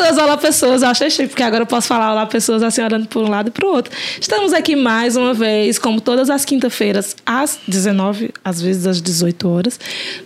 pessoas, 0.00 0.18
olá 0.18 0.36
pessoas. 0.36 0.82
Eu 0.82 0.88
achei 0.88 1.10
chique, 1.10 1.28
porque 1.28 1.42
agora 1.42 1.62
eu 1.62 1.66
posso 1.66 1.86
falar 1.86 2.12
olá 2.12 2.26
pessoas 2.26 2.62
assim, 2.62 2.82
olhando 2.82 3.06
para 3.06 3.20
um 3.20 3.28
lado 3.28 3.48
e 3.48 3.50
para 3.50 3.66
o 3.66 3.70
outro. 3.70 3.92
Estamos 4.18 4.52
aqui 4.52 4.74
mais 4.74 5.16
uma 5.16 5.34
vez, 5.34 5.78
como 5.78 6.00
todas 6.00 6.30
as 6.30 6.44
quinta-feiras, 6.44 7.16
às 7.26 7.58
19, 7.68 8.32
às 8.42 8.62
vezes 8.62 8.86
às 8.86 9.02
18 9.02 9.48
horas, 9.48 9.78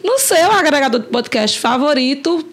no 0.02 0.18
seu 0.18 0.50
agregador 0.52 1.00
de 1.00 1.08
podcast 1.08 1.58
favorito, 1.58 2.46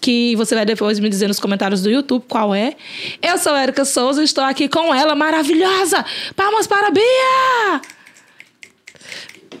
que 0.00 0.36
você 0.36 0.54
vai 0.54 0.64
depois 0.64 0.98
me 1.00 1.08
dizer 1.08 1.26
nos 1.26 1.40
comentários 1.40 1.82
do 1.82 1.90
YouTube 1.90 2.24
qual 2.28 2.54
é. 2.54 2.74
Eu 3.20 3.36
sou 3.36 3.56
Erika 3.56 3.84
Souza 3.84 4.22
e 4.22 4.24
estou 4.24 4.44
aqui 4.44 4.68
com 4.68 4.94
ela, 4.94 5.14
maravilhosa! 5.14 6.04
Palmas 6.36 6.66
para 6.66 6.90
Bia! 6.90 7.80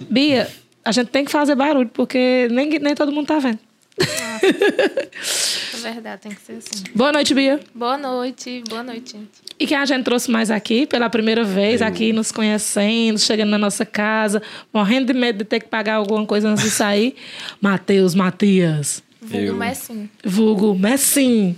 Bia, 0.08 0.48
a 0.84 0.92
gente 0.92 1.08
tem 1.08 1.24
que 1.24 1.30
fazer 1.30 1.56
barulho, 1.56 1.90
porque 1.92 2.48
nem, 2.50 2.78
nem 2.78 2.94
todo 2.94 3.12
mundo 3.12 3.26
tá 3.26 3.38
vendo. 3.38 3.69
É 3.98 5.92
verdade, 5.92 6.22
tem 6.22 6.32
que 6.32 6.40
ser 6.40 6.52
assim. 6.52 6.84
Boa 6.94 7.12
noite, 7.12 7.34
Bia. 7.34 7.60
Boa 7.74 7.96
noite, 7.96 8.62
boa 8.68 8.82
noite, 8.82 9.12
gente. 9.12 9.30
E 9.58 9.66
quem 9.66 9.76
a 9.76 9.84
gente 9.84 10.04
trouxe 10.04 10.30
mais 10.30 10.50
aqui, 10.50 10.86
pela 10.86 11.10
primeira 11.10 11.44
vez, 11.44 11.82
aqui 11.82 12.12
nos 12.12 12.32
conhecendo, 12.32 13.18
chegando 13.18 13.50
na 13.50 13.58
nossa 13.58 13.84
casa, 13.84 14.42
morrendo 14.72 15.12
de 15.12 15.18
medo 15.18 15.38
de 15.38 15.44
ter 15.44 15.60
que 15.60 15.68
pagar 15.68 15.94
alguma 15.94 16.24
coisa 16.24 16.48
antes 16.48 16.64
de 16.64 16.70
sair, 16.70 17.14
Matheus 17.60 18.14
Matias. 18.14 19.02
Vulgo 19.20 19.46
Eu. 19.46 19.54
Messim. 19.54 20.08
Vulgo 20.24 20.74
Messim. 20.74 21.56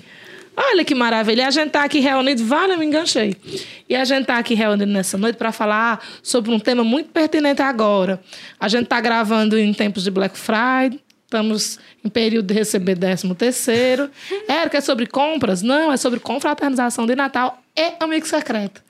Olha 0.55 0.85
que 0.85 0.95
maravilha. 0.95 1.43
E 1.43 1.45
a 1.45 1.51
gente 1.51 1.71
tá 1.71 1.83
aqui 1.85 1.99
reunido, 2.01 2.45
vale, 2.45 2.75
eu 2.75 2.79
me 2.79 2.85
enganchei. 2.85 3.35
E 3.89 3.97
a 3.97 4.05
gente 4.05 4.27
tá 4.27 4.37
aqui 4.37 4.55
reunido 4.55 4.91
nessa 4.91 5.17
noite 5.17 5.37
para 5.37 5.51
falar 5.51 6.05
sobre 6.23 6.51
um 6.51 6.59
tema 6.59 6.85
muito 6.85 7.09
pertinente 7.11 7.63
agora. 7.63 8.21
A 8.61 8.69
gente 8.69 8.87
tá 8.87 9.01
gravando 9.01 9.59
em 9.59 9.73
tempos 9.73 10.05
de 10.05 10.11
Black 10.11 10.37
Friday, 10.39 11.01
estamos 11.33 11.79
em 12.05 12.11
período 12.11 12.47
de 12.47 12.55
receber 12.55 12.97
13 12.97 13.35
terceiro. 13.35 14.11
Érica, 14.47 14.79
é 14.79 14.81
sobre 14.81 15.07
compras? 15.07 15.63
Não, 15.63 15.91
é 15.91 15.97
sobre 15.97 16.21
confraternização 16.21 17.07
de 17.07 17.17
Natal 17.17 17.59
e 17.75 17.93
amigo 17.99 18.27
secreto. 18.27 18.83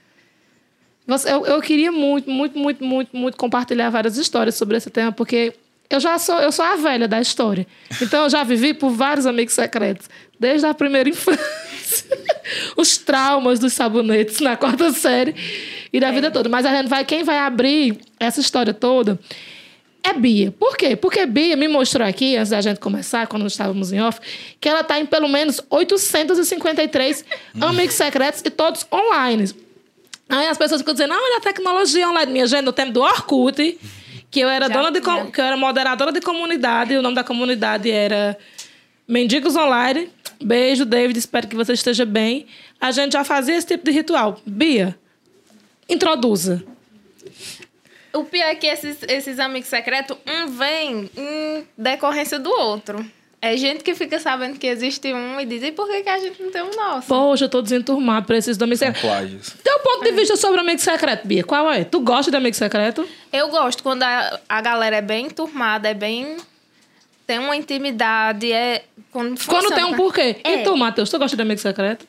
Eu, 1.26 1.46
eu 1.46 1.60
queria 1.60 1.92
muito, 1.92 2.30
muito, 2.30 2.58
muito, 2.58 2.84
muito, 2.84 3.16
muito 3.16 3.36
compartilhar 3.36 3.90
várias 3.90 4.16
histórias 4.16 4.54
sobre 4.54 4.76
esse 4.76 4.90
tema, 4.90 5.12
porque 5.12 5.52
eu 5.90 6.00
já 6.00 6.18
sou, 6.18 6.38
eu 6.38 6.50
sou 6.50 6.64
a 6.64 6.76
velha 6.76 7.06
da 7.06 7.20
história. 7.20 7.66
Então 8.00 8.24
eu 8.24 8.30
já 8.30 8.42
vivi 8.42 8.72
por 8.74 8.90
vários 8.90 9.26
amigos 9.26 9.54
secretos, 9.54 10.08
desde 10.38 10.66
a 10.66 10.74
primeira 10.74 11.08
infância. 11.08 11.42
Os 12.76 12.96
traumas 12.96 13.58
dos 13.58 13.72
sabonetes 13.72 14.40
na 14.40 14.56
quarta 14.56 14.90
série 14.92 15.34
e 15.92 16.00
da 16.00 16.10
vida 16.10 16.30
toda. 16.30 16.48
Mas 16.48 16.64
a 16.64 16.74
gente 16.74 16.88
vai, 16.88 17.04
quem 17.04 17.22
vai 17.22 17.38
abrir 17.38 17.98
essa 18.18 18.40
história 18.40 18.72
toda 18.72 19.18
é 20.04 20.12
Bia. 20.12 20.50
Por 20.52 20.76
quê? 20.76 20.96
Porque 20.96 21.24
Bia 21.26 21.56
me 21.56 21.68
mostrou 21.68 22.06
aqui, 22.06 22.36
antes 22.36 22.50
da 22.50 22.60
gente 22.60 22.80
começar, 22.80 23.26
quando 23.26 23.42
nós 23.42 23.52
estávamos 23.52 23.92
em 23.92 24.00
off, 24.00 24.20
que 24.60 24.68
ela 24.68 24.80
está 24.80 24.98
em 24.98 25.06
pelo 25.06 25.28
menos 25.28 25.60
853 25.70 27.24
amigos 27.60 27.94
secretos 27.94 28.42
e 28.44 28.50
todos 28.50 28.86
online. 28.92 29.50
Aí 30.28 30.46
as 30.48 30.56
pessoas 30.58 30.80
ficam 30.80 30.94
dizendo, 30.94 31.12
ah, 31.12 31.18
olha 31.20 31.36
a 31.38 31.40
tecnologia 31.40 32.08
online. 32.08 32.32
Minha 32.32 32.46
gente, 32.46 32.62
no 32.64 32.72
tempo 32.72 32.92
do 32.92 33.00
Orkut, 33.02 33.78
que 34.30 34.40
eu 34.40 34.48
era 34.48 34.66
Já 34.68 34.74
dona 34.74 34.90
de 34.90 35.00
com- 35.00 35.30
que 35.30 35.40
eu 35.40 35.44
era 35.44 35.56
moderadora 35.56 36.10
de 36.10 36.20
comunidade, 36.20 36.94
e 36.94 36.96
o 36.96 37.02
nome 37.02 37.14
da 37.14 37.22
comunidade 37.24 37.90
era 37.90 38.36
Mendigos 39.06 39.56
Online. 39.56 40.08
Beijo, 40.42 40.84
David, 40.84 41.18
espero 41.18 41.46
que 41.46 41.54
você 41.54 41.74
esteja 41.74 42.04
bem. 42.04 42.46
A 42.80 42.90
gente 42.90 43.12
já 43.12 43.22
fazia 43.24 43.56
esse 43.56 43.66
tipo 43.66 43.84
de 43.84 43.90
ritual. 43.92 44.40
Bia, 44.46 44.98
introduza. 45.88 46.64
O 48.14 48.24
pior 48.24 48.44
é 48.46 48.54
que 48.54 48.66
esses, 48.66 48.98
esses 49.08 49.38
amigos 49.38 49.68
secretos, 49.68 50.16
um 50.26 50.46
vem 50.48 51.10
em 51.16 51.66
decorrência 51.76 52.38
do 52.38 52.50
outro. 52.50 53.04
É 53.40 53.56
gente 53.56 53.82
que 53.82 53.92
fica 53.94 54.20
sabendo 54.20 54.56
que 54.56 54.66
existe 54.68 55.12
um 55.12 55.40
e 55.40 55.44
diz, 55.44 55.62
e 55.64 55.72
por 55.72 55.88
que, 55.88 56.02
que 56.02 56.08
a 56.08 56.18
gente 56.18 56.40
não 56.40 56.52
tem 56.52 56.62
um 56.62 56.70
nosso? 56.76 57.08
Poxa, 57.08 57.46
eu 57.46 57.48
tô 57.48 57.60
desenturmado 57.60 58.24
pra 58.26 58.36
esses 58.36 58.56
amigos 58.60 58.78
São 58.78 58.86
secretos. 58.94 59.10
plágios. 59.10 59.56
Teu 59.64 59.78
ponto 59.80 60.04
de 60.04 60.12
vista 60.12 60.36
sobre 60.36 60.60
amigo 60.60 60.78
secreto, 60.80 61.26
Bia, 61.26 61.42
qual 61.42 61.68
é? 61.72 61.82
Tu 61.82 61.98
gosta 62.00 62.30
de 62.30 62.36
amigo 62.36 62.54
secreto? 62.54 63.04
Eu 63.32 63.48
gosto 63.48 63.82
quando 63.82 64.04
a, 64.04 64.38
a 64.48 64.60
galera 64.60 64.96
é 64.96 65.02
bem 65.02 65.28
turmada, 65.28 65.88
é 65.88 65.94
bem... 65.94 66.36
Tem 67.26 67.38
uma 67.40 67.56
intimidade, 67.56 68.52
é... 68.52 68.84
Quando, 69.10 69.44
Quando 69.44 69.74
tem 69.74 69.84
um 69.84 69.94
porquê. 69.94 70.36
E 70.44 70.48
É. 70.48 70.62
tu, 70.62 70.76
Matheus, 70.76 71.10
tu 71.10 71.18
gosta 71.18 71.34
de 71.36 71.42
amigo 71.42 71.60
secreto? 71.60 72.06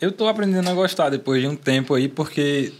Eu 0.00 0.10
tô 0.10 0.26
aprendendo 0.26 0.68
a 0.70 0.74
gostar 0.74 1.08
depois 1.10 1.40
de 1.40 1.46
um 1.46 1.54
tempo 1.56 1.94
aí, 1.94 2.08
porque 2.08 2.72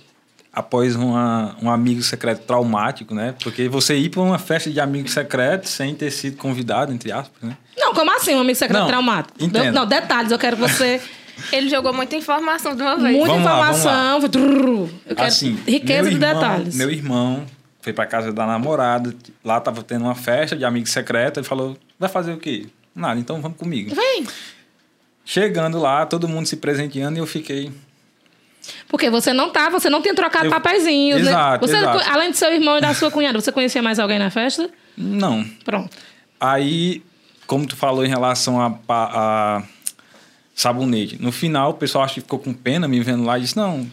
após 0.53 0.97
uma, 0.97 1.57
um 1.63 1.71
amigo 1.71 2.03
secreto 2.03 2.45
traumático, 2.47 3.15
né? 3.15 3.35
Porque 3.43 3.69
você 3.69 3.97
ir 3.97 4.09
para 4.11 4.21
uma 4.23 4.39
festa 4.39 4.71
de 4.71 4.81
amigo 4.81 5.09
secreto 5.09 5.69
sem 5.69 5.95
ter 5.95 6.11
sido 6.11 6.37
convidado, 6.37 6.93
entre 6.93 7.13
aspas, 7.13 7.43
né? 7.43 7.57
Não, 7.77 7.95
como 7.95 8.11
assim 8.17 8.35
um 8.35 8.41
amigo 8.41 8.57
secreto 8.59 8.81
Não, 8.81 8.89
traumático? 8.89 9.43
entendo. 9.43 9.73
Não, 9.75 9.87
detalhes, 9.87 10.33
eu 10.33 10.39
quero 10.39 10.57
que 10.57 10.63
você... 10.63 11.01
Ele 11.53 11.69
jogou 11.69 11.93
muita 11.93 12.17
informação 12.17 12.75
de 12.75 12.83
uma 12.83 12.97
vez. 12.97 13.17
Muita 13.17 13.29
Vamos 13.35 13.45
lá, 13.45 13.61
vamos 13.63 13.79
informação. 13.79 14.29
trrr, 14.29 14.89
Eu 15.07 15.15
quero 15.15 15.29
assim, 15.29 15.57
riqueza 15.65 16.03
meu 16.03 16.11
de 16.11 16.17
irmão- 16.25 16.35
detalhes. 16.35 16.75
Meu 16.75 16.91
irmão 16.91 17.47
foi 17.81 17.93
para 17.93 18.07
casa 18.07 18.33
da 18.33 18.45
namorada, 18.45 19.15
lá 19.45 19.61
tava 19.61 19.85
tendo 19.85 20.05
uma 20.07 20.17
festa 20.17 20.57
de 20.57 20.65
amigo 20.65 20.89
secreto, 20.89 21.39
ele 21.39 21.47
falou: 21.47 21.79
"Vai 21.97 22.09
fazer 22.09 22.33
o 22.33 22.39
quê?" 22.39 22.67
Nada, 22.93 23.21
então 23.21 23.41
vamos 23.41 23.57
comigo. 23.57 23.95
Vem. 23.95 24.27
Chegando 25.25 25.79
lá, 25.79 26.07
todo 26.07 26.27
mundo 26.27 26.47
se 26.47 26.57
presenteando 26.57 27.19
e 27.19 27.21
eu 27.21 27.27
fiquei 27.27 27.71
Porque 28.89 29.09
você 29.11 29.33
não 29.33 29.51
tá, 29.51 29.69
você 29.71 29.89
não 29.91 30.01
tinha 30.03 30.15
trocado 30.15 30.47
Eu- 30.47 30.51
né? 31.17 31.31
Você, 31.61 31.77
exato. 31.77 32.11
Além 32.11 32.31
do 32.31 32.37
seu 32.37 32.53
irmão 32.53 32.79
e 32.79 32.81
da 32.81 32.95
sua 32.95 33.11
cunhada, 33.11 33.41
você 33.41 33.51
conhecia 33.53 33.83
mais 33.83 33.99
alguém 33.99 34.19
na 34.19 34.31
festa? 34.31 34.69
não, 34.97 35.45
Pronto. 35.65 35.97
Aí, 36.41 37.03
como 37.47 37.67
tu 37.67 37.75
falou 37.77 38.05
em 38.05 38.09
relação 38.09 38.61
a, 38.61 38.71
pa- 38.71 39.11
a 39.13 39.63
sabonete, 40.55 41.21
no 41.21 41.33
final 41.33 41.71
o 41.71 41.75
pessoal 41.75 42.05
acho 42.05 42.15
que 42.15 42.21
ficou 42.21 42.39
com 42.39 42.53
pena 42.53 42.87
me 42.89 43.01
vendo 43.01 43.25
lá 43.25 43.39
e 43.39 43.43
disse: 43.43 43.57
Não, 43.57 43.87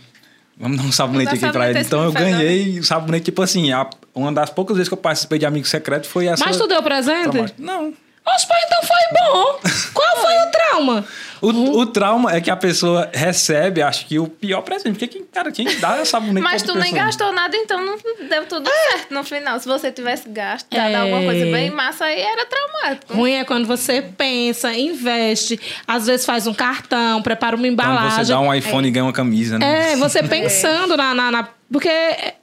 vamos 0.57 0.77
dar 0.77 0.83
um 0.83 0.91
sabonete 0.91 1.31
aqui 1.31 1.51
pra 1.51 1.69
ele. 1.69 1.83
sabonete 1.83 1.87
Então 1.87 2.03
eu 2.03 2.11
ganhei 2.11 2.79
o 2.79 2.83
sabonete, 2.83 3.25
tipo 3.25 3.41
assim, 3.41 3.71
a- 3.71 3.89
uma 4.13 4.31
das 4.31 4.49
poucas 4.49 4.77
vezes 4.77 4.87
que 4.89 4.93
eu 4.93 4.97
participei 4.97 5.39
de 5.39 5.45
Amigo 5.45 5.65
Secreto 5.67 6.07
foi 6.07 6.27
essa. 6.27 6.43
Mas 6.45 6.57
tu 6.57 6.67
deu 6.67 6.81
presente? 6.83 7.53
Não. 7.57 7.93
Oxe, 8.27 8.47
pai, 8.47 8.57
então 8.65 8.81
foi 8.81 9.19
bom. 9.21 9.59
Qual 9.93 10.17
foi 10.17 10.33
o 10.33 10.51
trauma? 10.51 11.05
O, 11.41 11.49
o 11.81 11.85
trauma 11.85 12.33
é 12.35 12.41
que 12.41 12.49
a 12.49 12.55
pessoa 12.55 13.07
recebe, 13.13 13.83
acho 13.83 14.07
que 14.07 14.17
o 14.17 14.27
pior 14.27 14.61
presente. 14.61 14.93
Porque, 14.93 15.07
quem, 15.07 15.23
cara, 15.25 15.51
quem 15.51 15.65
dá 15.79 16.03
sabonete 16.03 16.41
Mas 16.43 16.63
pra 16.63 16.73
tu 16.73 16.79
nem 16.79 16.89
pessoa? 16.91 17.05
gastou 17.05 17.31
nada, 17.33 17.55
então 17.55 17.85
não 17.85 17.97
deu 18.27 18.45
tudo 18.47 18.67
certo 18.67 19.13
no 19.13 19.23
final. 19.23 19.59
Se 19.59 19.67
você 19.67 19.91
tivesse 19.91 20.27
gasto, 20.29 20.67
dado 20.71 20.89
É. 20.91 20.95
alguma 20.95 21.21
coisa 21.23 21.45
bem 21.51 21.69
massa, 21.69 22.05
aí 22.05 22.19
era 22.19 22.45
traumático. 22.47 23.13
Ruim 23.13 23.33
é 23.33 23.43
quando 23.45 23.67
você 23.67 24.01
pensa, 24.01 24.73
investe, 24.73 25.59
às 25.87 26.07
vezes 26.07 26.25
faz 26.25 26.47
um 26.47 26.53
cartão, 26.53 27.21
prepara 27.21 27.55
uma 27.55 27.67
embalagem. 27.67 28.09
Quando 28.09 28.25
você 28.25 28.31
dá 28.33 28.39
um 28.39 28.51
iPhone 28.53 28.87
e 28.87 28.91
ganha 28.91 29.05
uma 29.05 29.13
camisa, 29.13 29.59
né? 29.59 29.91
É, 29.93 29.95
você 29.97 30.23
pensando 30.27 30.97
na, 30.97 31.13
na, 31.13 31.31
na- 31.31 31.49
Porque 31.71 31.89
é, 31.89 32.33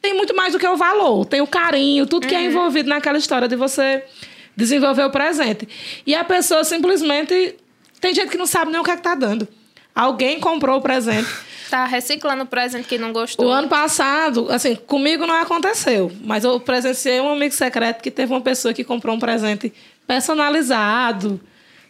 tem 0.00 0.14
muito 0.14 0.34
mais 0.34 0.54
do 0.54 0.58
que 0.58 0.66
o 0.66 0.76
valor, 0.76 1.26
tem 1.26 1.42
o 1.42 1.46
carinho, 1.46 2.06
tudo 2.06 2.26
que 2.26 2.34
é 2.34 2.42
envolvido 2.44 2.88
naquela 2.88 3.18
história 3.18 3.46
de 3.46 3.56
você 3.56 4.02
desenvolver 4.58 5.04
o 5.04 5.10
presente. 5.10 5.68
E 6.04 6.14
a 6.14 6.24
pessoa 6.24 6.64
simplesmente. 6.64 7.54
Tem 8.00 8.12
gente 8.14 8.30
que 8.30 8.36
não 8.36 8.46
sabe 8.46 8.70
nem 8.70 8.80
o 8.80 8.84
que 8.84 8.90
é 8.90 8.96
que 8.96 9.02
tá 9.02 9.14
dando. 9.14 9.46
Alguém 9.94 10.40
comprou 10.40 10.78
o 10.78 10.82
presente. 10.82 11.28
Tá 11.68 11.84
reciclando 11.84 12.44
o 12.44 12.46
presente 12.46 12.88
que 12.88 12.96
não 12.96 13.12
gostou. 13.12 13.44
O 13.44 13.50
ano 13.50 13.68
passado, 13.68 14.50
assim, 14.50 14.74
comigo 14.74 15.26
não 15.26 15.34
aconteceu, 15.34 16.10
mas 16.24 16.42
eu 16.42 16.58
presenciei 16.58 17.20
um 17.20 17.30
amigo 17.30 17.54
secreto 17.54 18.00
que 18.00 18.10
teve 18.10 18.32
uma 18.32 18.40
pessoa 18.40 18.72
que 18.72 18.82
comprou 18.82 19.14
um 19.14 19.18
presente 19.18 19.70
personalizado, 20.06 21.38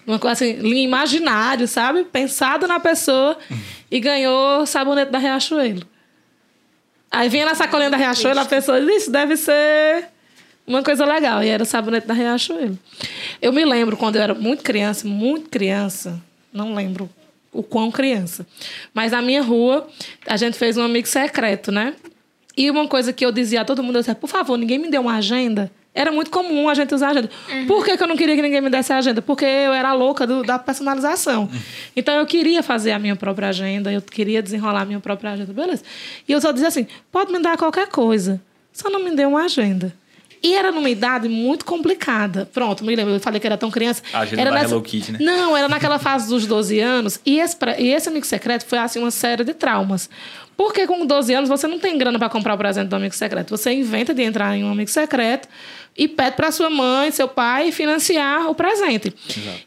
uma 0.04 0.18
coisa 0.18 0.32
assim, 0.32 0.58
imaginário, 0.82 1.68
sabe? 1.68 2.02
Pensado 2.02 2.66
na 2.66 2.80
pessoa 2.80 3.38
e 3.88 4.00
ganhou 4.00 4.66
sabonete 4.66 5.12
da 5.12 5.18
Riachuelo. 5.18 5.86
Aí 7.08 7.28
vinha 7.28 7.44
na 7.44 7.54
sacolinha 7.54 7.88
da 7.88 7.96
Riachuelo, 7.96 8.40
a 8.40 8.46
pessoa 8.46 8.80
disse, 8.80 8.96
isso 8.96 9.10
deve 9.12 9.36
ser 9.36 10.08
uma 10.68 10.82
coisa 10.82 11.04
legal. 11.04 11.42
E 11.42 11.48
era 11.48 11.62
o 11.62 11.66
sabonete 11.66 12.06
da 12.06 12.14
Riachuelo. 12.14 12.78
Eu 13.40 13.52
me 13.52 13.64
lembro 13.64 13.96
quando 13.96 14.16
eu 14.16 14.22
era 14.22 14.34
muito 14.34 14.62
criança, 14.62 15.06
muito 15.08 15.48
criança, 15.50 16.20
não 16.52 16.74
lembro 16.74 17.08
o 17.52 17.62
quão 17.62 17.90
criança. 17.90 18.46
Mas 18.92 19.12
na 19.12 19.22
minha 19.22 19.42
rua, 19.42 19.88
a 20.26 20.36
gente 20.36 20.56
fez 20.58 20.76
um 20.76 20.82
amigo 20.82 21.08
secreto, 21.08 21.72
né? 21.72 21.94
E 22.56 22.70
uma 22.70 22.86
coisa 22.88 23.12
que 23.12 23.24
eu 23.24 23.32
dizia 23.32 23.60
a 23.60 23.64
todo 23.64 23.82
mundo, 23.82 23.96
eu 23.96 24.00
dizia, 24.02 24.14
por 24.14 24.28
favor, 24.28 24.56
ninguém 24.56 24.78
me 24.78 24.90
dê 24.90 24.98
uma 24.98 25.16
agenda. 25.16 25.70
Era 25.94 26.12
muito 26.12 26.30
comum 26.30 26.68
a 26.68 26.74
gente 26.74 26.94
usar 26.94 27.08
agenda. 27.10 27.30
Por 27.66 27.84
que, 27.84 27.96
que 27.96 28.02
eu 28.02 28.06
não 28.06 28.16
queria 28.16 28.36
que 28.36 28.42
ninguém 28.42 28.60
me 28.60 28.68
desse 28.70 28.92
a 28.92 28.98
agenda? 28.98 29.22
Porque 29.22 29.44
eu 29.44 29.72
era 29.72 29.92
louca 29.94 30.26
do- 30.26 30.42
da 30.44 30.58
personalização. 30.58 31.48
Então 31.96 32.14
eu 32.16 32.26
queria 32.26 32.62
fazer 32.62 32.92
a 32.92 32.98
minha 32.98 33.16
própria 33.16 33.48
agenda, 33.48 33.90
eu 33.92 34.02
queria 34.02 34.40
desenrolar 34.42 34.82
a 34.82 34.84
minha 34.84 35.00
própria 35.00 35.30
agenda, 35.32 35.52
beleza. 35.52 35.82
E 36.28 36.32
eu 36.32 36.40
só 36.40 36.52
dizia 36.52 36.68
assim: 36.68 36.86
pode 37.10 37.32
me 37.32 37.40
dar 37.40 37.56
qualquer 37.56 37.88
coisa, 37.88 38.40
só 38.72 38.88
não 38.90 39.02
me 39.02 39.10
dê 39.16 39.24
uma 39.24 39.44
agenda. 39.44 39.92
E 40.42 40.54
era 40.54 40.70
numa 40.72 40.88
idade 40.90 41.28
muito 41.28 41.64
complicada. 41.64 42.48
Pronto, 42.52 42.84
me 42.84 42.94
lembro, 42.94 43.14
eu 43.14 43.20
falei 43.20 43.40
que 43.40 43.46
era 43.46 43.56
tão 43.56 43.70
criança. 43.70 44.02
A 44.12 44.20
agenda 44.20 44.42
era 44.42 44.50
da 44.50 44.56
Hello 44.62 44.82
Kitty, 44.82 45.12
né? 45.12 45.18
Não, 45.20 45.56
era 45.56 45.68
naquela 45.68 45.98
fase 45.98 46.28
dos 46.28 46.46
12 46.46 46.78
anos. 46.80 47.20
E 47.26 47.38
esse, 47.40 47.56
pra- 47.56 47.78
e 47.80 47.88
esse 47.92 48.08
amigo 48.08 48.24
secreto 48.26 48.64
foi, 48.66 48.78
assim, 48.78 48.98
uma 48.98 49.10
série 49.10 49.42
de 49.44 49.54
traumas. 49.54 50.08
Porque 50.58 50.88
com 50.88 51.06
12 51.06 51.32
anos 51.32 51.48
você 51.48 51.68
não 51.68 51.78
tem 51.78 51.96
grana 51.96 52.18
para 52.18 52.28
comprar 52.28 52.54
o 52.54 52.58
presente 52.58 52.88
do 52.88 52.96
amigo 52.96 53.14
secreto. 53.14 53.56
Você 53.56 53.70
inventa 53.70 54.12
de 54.12 54.24
entrar 54.24 54.56
em 54.56 54.64
um 54.64 54.72
amigo 54.72 54.90
secreto 54.90 55.48
e 55.96 56.08
pede 56.08 56.34
para 56.34 56.50
sua 56.50 56.68
mãe, 56.68 57.12
seu 57.12 57.28
pai 57.28 57.70
financiar 57.70 58.50
o 58.50 58.56
presente. 58.56 59.14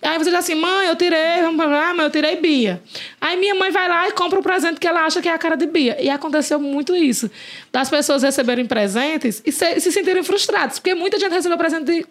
Aí 0.02 0.18
você 0.18 0.26
diz 0.26 0.34
assim: 0.40 0.54
mãe, 0.54 0.88
eu 0.88 0.96
tirei, 0.98 1.44
mãe, 1.50 1.98
eu 1.98 2.10
tirei 2.10 2.36
Bia. 2.36 2.84
Aí 3.22 3.38
minha 3.38 3.56
mãe 3.56 3.72
vai 3.72 3.88
lá 3.88 4.10
e 4.10 4.12
compra 4.12 4.38
o 4.38 4.44
presente 4.44 4.82
que 4.82 4.86
ela 4.86 5.06
acha 5.06 5.22
que 5.22 5.30
é 5.30 5.34
a 5.34 5.38
cara 5.38 5.56
de 5.56 5.66
Bia. 5.66 5.96
E 5.98 6.10
aconteceu 6.10 6.60
muito 6.60 6.94
isso. 6.94 7.32
Das 7.72 7.90
pessoas 7.90 8.22
receberem 8.22 8.66
presentes 8.66 9.42
e 9.46 9.52
se, 9.54 9.80
se 9.80 9.94
sentirem 9.94 10.24
frustradas. 10.24 10.78
Porque 10.78 10.94
muita 10.94 11.18
gente 11.18 11.32
recebeu 11.32 11.58
presente 11.58 11.86
de, 11.86 12.06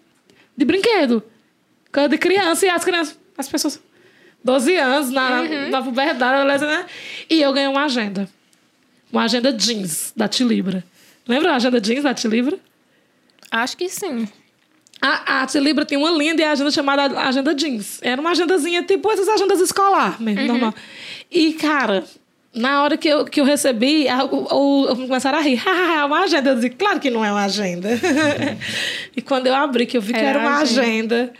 de 0.57 0.65
brinquedo. 0.65 1.21
Coisa 1.93 2.09
de 2.09 2.17
criança. 2.17 2.65
E 2.65 2.69
as 2.69 2.83
crianças, 2.83 3.15
as 3.37 3.47
pessoas, 3.47 3.79
12 4.43 4.75
anos, 4.75 5.11
na, 5.11 5.43
na 5.69 5.83
puberdade, 5.83 6.65
né? 6.65 6.87
E 7.29 7.39
eu 7.39 7.53
ganhei 7.53 7.69
uma 7.69 7.85
agenda. 7.85 8.27
Uma 9.11 9.23
agenda 9.23 9.51
jeans 9.51 10.13
da 10.15 10.27
Tilibra. 10.27 10.83
Lembra 11.27 11.53
a 11.53 11.55
agenda 11.55 11.79
jeans 11.79 12.03
da 12.03 12.13
Tilibra? 12.13 12.57
Acho 13.51 13.75
que 13.75 13.89
sim. 13.89 14.27
A, 15.01 15.41
a 15.41 15.45
Tilibra 15.47 15.83
tem 15.83 15.97
uma 15.97 16.11
linha 16.11 16.35
de 16.35 16.43
agenda 16.43 16.69
chamada 16.69 17.19
Agenda 17.19 17.55
Jeans. 17.55 17.99
Era 18.03 18.21
uma 18.21 18.29
agendazinha 18.29 18.83
tipo 18.83 19.11
essas 19.11 19.27
agendas 19.27 19.59
escolar 19.59 20.21
mesmo, 20.21 20.45
normal. 20.45 20.75
E, 21.29 21.53
cara, 21.53 22.03
na 22.53 22.83
hora 22.83 22.95
que 22.95 23.07
eu, 23.07 23.25
que 23.25 23.41
eu 23.41 23.45
recebi, 23.45 24.07
a, 24.07 24.23
o, 24.23 24.91
o, 24.91 24.95
começaram 24.95 25.39
a 25.39 25.41
rir. 25.41 25.59
é 25.65 26.05
uma 26.05 26.23
agenda. 26.23 26.51
Eu 26.51 26.55
disse, 26.55 26.69
claro 26.69 26.99
que 26.99 27.09
não 27.09 27.25
é 27.25 27.31
uma 27.31 27.45
agenda. 27.45 27.89
e 29.17 29.21
quando 29.23 29.47
eu 29.47 29.55
abri, 29.55 29.87
que 29.87 29.97
eu 29.97 30.01
vi 30.01 30.13
que 30.13 30.19
Era 30.19 30.39
era 30.39 30.39
uma 30.39 30.59
agenda. 30.59 31.15
agenda. 31.15 31.33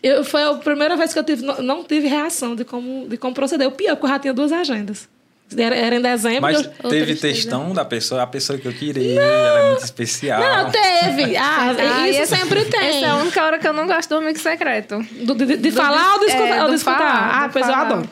Eu, 0.00 0.24
foi 0.24 0.44
a 0.44 0.54
primeira 0.54 0.96
vez 0.96 1.12
que 1.12 1.18
eu 1.18 1.24
tive, 1.24 1.44
não, 1.44 1.60
não 1.60 1.82
tive 1.82 2.06
reação 2.06 2.54
de 2.54 2.64
como, 2.64 3.08
de 3.08 3.16
como 3.16 3.34
proceder. 3.34 3.66
O 3.66 3.72
pior, 3.72 3.96
porque 3.96 4.06
eu 4.06 4.10
já 4.10 4.18
tinha 4.20 4.32
duas 4.32 4.52
agendas. 4.52 5.08
Era, 5.56 5.74
era 5.74 5.96
em 5.96 6.00
dezembro. 6.02 6.42
Mas 6.42 6.62
eu- 6.62 6.70
teve 6.90 7.06
tristeza. 7.06 7.34
textão 7.34 7.72
da 7.72 7.84
pessoa, 7.84 8.22
a 8.22 8.26
pessoa 8.26 8.58
que 8.58 8.66
eu 8.68 8.72
queria, 8.72 9.20
ela 9.20 9.60
é 9.60 9.68
muito 9.70 9.84
especial. 9.84 10.40
Não, 10.40 10.70
teve. 10.70 11.36
Ah, 11.38 11.74
Ah, 12.00 12.08
isso 12.08 12.26
sempre 12.34 12.64
tem. 12.66 12.80
Essa 12.98 13.06
é 13.06 13.08
a 13.10 13.16
única 13.16 13.42
hora 13.44 13.58
que 13.58 13.66
eu 13.66 13.72
não 13.72 13.86
gosto 13.86 14.08
do 14.10 14.16
amigo 14.16 14.38
secreto. 14.38 14.98
Do- 15.24 15.34
de, 15.34 15.56
de 15.56 15.70
falar 15.70 16.14
ou 16.14 16.18
de 16.20 16.26
é, 16.26 16.28
escutar? 16.28 16.58
ou 16.60 16.64
do 16.64 16.70
de 16.70 16.76
escutar? 16.76 16.98
falar, 16.98 17.44
ah, 17.44 17.48
pois 17.52 17.66
eu 17.66 17.72
falar. 17.72 17.86
adoro. 17.86 18.10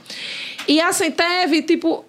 E 0.66 0.80
assim, 0.80 1.10
teve, 1.10 1.62
tipo. 1.62 2.04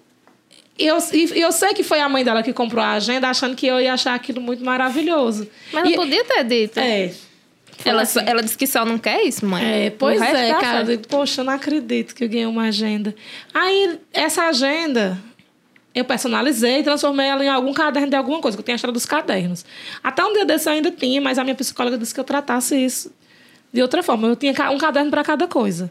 Eu, 0.78 0.96
e 1.12 1.40
eu 1.40 1.50
sei 1.50 1.74
que 1.74 1.82
foi 1.82 2.00
a 2.00 2.08
mãe 2.08 2.24
dela 2.24 2.40
que 2.42 2.52
comprou 2.52 2.82
a 2.82 2.92
agenda, 2.92 3.28
achando 3.28 3.56
que 3.56 3.66
eu 3.66 3.80
ia 3.80 3.92
achar 3.94 4.14
aquilo 4.14 4.40
muito 4.40 4.64
maravilhoso. 4.64 5.48
Mas 5.72 5.84
não 5.84 5.90
E- 5.90 5.96
podia 5.96 6.24
ter 6.24 6.44
dito. 6.44 6.78
É. 6.78 7.10
Ela, 7.84 8.02
assim. 8.02 8.20
ela 8.24 8.42
disse 8.42 8.58
que 8.58 8.66
só 8.66 8.84
não 8.84 8.98
quer 8.98 9.22
isso, 9.22 9.46
mãe. 9.46 9.64
É, 9.64 9.90
pois 9.90 10.20
é, 10.20 10.52
dá 10.52 10.60
cara. 10.60 10.86
Certo. 10.86 11.08
Poxa, 11.08 11.40
eu 11.40 11.44
não 11.44 11.52
acredito 11.52 12.14
que 12.14 12.24
eu 12.24 12.28
ganhei 12.28 12.46
uma 12.46 12.64
agenda. 12.64 13.14
Aí, 13.54 13.98
essa 14.12 14.44
agenda, 14.44 15.18
eu 15.94 16.04
personalizei 16.04 16.80
e 16.80 16.82
transformei 16.82 17.26
ela 17.26 17.44
em 17.44 17.48
algum 17.48 17.72
caderno 17.72 18.10
de 18.10 18.16
alguma 18.16 18.40
coisa, 18.40 18.56
que 18.56 18.60
eu 18.60 18.64
tenho 18.64 18.74
a 18.74 18.76
história 18.76 18.92
dos 18.92 19.06
cadernos. 19.06 19.64
Até 20.02 20.24
um 20.24 20.32
dia 20.32 20.44
desse 20.44 20.68
eu 20.68 20.72
ainda 20.72 20.90
tinha, 20.90 21.20
mas 21.20 21.38
a 21.38 21.44
minha 21.44 21.54
psicóloga 21.54 21.96
disse 21.96 22.12
que 22.12 22.20
eu 22.20 22.24
tratasse 22.24 22.76
isso 22.76 23.12
de 23.72 23.82
outra 23.82 24.02
forma. 24.02 24.28
Eu 24.28 24.36
tinha 24.36 24.52
um 24.70 24.78
caderno 24.78 25.10
para 25.10 25.22
cada 25.22 25.46
coisa. 25.46 25.90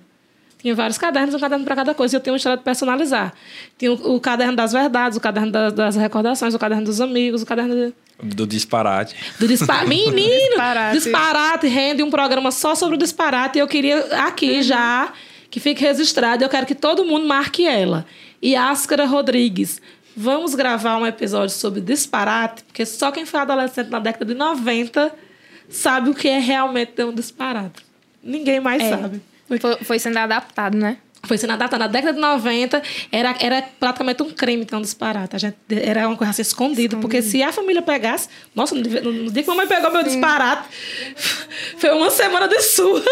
Tinha 0.60 0.74
vários 0.74 0.98
cadernos, 0.98 1.36
um 1.36 1.40
caderno 1.40 1.64
para 1.64 1.76
cada 1.76 1.94
coisa. 1.94 2.16
E 2.16 2.18
eu 2.18 2.22
tenho 2.22 2.34
uma 2.34 2.38
história 2.38 2.58
de 2.58 2.64
personalizar. 2.64 3.34
Tinha 3.78 3.92
o, 3.94 4.16
o 4.16 4.20
caderno 4.20 4.56
das 4.56 4.72
verdades, 4.74 5.18
o 5.18 5.22
caderno 5.22 5.52
da- 5.52 5.70
das 5.70 5.96
recordações, 5.96 6.54
o 6.56 6.60
caderno 6.60 6.84
dos 6.86 7.00
amigos, 7.00 7.42
o 7.44 7.46
caderno 7.46 7.76
de, 7.76 7.94
Do 8.36 8.48
disparate. 8.48 9.16
do 9.40 9.48
dispa... 9.48 9.84
Menino! 9.86 10.50
Disparate. 10.50 10.98
disparate. 10.98 11.68
rende 11.68 12.02
um 12.02 12.10
programa 12.10 12.52
só 12.52 12.74
sobre 12.74 12.96
o 12.96 12.98
disparate. 12.98 13.60
E 13.60 13.62
eu 13.62 13.68
queria 13.68 14.00
aqui 14.26 14.64
já 14.64 15.14
que 15.52 15.60
fique 15.60 15.82
registrado. 15.84 16.44
Eu 16.44 16.50
quero 16.50 16.66
que 16.66 16.76
todo 16.76 17.06
mundo 17.06 17.28
marque 17.28 17.66
ela. 17.66 18.06
E 18.42 18.56
Áscara 18.56 19.06
Rodrigues. 19.06 19.80
Vamos 20.20 20.56
gravar 20.56 20.98
um 20.98 21.06
episódio 21.06 21.54
sobre 21.56 21.80
disparate, 21.80 22.64
porque 22.64 22.84
só 22.88 23.12
quem 23.12 23.24
foi 23.28 23.40
adolescente 23.40 23.90
na 23.92 24.00
década 24.00 24.26
de 24.26 24.34
90 24.34 25.14
sabe 25.70 26.10
o 26.10 26.16
que 26.16 26.28
é 26.28 26.40
realmente 26.40 26.94
ter 26.94 27.04
um 27.06 27.14
disparate. 27.14 27.86
Ninguém 28.24 28.60
mais 28.60 28.82
É. 28.82 28.90
sabe. 28.98 29.22
Foi, 29.48 29.60
foi 29.84 30.00
sendo 30.00 30.18
adaptado, 30.18 30.78
né? 30.78 30.98
Foi 31.24 31.38
sendo 31.38 31.54
adaptado. 31.54 31.80
Na 31.80 31.88
década 31.88 32.14
de 32.14 32.20
90, 32.20 32.82
era, 33.12 33.36
era 33.40 33.62
praticamente 33.80 34.22
um 34.24 34.30
crime 34.30 34.66
ter 34.66 34.76
um 34.76 34.82
disparate. 34.82 35.36
A 35.36 35.40
gente, 35.40 35.58
era 35.70 36.08
uma 36.08 36.16
coisa 36.16 36.32
assim 36.32 36.42
escondida. 36.44 36.98
Porque 36.98 37.22
se 37.22 37.42
a 37.42 37.52
família 37.52 37.82
pegasse... 37.82 38.30
Nossa, 38.56 38.76
no, 38.76 38.84
dia- 38.84 39.02
no- 39.02 39.32
dia 39.32 39.44
que 39.44 39.50
a 39.50 39.54
mamãe 39.54 39.68
pegou 39.68 39.92
meu 39.92 40.04
disparate, 40.04 40.68
foi 41.78 41.90
uma 41.92 42.10
semana 42.12 42.48
de 42.48 42.62
surra. 42.62 43.04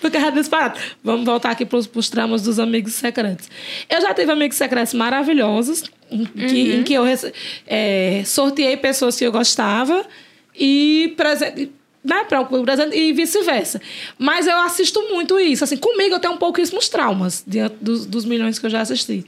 porque 0.00 0.16
era 0.16 0.30
disparate. 0.30 0.80
Vamos 1.02 1.24
voltar 1.26 1.50
aqui 1.50 1.66
para 1.66 1.78
os 1.78 2.10
traumas 2.10 2.42
dos 2.42 2.58
amigos 2.58 2.94
secretos. 2.94 3.48
Eu 3.88 4.00
já 4.00 4.14
tive 4.14 4.30
amigos 4.32 4.56
secretos 4.56 4.94
maravilhosos, 4.94 5.84
em 6.10 6.24
que, 6.24 6.72
em 6.76 6.82
que 6.84 6.94
eu 6.94 7.04
eh, 7.66 8.22
sorteei 8.24 8.76
pessoas 8.76 9.16
que 9.16 9.24
eu 9.24 9.32
gostava 9.32 10.06
e 10.56 11.12
presente 11.16 11.70
né, 12.08 12.24
para 12.24 12.40
o 12.40 12.62
presente 12.62 12.96
e 12.96 13.12
vice-versa. 13.12 13.80
Mas 14.18 14.46
eu 14.46 14.56
assisto 14.58 15.00
muito 15.10 15.38
isso. 15.38 15.62
Assim, 15.62 15.76
comigo 15.76 16.14
eu 16.14 16.18
tenho 16.18 16.34
um 16.34 16.38
pouquíssimos 16.38 16.88
traumas 16.88 17.44
diante 17.46 17.76
dos, 17.80 18.06
dos 18.06 18.24
milhões 18.24 18.58
que 18.58 18.66
eu 18.66 18.70
já 18.70 18.80
assisti. 18.80 19.24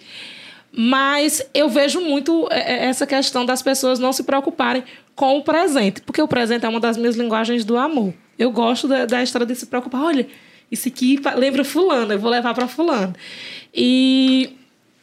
Mas 0.73 1.43
eu 1.53 1.69
vejo 1.69 2.01
muito 2.01 2.49
é, 2.51 2.59
é, 2.59 2.85
essa 2.87 3.07
questão 3.07 3.45
das 3.45 3.61
pessoas 3.61 3.99
não 3.99 4.13
se 4.13 4.23
preocuparem 4.23 4.85
com 5.15 5.37
o 5.37 5.43
presente, 5.43 6.01
porque 6.01 6.23
o 6.23 6.29
presente 6.29 6.65
é 6.65 6.69
uma 6.69 6.81
das 6.81 6.97
minhas 6.97 7.17
linguagens 7.17 7.65
do 7.65 7.77
amor. 7.77 8.15
Eu 8.39 8.51
gosto 8.51 8.89
da, 8.89 9.05
da 9.05 9.23
história 9.23 9.47
de 9.47 9.55
se 9.55 9.67
preocupar. 9.67 10.03
Olha, 10.03 10.27
isso 10.71 10.89
aqui 10.89 11.21
lembra 11.37 11.65
fulano, 11.65 12.13
eu 12.13 12.19
vou 12.19 12.31
levar 12.31 12.55
para 12.55 12.69
fulano. 12.69 13.15
E 13.75 14.57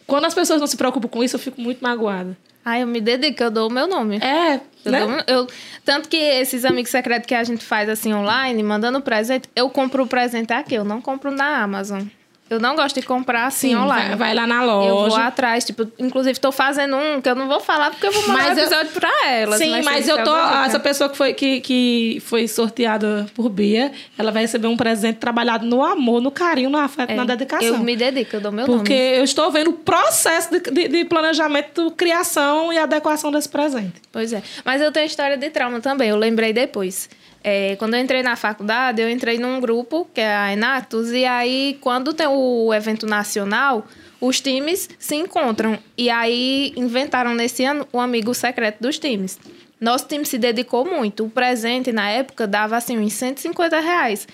quando 0.08 0.26
as 0.26 0.34
pessoas 0.34 0.60
não 0.60 0.68
se 0.68 0.78
preocupam 0.78 1.10
com 1.10 1.24
isso, 1.24 1.36
eu 1.36 1.40
fico 1.40 1.60
muito 1.62 1.80
magoada. 1.82 2.38
Ai, 2.70 2.84
eu 2.84 2.88
me 2.88 3.00
dedico, 3.00 3.42
eu 3.42 3.50
dou 3.50 3.70
o 3.70 3.72
meu 3.72 3.88
nome. 3.88 4.18
É, 4.18 4.60
Eu 4.84 4.92
né? 4.92 5.00
dou 5.00 5.24
eu- 5.26 5.48
tanto 5.86 6.10
que 6.10 6.18
esses 6.18 6.66
amigos 6.66 6.92
secretos 6.92 7.26
que 7.26 7.34
a 7.34 7.42
gente 7.42 7.64
faz 7.64 7.88
assim 7.88 8.14
online, 8.14 8.62
mandando 8.62 9.00
presente, 9.00 9.48
eu 9.56 9.70
compro 9.70 10.04
o 10.04 10.08
presente 10.08 10.52
aqui, 10.52 10.76
eu 10.76 10.84
não 10.84 11.00
compro 11.02 11.32
na 11.32 11.64
Amazon. 11.64 12.02
Eu 12.50 12.60
não 12.60 12.76
gosto 12.76 13.00
de 13.00 13.06
comprar 13.06 13.46
assim 13.48 13.70
Sim, 13.70 13.76
online. 13.76 14.10
vai, 14.10 14.18
vai 14.18 14.34
lá 14.34 14.48
na 14.48 14.64
loja. 14.64 14.90
Eu 14.90 15.10
vou 15.10 15.16
atrás, 15.18 15.64
tipo, 15.66 15.86
inclusive 16.00 16.40
tô 16.40 16.52
fazendo 16.52 16.96
um 16.96 17.22
que 17.22 17.28
eu 17.30 17.36
não 17.36 17.48
vou 17.48 17.60
falar 17.60 17.92
porque 17.92 18.08
eu 18.08 18.12
vou 18.12 18.22
mandar 18.28 18.34
Mas 18.34 18.58
um 18.58 18.60
eu- 18.62 18.66
episódio 18.68 18.92
pra 18.94 19.28
elas. 19.30 19.58
Sim, 19.58 19.82
mas 19.84 20.06
tem 20.06 20.16
eu 20.16 20.24
tô. 20.24 20.36
Essa 20.36 20.80
pessoa 20.80 21.10
que 21.10 21.18
foi, 21.18 21.34
que, 21.34 21.62
que 21.62 22.22
foi 22.26 22.48
sorteada 22.48 23.26
por 23.36 23.50
Bia, 23.50 23.92
ela 24.18 24.32
vai 24.32 24.44
receber 24.44 24.68
um 24.68 24.78
presente 24.78 25.18
trabalhado 25.18 25.66
no 25.66 25.84
amor, 25.84 26.22
no 26.22 26.32
carinho, 26.32 26.70
no 26.70 26.78
afeto, 26.78 27.14
na 27.14 27.26
dedicação. 27.26 27.68
Eu 27.68 27.78
me 27.80 27.96
dedico, 27.96 28.36
eu 28.36 28.42
dou 28.42 28.52
meu 28.52 28.66
Porque 28.66 28.94
nome. 28.94 29.18
eu 29.18 29.24
estou 29.24 29.52
vendo 29.52 29.72
o 29.72 29.74
processo 29.74 30.50
de, 30.52 30.60
de, 30.60 30.88
de 30.88 31.06
planejamento, 31.06 31.92
criação 31.92 32.72
e 32.72 32.78
adequação 32.78 33.32
desse 33.32 33.50
presente. 33.50 33.94
Pois 34.12 34.32
é. 34.34 34.42
Mas 34.64 34.82
eu 34.82 34.92
tenho 34.92 35.06
história 35.06 35.38
de 35.38 35.50
trauma 35.50 35.80
também, 35.82 36.10
eu 36.10 36.18
lembrei 36.18 36.54
depois. 36.54 37.10
É, 37.44 37.76
quando 37.78 37.94
eu 37.94 38.02
entrei 38.02 38.24
na 38.24 38.36
faculdade, 38.36 39.02
eu 39.02 39.10
entrei 39.10 39.38
num 39.38 39.60
grupo, 39.60 40.08
que 40.14 40.22
é 40.22 40.36
a 40.36 40.54
Enatos, 40.54 41.12
e 41.12 41.26
aí, 41.26 41.78
quando 41.82 42.14
tem 42.14 42.28
o 42.28 42.74
evento 42.74 43.06
nacional, 43.06 43.86
os 44.20 44.42
times 44.42 44.90
se 45.00 45.16
encontram. 45.16 45.78
E 45.98 46.10
aí, 46.10 46.74
inventaram 46.76 47.34
nesse 47.34 47.64
ano 47.64 47.88
o 47.94 48.00
amigo 48.00 48.34
secreto 48.34 48.82
dos 48.82 49.00
times. 49.00 49.40
Nosso 49.80 50.08
time 50.08 50.26
se 50.26 50.38
dedicou 50.38 50.86
muito. 50.86 51.26
O 51.26 51.30
presente, 51.30 51.92
na 51.92 52.10
época, 52.10 52.48
dava, 52.48 52.76
assim, 52.76 52.98
uns 52.98 53.14
150 53.14 53.80
reais. 53.80 54.28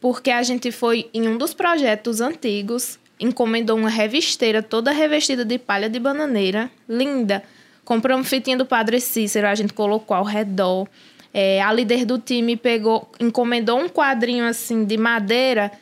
Porque 0.00 0.30
a 0.30 0.42
gente 0.42 0.70
foi 0.70 1.10
em 1.12 1.26
um 1.28 1.36
dos 1.36 1.52
projetos 1.52 2.20
antigos, 2.20 2.98
encomendou 3.18 3.76
uma 3.76 3.88
revisteira 3.88 4.62
toda 4.62 4.92
revestida 4.92 5.44
de 5.44 5.58
palha 5.58 5.88
de 5.88 5.98
bananeira, 5.98 6.70
linda. 6.88 7.42
Compramos 7.84 8.28
fitinha 8.28 8.56
do 8.56 8.66
Padre 8.66 9.00
Cícero, 9.00 9.46
a 9.46 9.54
gente 9.54 9.72
colocou 9.72 10.16
ao 10.16 10.24
redor. 10.24 10.88
É, 11.36 11.60
a 11.60 11.72
líder 11.72 12.04
do 12.04 12.16
time 12.16 12.56
pegou, 12.56 13.10
encomendou 13.18 13.76
um 13.80 13.88
quadrinho 13.88 14.46
assim 14.46 14.84
de 14.84 14.96
madeira 14.96 15.72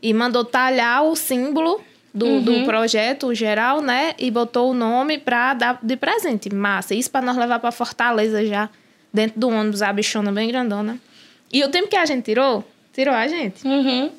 e 0.00 0.14
mandou 0.14 0.44
talhar 0.44 1.02
o 1.02 1.16
símbolo 1.16 1.80
do, 2.14 2.40
do 2.40 2.64
projeto 2.64 3.34
geral, 3.34 3.80
né? 3.80 4.14
E 4.16 4.30
botou 4.30 4.70
o 4.70 4.74
nome 4.74 5.18
pra 5.18 5.54
dar 5.54 5.78
de 5.82 5.96
presente. 5.96 6.54
Massa. 6.54 6.94
Isso 6.94 7.10
pra 7.10 7.20
nós 7.20 7.36
levar 7.36 7.58
pra 7.58 7.72
Fortaleza 7.72 8.46
já, 8.46 8.70
dentro 9.12 9.40
do 9.40 9.48
ônibus, 9.48 9.82
a 9.82 9.92
bichona 9.92 10.30
bem 10.30 10.48
grandona. 10.48 10.98
E 11.52 11.64
o 11.64 11.70
time 11.70 11.88
que 11.88 11.96
a 11.96 12.06
gente 12.06 12.22
tirou, 12.24 12.64
tirou 12.92 13.12
a 13.14 13.26
gente. 13.26 13.66
Uhum. 13.66 14.10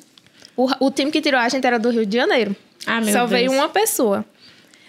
O, 0.56 0.86
o 0.86 0.90
time 0.90 1.10
que 1.10 1.20
tirou 1.20 1.40
a 1.40 1.48
gente 1.48 1.66
era 1.66 1.78
do 1.78 1.88
Rio 1.90 2.04
de 2.04 2.16
Janeiro. 2.16 2.54
Ah, 2.86 3.02
Só 3.04 3.20
Deus. 3.20 3.30
veio 3.30 3.52
uma 3.52 3.68
pessoa. 3.70 4.24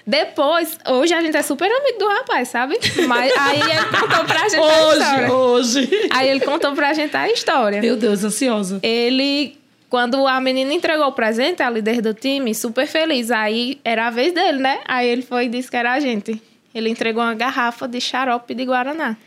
Depois, 0.07 0.77
hoje 0.87 1.13
a 1.15 1.21
gente 1.21 1.35
é 1.35 1.41
super 1.41 1.65
amigo 1.71 1.97
do 1.97 2.07
rapaz, 2.07 2.49
sabe? 2.49 2.77
Mas 3.07 3.33
aí 3.37 3.59
ele 3.59 3.85
contou 3.99 4.23
pra 4.25 4.47
gente 4.49 4.55
a 4.57 4.61
Hoje, 4.61 4.99
história. 5.01 5.33
hoje. 5.33 6.09
Aí 6.11 6.29
ele 6.29 6.39
contou 6.41 6.73
pra 6.75 6.93
gente 6.93 7.17
a 7.17 7.27
história. 7.31 7.81
Meu 7.81 7.95
Deus, 7.97 8.23
ansiosa. 8.23 8.79
Ele, 8.83 9.57
quando 9.89 10.27
a 10.27 10.39
menina 10.39 10.71
entregou 10.73 11.07
o 11.07 11.11
presente, 11.11 11.63
a 11.63 11.69
líder 11.71 12.01
do 12.01 12.13
time, 12.13 12.53
super 12.53 12.85
feliz. 12.85 13.31
Aí 13.31 13.79
era 13.83 14.05
a 14.05 14.09
vez 14.11 14.31
dele, 14.31 14.59
né? 14.59 14.79
Aí 14.87 15.07
ele 15.09 15.23
foi 15.23 15.45
e 15.45 15.49
disse 15.49 15.71
que 15.71 15.77
era 15.77 15.93
a 15.93 15.99
gente. 15.99 16.39
Ele 16.73 16.89
entregou 16.89 17.23
uma 17.23 17.33
garrafa 17.33 17.87
de 17.87 17.99
xarope 17.99 18.53
de 18.53 18.63
Guaraná. 18.63 19.17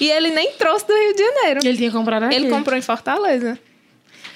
E 0.00 0.08
ele 0.10 0.30
nem 0.30 0.52
trouxe 0.52 0.86
do 0.86 0.92
Rio 0.94 1.14
de 1.14 1.22
Janeiro. 1.22 1.60
Ele 1.64 1.76
tinha 1.76 1.90
comprado 1.90 2.22
aqui. 2.22 2.34
Ele 2.34 2.48
comprou 2.48 2.78
em 2.78 2.82
Fortaleza. 2.82 3.58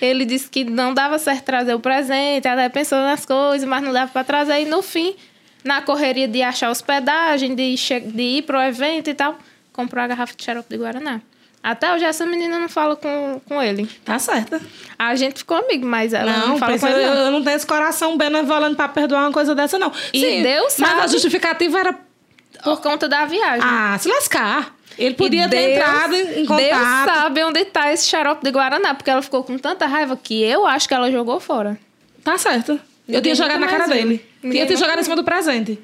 Ele 0.05 0.25
disse 0.25 0.49
que 0.51 0.65
não 0.65 0.93
dava 0.93 1.19
certo 1.19 1.45
trazer 1.45 1.75
o 1.75 1.81
presente, 1.81 2.49
até 2.49 2.69
pensou 2.69 2.99
nas 2.99 3.25
coisas, 3.25 3.67
mas 3.69 3.83
não 3.83 3.93
dava 3.93 4.11
para 4.11 4.25
trazer. 4.25 4.61
E 4.63 4.65
no 4.65 4.83
fim, 4.83 5.15
na 5.63 5.81
correria 5.81 6.27
de 6.27 6.43
achar 6.43 6.71
hospedagem, 6.71 7.55
de, 7.55 7.75
de 7.77 8.23
ir 8.23 8.43
pro 8.43 8.61
evento 8.61 9.09
e 9.09 9.15
tal, 9.15 9.39
comprou 9.73 10.03
a 10.03 10.07
garrafa 10.09 10.35
de 10.37 10.43
xarope 10.45 10.69
de 10.69 10.77
Guaraná. 10.77 11.21
Até 11.63 11.95
hoje 11.95 12.05
essa 12.05 12.27
menina 12.27 12.59
não 12.59 12.69
fala 12.69 12.97
com, 12.97 13.41
com 13.47 13.63
ele. 13.63 13.89
Tá 14.05 14.19
certa. 14.19 14.61
A 14.99 15.15
gente 15.15 15.39
ficou 15.39 15.57
amigo, 15.59 15.87
mas 15.87 16.13
ela 16.13 16.33
não, 16.33 16.49
Não, 16.49 16.59
fala 16.59 16.77
com 16.77 16.87
ele. 16.89 17.05
eu, 17.05 17.15
não. 17.15 17.23
eu 17.27 17.31
não 17.31 17.45
tenho 17.45 17.55
esse 17.55 17.67
coração 17.67 18.17
benevolente 18.19 18.75
pra 18.75 18.89
perdoar 18.89 19.21
uma 19.23 19.33
coisa 19.33 19.55
dessa, 19.55 19.79
não. 19.79 19.93
E 20.13 20.43
Deus 20.43 20.75
Mas 20.79 20.91
a 20.91 20.97
sabe. 21.03 21.13
justificativa 21.13 21.79
era. 21.79 21.97
Por 22.65 22.81
conta 22.81 23.09
da 23.09 23.25
viagem. 23.27 23.63
Ah, 23.65 23.97
se 24.01 24.09
lascar. 24.09 24.75
Ele 24.99 25.11
E 25.11 25.15
podia 25.15 25.49
ter 25.49 25.57
Deus- 25.57 25.73
entrado 25.77 26.15
em 26.15 26.21
em 26.21 26.35
Deus 26.47 26.49
contato. 26.49 27.15
sabe 27.15 27.45
onde 27.45 27.65
tá 27.67 27.93
esse 27.93 28.07
xarope 28.07 28.43
de 28.45 28.51
Guaraná, 28.51 28.95
porque 28.95 29.11
ela 29.11 29.23
ficou 29.23 29.43
com 29.45 29.57
tanta 29.59 29.87
raiva 29.87 30.17
que 30.17 30.43
eu 30.43 30.67
acho 30.67 30.87
que 30.89 30.95
ela 30.95 31.11
jogou 31.11 31.39
fora. 31.41 31.79
Tá 32.25 32.37
certo. 32.39 32.73
Eu 32.73 32.79
Ninguém 33.17 33.23
tinha 33.23 33.35
jogado 33.35 33.61
na 33.61 33.67
cara 33.67 33.85
viu. 33.87 33.95
dele. 33.95 34.25
Ninguém 34.43 34.59
Tinha 34.59 34.67
ter 34.67 34.75
nunca 34.75 34.85
jogado 34.85 35.01
em 35.01 35.03
cima 35.05 35.17
do 35.17 35.25
presente. 35.25 35.79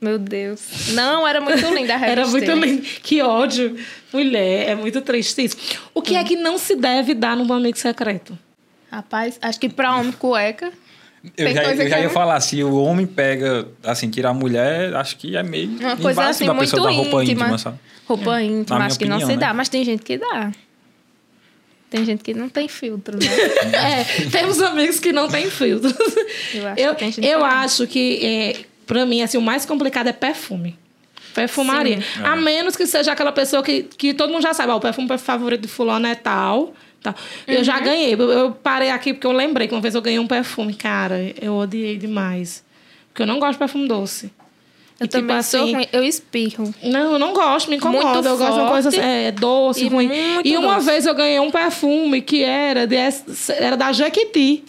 Meu 0.00 0.18
Deus. 0.18 0.88
Não, 0.94 1.26
era 1.28 1.40
muito 1.40 1.56
linda 1.74 1.94
a 1.94 1.96
revista. 1.96 2.20
Era 2.20 2.26
muito 2.26 2.52
lindo. 2.52 2.82
Que 3.02 3.20
ódio. 3.22 3.76
Mulher, 4.12 4.70
é 4.70 4.74
muito 4.74 5.00
triste 5.02 5.44
isso. 5.44 5.56
O 5.94 6.00
que 6.02 6.16
é 6.16 6.24
que 6.24 6.36
não 6.36 6.56
se 6.58 6.74
deve 6.74 7.14
dar 7.14 7.36
num 7.36 7.52
amigo 7.52 7.76
secreto? 7.78 8.36
Rapaz, 8.90 9.38
acho 9.40 9.60
que 9.60 9.68
pra 9.68 9.94
homem 9.96 10.10
cueca. 10.12 10.72
Eu 11.36 11.52
já, 11.52 11.62
eu 11.74 11.88
já 11.88 11.98
ia 12.00 12.06
é- 12.06 12.08
falar, 12.08 12.40
se 12.40 12.64
o 12.64 12.74
homem 12.82 13.06
pega, 13.06 13.68
assim, 13.84 14.08
tira 14.08 14.30
a 14.30 14.34
mulher, 14.34 14.94
acho 14.96 15.16
que 15.18 15.36
é 15.36 15.42
meio 15.42 15.68
Uma 15.78 15.94
coisa 15.96 16.24
assim 16.24 16.48
a 16.48 16.54
muito 16.54 16.70
pessoa 16.70 16.88
dar 16.88 16.96
roupa 16.96 17.22
íntima. 17.22 17.42
íntima, 17.42 17.58
sabe? 17.58 17.78
Roupa 18.14 18.42
íntima, 18.42 18.76
minha 18.76 18.86
acho 18.86 18.98
que 18.98 19.04
não 19.04 19.16
opinião, 19.16 19.30
se 19.30 19.36
né? 19.36 19.46
dá, 19.46 19.54
mas 19.54 19.68
tem 19.68 19.84
gente 19.84 20.02
que 20.02 20.18
dá. 20.18 20.52
Tem 21.88 22.04
gente 22.04 22.22
que 22.22 22.32
não 22.34 22.48
tem 22.48 22.68
filtro, 22.68 23.16
né? 23.18 23.26
É, 23.74 24.04
temos 24.30 24.60
amigos 24.62 25.00
que 25.00 25.12
não 25.12 25.28
têm 25.28 25.50
filtro. 25.50 25.90
Eu 26.54 26.66
acho 26.68 26.80
eu 26.80 26.94
que 26.94 27.10
tem 27.12 27.24
eu 27.28 27.38
não. 27.40 27.46
acho 27.46 27.86
que, 27.86 28.24
é, 28.24 28.56
pra 28.86 29.04
mim, 29.04 29.22
assim, 29.22 29.38
o 29.38 29.42
mais 29.42 29.64
complicado 29.66 30.06
é 30.08 30.12
perfume. 30.12 30.78
Perfumaria. 31.34 32.00
Sim. 32.00 32.22
A 32.24 32.36
menos 32.36 32.76
que 32.76 32.86
seja 32.86 33.12
aquela 33.12 33.32
pessoa 33.32 33.62
que, 33.62 33.84
que 33.84 34.12
todo 34.14 34.30
mundo 34.32 34.42
já 34.42 34.52
sabe, 34.54 34.72
ó, 34.72 34.76
o 34.76 34.80
perfume 34.80 35.08
favorito 35.18 35.62
de 35.62 35.68
fulano 35.68 36.06
é 36.06 36.14
tal. 36.14 36.74
tal. 37.02 37.14
Eu 37.46 37.58
Uhum. 37.58 37.64
já 37.64 37.78
ganhei. 37.80 38.14
Eu, 38.14 38.20
eu 38.30 38.50
parei 38.52 38.90
aqui 38.90 39.12
porque 39.12 39.26
eu 39.26 39.32
lembrei 39.32 39.66
que 39.68 39.74
uma 39.74 39.80
vez 39.80 39.94
eu 39.94 40.02
ganhei 40.02 40.18
um 40.18 40.26
perfume. 40.26 40.74
Cara, 40.74 41.32
eu 41.40 41.54
odiei 41.56 41.96
demais. 41.96 42.64
Porque 43.08 43.22
eu 43.22 43.26
não 43.26 43.38
gosto 43.38 43.52
de 43.52 43.58
perfume 43.58 43.86
doce. 43.88 44.30
Eu 45.00 45.08
tipo 45.08 45.26
também 45.26 45.42
sou 45.42 45.62
assim, 45.62 45.72
ruim. 45.74 45.86
Eu 45.92 46.04
espirro. 46.04 46.74
Não, 46.82 47.14
eu 47.14 47.18
não 47.18 47.32
gosto, 47.32 47.70
me 47.70 47.76
incomoda. 47.76 48.04
Muito 48.12 48.28
eu 48.28 48.36
gosto 48.36 48.52
de 48.52 48.60
uma 48.60 48.68
coisa 48.70 48.90
forte 48.92 49.04
é, 49.06 49.32
doce, 49.32 49.84
e 49.84 49.88
ruim. 49.88 50.08
muito 50.08 50.46
E 50.46 50.56
uma 50.58 50.74
doce. 50.74 50.86
vez 50.86 51.06
eu 51.06 51.14
ganhei 51.14 51.40
um 51.40 51.50
perfume 51.50 52.20
que 52.20 52.42
era, 52.44 52.86
de, 52.86 52.96
era 53.58 53.78
da 53.78 53.92
Jequiti, 53.92 54.62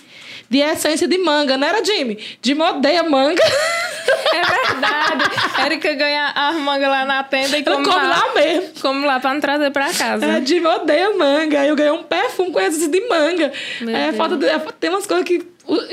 de 0.49 0.59
essência 0.59 1.05
de 1.05 1.17
manga. 1.17 1.57
Não 1.57 1.67
era 1.67 1.83
Jimmy? 1.83 2.17
Jimmy 2.41 2.61
odeia 2.61 3.03
manga. 3.03 3.41
É 4.33 4.41
verdade. 4.41 5.23
Érica 5.63 5.93
ganha 5.93 6.29
as 6.33 6.55
mangas 6.55 6.89
lá 6.89 7.05
na 7.05 7.23
tenda 7.23 7.57
e 7.57 7.59
Eu 7.59 7.65
come 7.73 7.85
como 7.85 7.97
lá. 7.97 8.03
lá 8.07 8.33
mesmo. 8.33 8.69
Come 8.81 9.05
lá 9.05 9.19
pra 9.19 9.33
não 9.33 9.41
trazer 9.41 9.69
pra 9.71 9.93
casa. 9.93 10.25
É, 10.25 10.43
Jimmy 10.45 10.65
odeia 10.65 11.15
manga. 11.15 11.59
Aí 11.59 11.67
eu 11.67 11.75
ganhei 11.75 11.91
um 11.91 12.01
perfume 12.03 12.51
com 12.51 12.59
essência 12.59 12.87
de 12.89 12.99
manga. 13.07 13.51
Meu 13.81 13.95
é, 13.95 14.05
Deus. 14.05 14.15
falta 14.17 14.37
de- 14.37 14.47
é, 14.47 14.57
tem 14.79 14.89
umas 14.89 15.05
coisas 15.05 15.25
que 15.25 15.45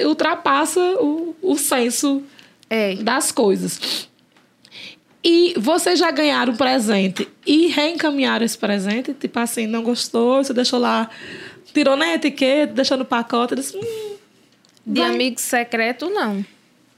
ultrapassa 0.05 0.81
o, 1.01 1.35
o 1.43 1.57
senso 1.59 2.23
É. 2.71 2.95
das 2.95 3.31
coisas. 3.33 4.09
E 5.23 5.55
vocês 5.59 5.99
já 5.99 6.11
ganharam 6.11 6.53
um 6.53 6.57
presente 6.57 7.29
e 7.47 7.67
reencaminharam 7.69 8.45
esse 8.45 8.57
presente? 8.57 9.13
Tipo 9.15 9.39
assim, 9.41 9.67
não 9.67 9.83
gostou, 9.83 10.43
você 10.45 10.53
deixou 10.55 10.79
lá, 10.79 11.11
tirou 11.75 11.97
na 11.97 12.15
etiqueta, 12.15 12.73
deixou 12.73 12.97
no 12.97 13.05
pacote, 13.05 13.55
disse, 13.57 13.77
hum, 13.77 14.17
De 14.87 15.01
vai. 15.01 15.11
amigo 15.11 15.41
secreto, 15.41 16.09
não. 16.09 16.45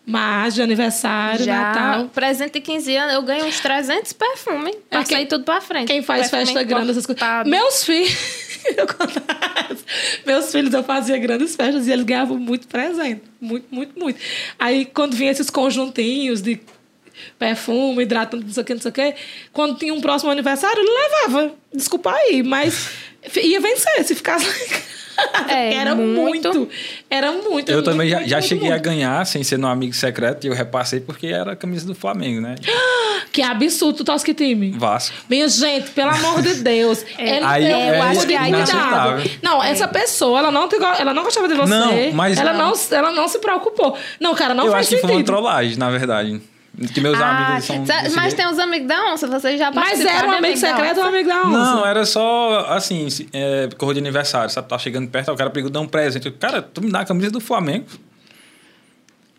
mas 0.06 0.54
de 0.54 0.60
aniversário, 0.62 1.44
Já. 1.44 1.54
Natal. 1.62 2.08
Presente 2.08 2.52
de 2.54 2.60
15 2.60 2.94
anos, 2.96 3.14
eu 3.14 3.22
ganho 3.22 3.46
uns 3.46 3.58
300 3.60 4.12
perfumes. 4.12 4.76
Passei 4.90 5.16
quem- 5.18 5.26
tudo 5.26 5.44
pra 5.44 5.60
frente. 5.60 5.86
Quem 5.88 6.02
faz 6.02 6.22
Perfume 6.30 6.44
festa 6.46 6.62
grande, 6.62 6.90
essas 6.90 7.06
coisas. 7.06 7.24
Meus 7.46 7.84
filhos. 7.84 8.40
Meus 10.26 10.52
filhos, 10.52 10.74
eu 10.74 10.82
fazia 10.84 11.16
grandes 11.18 11.54
festas 11.56 11.86
e 11.86 11.92
eles 11.92 12.04
ganhavam 12.04 12.36
muito 12.38 12.66
presente. 12.68 13.22
Muito, 13.40 13.66
muito, 13.70 13.98
muito. 13.98 14.18
Aí, 14.58 14.84
quando 14.84 15.14
vinha 15.16 15.30
esses 15.30 15.48
conjuntinhos 15.48 16.42
de 16.42 16.60
perfume, 17.38 18.02
hidratante, 18.02 18.44
não 18.44 18.52
sei 18.52 18.62
o 18.62 18.66
que, 18.66 18.74
não 18.74 18.80
sei 18.80 18.90
o 18.90 18.94
que, 18.94 19.14
quando 19.52 19.76
tinha 19.78 19.92
um 19.94 20.00
próximo 20.00 20.30
aniversário, 20.30 20.78
ele 20.80 20.90
levava. 20.90 21.52
Desculpa 21.72 22.12
aí, 22.12 22.42
mas 22.42 22.90
ia 23.42 23.60
vencer 23.60 24.04
se 24.04 24.14
ficasse. 24.14 24.46
É, 25.48 25.74
era 25.76 25.94
muito. 25.94 26.52
muito. 26.52 26.68
Era 27.10 27.32
muito. 27.32 27.68
Eu 27.70 27.76
muito, 27.76 27.90
também 27.90 28.08
já, 28.08 28.16
muito, 28.18 28.28
já 28.30 28.36
muito, 28.38 28.48
cheguei 28.48 28.72
a 28.72 28.78
ganhar, 28.78 29.24
sem 29.26 29.42
ser 29.44 29.58
no 29.58 29.66
amigo 29.66 29.94
secreto, 29.94 30.46
e 30.46 30.48
eu 30.48 30.54
repassei 30.54 31.00
porque 31.00 31.26
era 31.26 31.52
a 31.52 31.56
camisa 31.56 31.86
do 31.86 31.94
Flamengo, 31.94 32.40
né? 32.40 32.54
Que 33.32 33.42
absurdo, 33.42 33.98
tu 33.98 34.04
torce 34.04 34.24
que 34.24 34.34
time? 34.34 34.72
Vasco. 34.72 35.14
Minha 35.28 35.48
gente, 35.48 35.90
pelo 35.90 36.10
amor 36.10 36.42
de 36.42 36.54
Deus. 36.54 37.04
É. 37.16 37.36
Ele 37.36 37.44
Aí 37.44 37.64
tem 37.64 37.72
é 37.72 38.00
acho 38.00 38.26
que 38.26 38.34
aí 38.34 38.50
não. 38.50 38.64
cuidado. 38.64 39.30
Não, 39.42 39.62
essa 39.62 39.86
pessoa, 39.86 40.38
ela 40.40 40.50
não, 40.50 40.68
ela 40.98 41.14
não 41.14 41.22
gostava 41.22 41.46
de 41.46 41.54
você. 41.54 41.70
Não, 41.70 42.12
mas- 42.12 42.38
Ela 42.38 42.52
não, 42.54 42.72
ela 42.90 43.12
não 43.12 43.28
se 43.28 43.38
preocupou. 43.38 43.96
Não, 44.18 44.34
cara, 44.34 44.54
não 44.54 44.66
eu 44.66 44.72
faz 44.72 44.86
acho 44.86 44.96
que 44.96 45.00
foi 45.02 45.10
uma 45.10 45.16
sentido. 45.18 45.26
trollagem, 45.26 45.76
na 45.76 45.90
verdade. 45.90 46.40
Que 46.94 47.00
meus 47.00 47.20
Ah, 47.20 47.48
amigos 47.48 47.64
são. 47.64 47.84
mas 48.14 48.32
tem 48.32 48.46
os 48.46 48.58
amigos 48.58 48.86
da 48.88 49.12
onça, 49.12 49.26
vocês 49.26 49.58
já 49.58 49.70
Mas 49.70 49.84
participaram 49.84 50.18
era 50.18 50.28
um 50.28 50.32
amigo 50.38 50.56
secreto 50.56 50.98
ou 50.98 51.04
um 51.04 51.08
amigo 51.08 51.28
da 51.28 51.40
onça? 51.40 51.48
Não, 51.50 51.86
era 51.86 52.06
só 52.06 52.66
assim, 52.70 53.08
é, 53.32 53.68
cor 53.76 53.92
de 53.92 54.00
aniversário, 54.00 54.48
sabe? 54.50 54.68
Tá 54.68 54.78
chegando 54.78 55.08
perto, 55.08 55.28
aí 55.30 55.34
o 55.34 55.36
cara 55.36 55.50
perguntou, 55.50 55.80
dá 55.80 55.86
um 55.86 55.88
presente. 55.88 56.26
Eu, 56.26 56.32
cara, 56.32 56.62
tu 56.62 56.80
me 56.80 56.90
dá 56.90 57.00
a 57.00 57.04
camisa 57.04 57.30
do 57.30 57.40
Flamengo. 57.40 57.86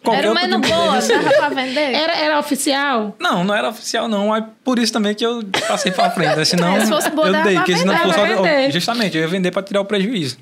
Qualquer 0.03 0.25
Era 0.25 0.35
tipo 0.35 0.59
de 0.61 0.67
boa, 0.67 0.99
dava 0.99 1.29
pra 1.37 1.49
vender. 1.49 1.79
Era, 1.93 2.13
era 2.17 2.39
oficial? 2.39 3.15
Não, 3.19 3.43
não 3.43 3.53
era 3.53 3.69
oficial, 3.69 4.07
não. 4.07 4.29
Mas 4.29 4.45
por 4.63 4.79
isso 4.79 4.91
também 4.91 5.13
que 5.13 5.23
eu 5.23 5.43
passei 5.67 5.91
pra 5.91 6.09
frente. 6.09 6.35
né? 6.35 6.43
Senão, 6.43 6.79
se 6.81 6.87
fosse 6.87 7.09
boa, 7.11 7.27
eu 7.27 7.43
dei. 7.43 7.55
Porque 7.55 7.77
se 7.77 7.85
não 7.85 7.95
fosse. 7.97 8.71
Justamente, 8.71 9.15
eu 9.15 9.21
ia 9.21 9.27
vender 9.27 9.51
pra 9.51 9.61
tirar 9.61 9.79
o 9.81 9.85
prejuízo. 9.85 10.37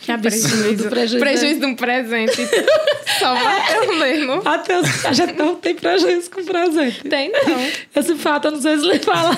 Que 0.00 0.12
absurdo. 0.12 0.88
Prejuízo. 0.88 1.18
Prejuízo 1.18 1.60
de 1.60 1.66
um 1.66 1.74
presente. 1.74 2.36
Só 3.18 3.34
bateu 3.34 3.96
mesmo. 3.96 4.42
Matheus, 4.42 5.04
a 5.04 5.12
gente 5.12 5.32
não 5.34 5.56
tem 5.56 5.74
prejuízo 5.74 6.30
com 6.30 6.44
presente. 6.44 7.02
Tem 7.04 7.30
não. 7.30 7.70
Esse 7.94 8.14
fato 8.14 8.46
eu 8.48 8.52
não 8.52 8.60
sei 8.62 8.78
se 8.78 8.86
lhe 8.86 8.98
falar. 9.00 9.36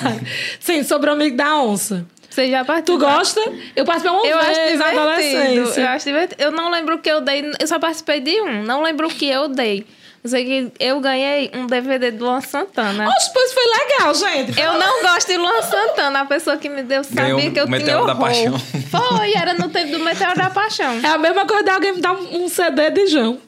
Sim, 0.59 0.83
sobre 0.83 1.09
o 1.09 1.13
amigo 1.13 1.35
da 1.35 1.59
onça. 1.61 2.05
Você 2.29 2.49
já 2.51 2.63
Tu 2.63 2.67
participou? 2.67 2.99
gosta? 2.99 3.41
Eu 3.75 3.85
participei 3.85 4.15
uma 4.17 4.27
Eu 4.27 4.37
vez 4.37 4.79
na 4.79 4.85
adolescência. 4.87 5.81
Eu 5.81 5.87
acho 5.87 6.05
divertido. 6.05 6.43
Eu 6.43 6.51
não 6.51 6.69
lembro 6.69 6.95
o 6.95 6.99
que 6.99 7.09
eu 7.09 7.21
dei. 7.21 7.43
Eu 7.59 7.67
só 7.67 7.79
participei 7.79 8.19
de 8.19 8.39
um. 8.41 8.61
Não 8.63 8.83
lembro 8.83 9.07
o 9.07 9.09
que 9.09 9.25
eu 9.27 9.47
dei. 9.47 9.85
Eu 10.21 10.29
sei 10.29 10.43
que 10.45 10.71
eu 10.83 10.99
ganhei 10.99 11.49
um 11.53 11.65
DVD 11.65 12.11
do 12.11 12.25
Luan 12.25 12.41
Santana. 12.41 13.07
Oxe, 13.07 13.31
pois 13.33 13.53
foi 13.53 13.63
legal, 13.65 14.13
gente. 14.13 14.59
Eu 14.59 14.73
não 14.73 15.01
gosto 15.01 15.27
de 15.27 15.37
Luan 15.37 15.61
Santana. 15.61 16.21
A 16.21 16.25
pessoa 16.25 16.57
que 16.57 16.67
me 16.67 16.83
deu 16.83 17.03
sabia 17.03 17.35
Ganhou 17.35 17.51
que 17.51 17.59
eu 17.59 17.63
o 17.63 17.67
tinha 17.67 17.79
Meteoro 17.79 18.05
da 18.05 18.13
horror. 18.13 18.25
Paixão. 18.25 18.59
Foi, 18.59 19.33
era 19.33 19.53
no 19.53 19.69
tempo 19.69 19.91
do 19.91 19.99
Meteoro 19.99 20.35
da 20.35 20.49
Paixão. 20.49 20.99
É 21.01 21.07
a 21.07 21.17
mesma 21.17 21.45
coisa 21.45 21.63
de 21.63 21.69
alguém 21.69 21.93
me 21.93 22.01
dar 22.01 22.11
um, 22.13 22.43
um 22.43 22.49
CD 22.49 22.91
de 22.91 23.07
João. 23.07 23.39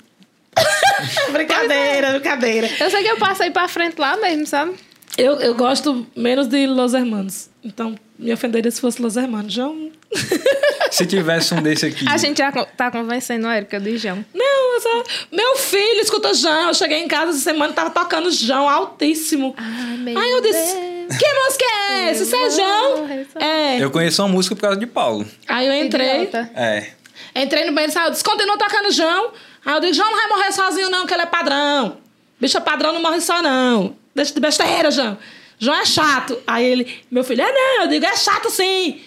brincadeira, 1.31 2.11
brincadeira. 2.11 2.69
Eu 2.79 2.89
sei 2.89 3.03
que 3.03 3.09
eu 3.09 3.17
passei 3.17 3.51
pra 3.51 3.67
frente 3.67 3.99
lá 3.99 4.15
mesmo, 4.17 4.45
sabe? 4.45 4.73
Eu, 5.17 5.35
eu 5.35 5.55
gosto 5.55 6.07
menos 6.15 6.47
de 6.47 6.65
Los 6.67 6.93
Hermanos. 6.93 7.49
Então, 7.63 7.95
me 8.17 8.31
ofenderia 8.33 8.71
se 8.71 8.79
fosse 8.79 9.01
Los 9.01 9.17
Hermanos. 9.17 9.53
João. 9.53 9.91
Se 10.91 11.05
tivesse 11.05 11.53
um 11.53 11.61
desse 11.61 11.85
aqui. 11.85 12.05
A 12.05 12.17
gente 12.17 12.39
já 12.39 12.51
tá 12.51 12.91
convencendo 12.91 13.47
a 13.47 13.55
Erika 13.55 13.79
de 13.79 13.97
João. 13.97 14.25
Não, 14.33 14.73
eu 14.73 14.81
só... 14.81 15.03
Meu 15.31 15.55
filho 15.55 16.01
escuta 16.01 16.33
João. 16.33 16.67
Eu 16.67 16.73
cheguei 16.73 16.99
em 16.99 17.07
casa 17.07 17.31
essa 17.31 17.39
semana 17.39 17.71
e 17.71 17.75
tava 17.75 17.91
tocando 17.91 18.29
João 18.29 18.67
altíssimo. 18.67 19.55
Ai, 19.57 19.95
meu 19.97 20.19
Aí 20.19 20.31
eu 20.31 20.41
disse: 20.41 20.75
Deus. 20.75 21.17
Que 21.17 21.33
música 21.33 21.65
é 21.65 22.09
essa? 22.09 22.23
Isso 22.23 22.35
é 22.35 22.49
João? 22.49 23.09
É. 23.39 23.81
Eu 23.81 23.89
conheço 23.89 24.21
uma 24.21 24.27
música 24.27 24.53
por 24.53 24.61
causa 24.63 24.77
de 24.77 24.85
Paulo. 24.85 25.25
Aí 25.47 25.65
eu 25.65 25.73
entrei. 25.73 26.23
Idiota. 26.23 26.51
É. 26.53 26.91
Entrei 27.35 27.65
no 27.65 27.71
banheiro 27.71 27.91
e 27.91 27.93
saiu, 27.93 28.11
disse, 28.11 28.23
continua 28.23 28.57
tocando 28.57 28.91
João. 28.91 29.31
Aí 29.65 29.73
eu 29.73 29.79
digo, 29.79 29.93
João 29.93 30.11
não 30.11 30.17
vai 30.17 30.27
morrer 30.27 30.51
sozinho 30.51 30.89
não, 30.89 31.05
que 31.05 31.13
ele 31.13 31.23
é 31.23 31.25
padrão. 31.25 31.99
Bicho 32.39 32.57
é 32.57 32.61
padrão, 32.61 32.91
não 32.91 33.01
morre 33.01 33.21
só 33.21 33.41
não. 33.41 33.95
Deixa 34.13 34.33
de 34.33 34.39
besteira, 34.39 34.91
João. 34.91 35.17
João 35.59 35.77
é 35.77 35.85
chato. 35.85 36.37
Aí 36.47 36.65
ele, 36.65 36.99
meu 37.09 37.23
filho, 37.23 37.41
é 37.41 37.51
não. 37.51 37.83
Eu 37.83 37.87
digo, 37.87 38.05
é 38.05 38.15
chato 38.15 38.49
sim. 38.49 39.01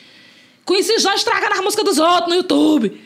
Conheci 0.64 0.98
João 0.98 1.14
estragando 1.14 1.54
as 1.54 1.60
músicas 1.60 1.84
dos 1.84 1.98
outros 1.98 2.28
no 2.28 2.34
YouTube. 2.36 3.00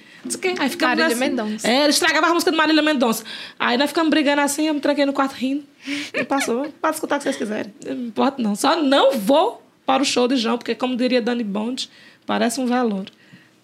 Aí 0.58 0.68
ficamos 0.68 0.80
Marília 0.98 1.08
nessa- 1.08 1.20
Mendonça. 1.20 1.68
É, 1.68 1.80
ele 1.80 1.88
estragava 1.90 2.26
as 2.26 2.32
músicas 2.34 2.52
de 2.52 2.58
Marília 2.58 2.82
Mendonça. 2.82 3.24
Aí 3.58 3.78
nós 3.78 3.88
ficamos 3.88 4.10
brigando 4.10 4.42
assim, 4.42 4.66
eu 4.68 4.74
me 4.74 4.80
tranquei 4.80 5.06
no 5.06 5.12
quarto 5.12 5.32
rindo. 5.32 5.64
E 6.12 6.24
passou, 6.24 6.66
pode 6.82 6.94
escutar 6.96 7.16
o 7.16 7.18
que 7.18 7.24
vocês 7.24 7.36
quiserem. 7.36 7.72
Não 7.86 8.06
importa 8.06 8.42
não. 8.42 8.54
Só 8.54 8.76
não 8.76 9.12
vou 9.18 9.62
para 9.86 10.02
o 10.02 10.04
show 10.06 10.28
de 10.28 10.36
João, 10.36 10.58
porque 10.58 10.74
como 10.74 10.96
diria 10.96 11.22
Dani 11.22 11.42
Bond, 11.44 11.88
parece 12.26 12.60
um 12.60 12.66
velouro. 12.66 13.10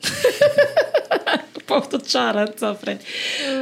povo 1.75 1.89
todo 1.89 2.09
chorando, 2.09 2.55
sofrendo. 2.59 3.01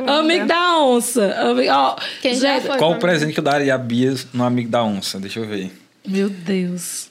Amigo 0.07 0.47
da 0.47 0.79
onça. 0.79 1.35
Amigo, 1.35 1.73
ó, 1.73 1.97
Quem 2.21 2.35
já 2.35 2.61
foi? 2.61 2.77
Qual 2.79 2.93
o 2.93 2.99
presente 2.99 3.33
que 3.33 3.41
eu 3.41 3.45
daria 3.45 3.75
a 3.75 3.79
Bia 3.79 4.15
no 4.33 4.45
amigo 4.45 4.69
da 4.69 4.85
onça? 4.85 5.19
Deixa 5.19 5.41
eu 5.41 5.47
ver. 5.47 5.73
Meu 6.07 6.29
Deus. 6.29 7.11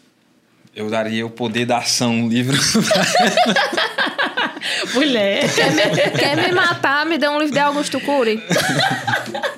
Eu 0.76 0.90
daria 0.90 1.26
o 1.26 1.30
poder 1.30 1.66
da 1.66 1.80
ação, 1.80 2.12
um 2.12 2.30
livro. 2.30 2.58
Mulher. 4.94 5.54
Quer 5.54 5.72
me, 5.72 5.82
quer 6.18 6.38
me 6.38 6.52
matar? 6.54 7.06
Me 7.06 7.18
dê 7.18 7.28
um 7.28 7.40
livro 7.40 7.54
de 7.54 7.60
Augusto 7.60 8.00
Cury. 8.00 8.42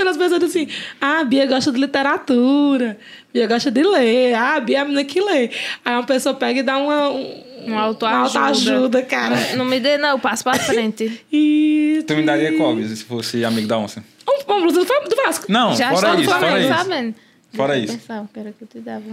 Quando 0.00 0.08
as 0.08 0.16
pessoas 0.16 0.40
dizem 0.40 0.62
assim, 0.62 0.72
ah, 0.98 1.20
a 1.20 1.24
Bia 1.24 1.44
gosta 1.46 1.70
de 1.70 1.78
literatura, 1.78 2.96
Bia 3.34 3.46
gosta 3.46 3.70
de 3.70 3.82
ler, 3.82 4.32
ah, 4.34 4.54
a 4.54 4.60
Bia 4.60 4.78
é 4.78 4.80
a 4.80 4.84
menina 4.84 5.04
que 5.04 5.20
lê. 5.20 5.50
Aí 5.84 5.92
uma 5.94 6.04
pessoa 6.04 6.34
pega 6.34 6.60
e 6.60 6.62
dá 6.62 6.78
uma, 6.78 7.10
um, 7.10 7.44
Uma 7.66 7.82
autoajuda. 7.82 8.38
uma 8.38 8.46
autoajuda, 8.48 9.02
cara. 9.02 9.36
Não 9.56 9.64
me 9.66 9.78
dê, 9.78 9.98
não. 9.98 10.18
Passo 10.18 10.42
pra 10.42 10.54
frente. 10.54 11.22
E... 11.30 12.02
tu 12.06 12.14
me 12.16 12.22
daria 12.22 12.56
qual, 12.56 12.74
Bia, 12.74 12.88
se 12.88 13.04
fosse 13.04 13.44
amigo 13.44 13.68
da 13.68 13.76
onça? 13.76 14.02
Um, 14.26 14.54
um 14.54 14.60
blusa 14.62 14.82
do, 14.84 15.16
Vasco. 15.22 15.52
Não, 15.52 15.76
Já 15.76 15.90
fora 15.90 16.18
isso, 16.18 16.30
fora 16.30 16.58
isso. 16.60 16.68
sabendo. 16.74 17.14
Fora 17.52 17.72
Deixa 17.74 17.92
eu 17.92 17.96
isso. 17.96 18.06
pensar 18.06 18.28
que 18.32 18.40
era 18.40 18.52
que 18.52 18.62
eu 18.62 18.68
te 18.68 18.78
dava. 18.80 19.04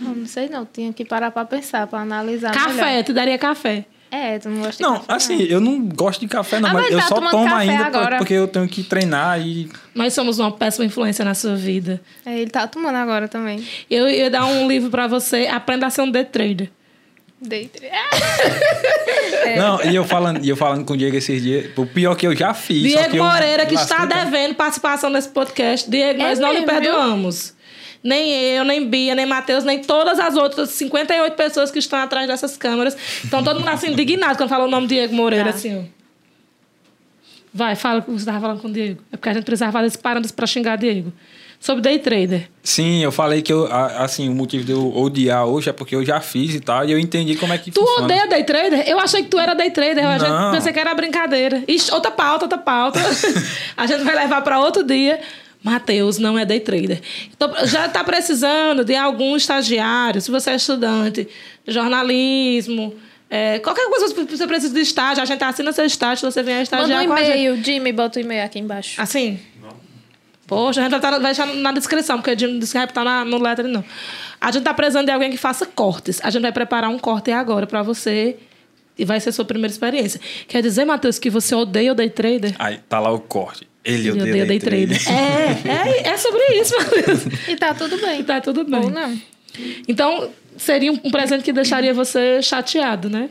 Não, 0.00 0.14
não 0.14 0.26
sei 0.26 0.48
não. 0.48 0.64
Tinha 0.64 0.92
que 0.94 1.04
parar 1.04 1.30
pra 1.30 1.44
pensar, 1.44 1.86
pra 1.86 2.00
analisar 2.00 2.52
Café, 2.52 2.84
melhor. 2.84 3.04
tu 3.04 3.12
daria 3.12 3.36
café. 3.36 3.84
É, 4.18 4.38
tu 4.38 4.48
não 4.48 4.62
gosta 4.62 4.76
de 4.76 4.82
Não, 4.82 4.94
café, 5.00 5.12
assim, 5.12 5.42
eu 5.42 5.60
não 5.60 5.80
gosto 5.88 6.20
de 6.20 6.28
café, 6.28 6.58
não, 6.60 6.70
Ah, 6.70 6.72
mas 6.72 6.82
mas 6.84 6.92
eu 6.92 6.98
tá 7.00 7.06
só 7.06 7.14
tomo 7.16 7.30
café 7.44 7.54
ainda 7.54 7.84
agora. 7.86 8.16
porque 8.18 8.32
eu 8.32 8.48
tenho 8.48 8.66
que 8.66 8.82
treinar 8.82 9.40
e. 9.40 9.68
Nós 9.94 10.14
somos 10.14 10.38
uma 10.38 10.50
péssima 10.52 10.84
influência 10.86 11.24
na 11.24 11.34
sua 11.34 11.54
vida. 11.54 12.00
É, 12.24 12.38
ele 12.38 12.50
tá 12.50 12.66
tomando 12.66 12.96
agora 12.96 13.28
também. 13.28 13.62
Eu 13.90 14.08
ia 14.08 14.30
dar 14.30 14.46
um 14.46 14.66
livro 14.66 14.90
pra 14.90 15.06
você, 15.06 15.46
Aprenda 15.48 15.86
a 15.86 15.90
ser 15.90 16.02
um 16.02 16.10
day 16.10 16.24
trader. 16.24 16.70
Deita. 17.38 17.78
Não, 19.58 19.82
e 19.84 19.94
eu 19.94 20.04
falando, 20.04 20.42
e 20.44 20.48
eu 20.48 20.56
falando 20.56 20.84
com 20.84 20.94
o 20.94 20.96
Diego 20.96 21.16
esses 21.16 21.42
dias, 21.42 21.70
o 21.76 21.84
pior 21.86 22.14
que 22.14 22.26
eu 22.26 22.34
já 22.34 22.54
fiz. 22.54 22.90
só 22.92 22.98
Diego 22.98 23.10
que 23.10 23.16
eu 23.18 23.24
Moreira, 23.24 23.66
que 23.66 23.74
está 23.74 24.06
devendo 24.06 24.54
participação 24.54 25.10
nesse 25.10 25.28
podcast. 25.28 25.88
Diego, 25.90 26.20
É 26.20 26.28
nós 26.28 26.38
não 26.38 26.52
lhe 26.52 26.60
mesmo, 26.64 26.80
viu? 26.80 26.92
Nem 28.06 28.30
eu, 28.30 28.64
nem 28.64 28.86
Bia, 28.88 29.14
nem 29.14 29.26
Matheus, 29.26 29.64
nem 29.64 29.80
todas 29.80 30.18
as 30.20 30.36
outras 30.36 30.70
58 30.70 31.34
pessoas 31.34 31.70
que 31.70 31.78
estão 31.80 31.98
atrás 31.98 32.26
dessas 32.28 32.56
câmeras. 32.56 32.96
Estão 33.24 33.42
todo 33.42 33.58
mundo 33.58 33.68
assim, 33.68 33.90
indignado 33.90 34.36
quando 34.36 34.48
fala 34.48 34.64
o 34.64 34.70
nome 34.70 34.86
Diego 34.86 35.14
Moreira, 35.14 35.50
Tá. 35.50 35.50
assim, 35.50 35.76
ó. 35.78 35.82
Vai, 37.52 37.74
fala 37.74 38.00
o 38.00 38.02
que 38.02 38.10
você 38.10 38.18
estava 38.18 38.40
falando 38.40 38.60
com 38.60 38.68
o 38.68 38.72
Diego. 38.72 39.00
É 39.10 39.16
porque 39.16 39.28
a 39.30 39.32
gente 39.34 39.44
precisava 39.44 39.72
fazer 39.72 39.86
esse 39.86 39.98
parâmetro 39.98 40.34
para 40.34 40.46
xingar 40.46 40.76
Diego. 40.76 41.12
Sobre 41.58 41.80
day 41.82 41.98
trader. 41.98 42.50
Sim, 42.62 43.02
eu 43.02 43.10
falei 43.10 43.40
que 43.40 43.50
eu, 43.50 43.66
assim, 43.72 44.28
o 44.28 44.32
motivo 44.34 44.62
de 44.62 44.72
eu 44.72 44.94
odiar 44.94 45.46
hoje 45.46 45.70
é 45.70 45.72
porque 45.72 45.96
eu 45.96 46.04
já 46.04 46.20
fiz 46.20 46.54
e 46.54 46.60
tal, 46.60 46.84
e 46.84 46.92
eu 46.92 46.98
entendi 46.98 47.34
como 47.34 47.50
é 47.54 47.56
que 47.58 47.70
Tu 47.70 47.80
funciona. 47.80 48.04
odeia 48.04 48.26
day 48.28 48.44
trader? 48.44 48.86
Eu 48.86 49.00
achei 49.00 49.22
que 49.22 49.30
tu 49.30 49.38
era 49.38 49.54
day 49.54 49.70
trader. 49.70 50.04
Gente 50.20 50.28
Não. 50.28 50.52
pensei 50.52 50.70
que 50.72 50.78
era 50.78 50.94
brincadeira. 50.94 51.64
Ixi, 51.66 51.90
outra 51.94 52.10
pauta, 52.10 52.44
outra 52.44 52.58
pauta. 52.58 53.00
a 53.74 53.86
gente 53.86 54.04
vai 54.04 54.14
levar 54.14 54.42
para 54.42 54.60
outro 54.60 54.84
dia. 54.84 55.18
Matheus 55.66 56.16
não 56.18 56.38
é 56.38 56.44
day 56.44 56.60
trader. 56.60 57.00
Então, 57.34 57.52
já 57.66 57.86
está 57.86 58.04
precisando 58.04 58.84
de 58.84 58.94
algum 58.94 59.36
estagiário, 59.36 60.20
se 60.20 60.30
você 60.30 60.50
é 60.50 60.54
estudante 60.54 61.26
jornalismo, 61.66 62.94
é, 63.28 63.58
qualquer 63.58 63.88
coisa 63.88 64.14
que 64.14 64.36
você 64.36 64.46
precisa 64.46 64.72
de 64.72 64.80
estágio, 64.80 65.22
a 65.22 65.26
gente 65.26 65.42
assina 65.42 65.72
seu 65.72 65.84
estágio, 65.84 66.18
se 66.18 66.24
você 66.32 66.42
vier 66.42 66.56
Manda 66.58 66.62
estagiar 66.62 67.02
um 67.02 67.06
com 67.08 67.12
a 67.14 67.16
gente. 67.22 67.30
e-mail, 67.30 67.64
Jimmy, 67.64 67.92
bota 67.92 68.18
o 68.18 68.22
e-mail 68.22 68.44
aqui 68.44 68.58
embaixo. 68.60 69.00
Assim? 69.00 69.40
Poxa, 70.46 70.80
a 70.80 70.84
gente 70.84 70.92
vai, 70.92 71.00
tá- 71.00 71.10
vai 71.10 71.20
deixar 71.20 71.46
na 71.46 71.72
descrição, 71.72 72.18
porque 72.18 72.30
o 72.30 72.38
Jim 72.38 72.60
disse 72.60 72.70
que 72.72 72.78
vai 72.78 72.86
estar 72.86 73.24
no 73.24 73.36
lettering, 73.42 73.72
não. 73.72 73.84
A 74.40 74.52
gente 74.52 74.62
tá 74.62 74.72
precisando 74.72 75.06
de 75.06 75.10
alguém 75.10 75.30
que 75.32 75.36
faça 75.36 75.66
cortes. 75.66 76.20
A 76.22 76.30
gente 76.30 76.42
vai 76.42 76.52
preparar 76.52 76.88
um 76.88 76.98
corte 77.00 77.32
agora 77.32 77.66
para 77.66 77.82
você 77.82 78.36
e 78.96 79.04
vai 79.04 79.18
ser 79.18 79.32
sua 79.32 79.44
primeira 79.44 79.72
experiência. 79.72 80.20
Quer 80.46 80.62
dizer, 80.62 80.84
Matheus, 80.84 81.18
que 81.18 81.28
você 81.28 81.52
odeia 81.56 81.90
o 81.90 81.94
day 81.96 82.08
trader? 82.08 82.54
Aí 82.60 82.78
tá 82.88 83.00
lá 83.00 83.10
o 83.10 83.18
corte. 83.18 83.66
Ele 83.86 84.08
Ele 84.08 84.20
odeia, 84.20 84.44
day, 84.46 84.58
trader. 84.58 85.00
É, 85.08 86.06
é, 86.08 86.08
é 86.08 86.16
sobre 86.16 86.42
isso. 86.60 86.74
E 87.48 87.54
tá 87.56 87.72
tudo 87.72 87.96
bem. 87.98 88.20
E 88.20 88.24
tá 88.24 88.40
tudo 88.40 88.64
bem. 88.64 88.80
Ou 88.80 88.90
não. 88.90 89.16
Então, 89.86 90.28
seria 90.56 90.90
um 90.92 91.10
presente 91.10 91.44
que 91.44 91.52
deixaria 91.52 91.94
você 91.94 92.42
chateado, 92.42 93.08
né? 93.08 93.30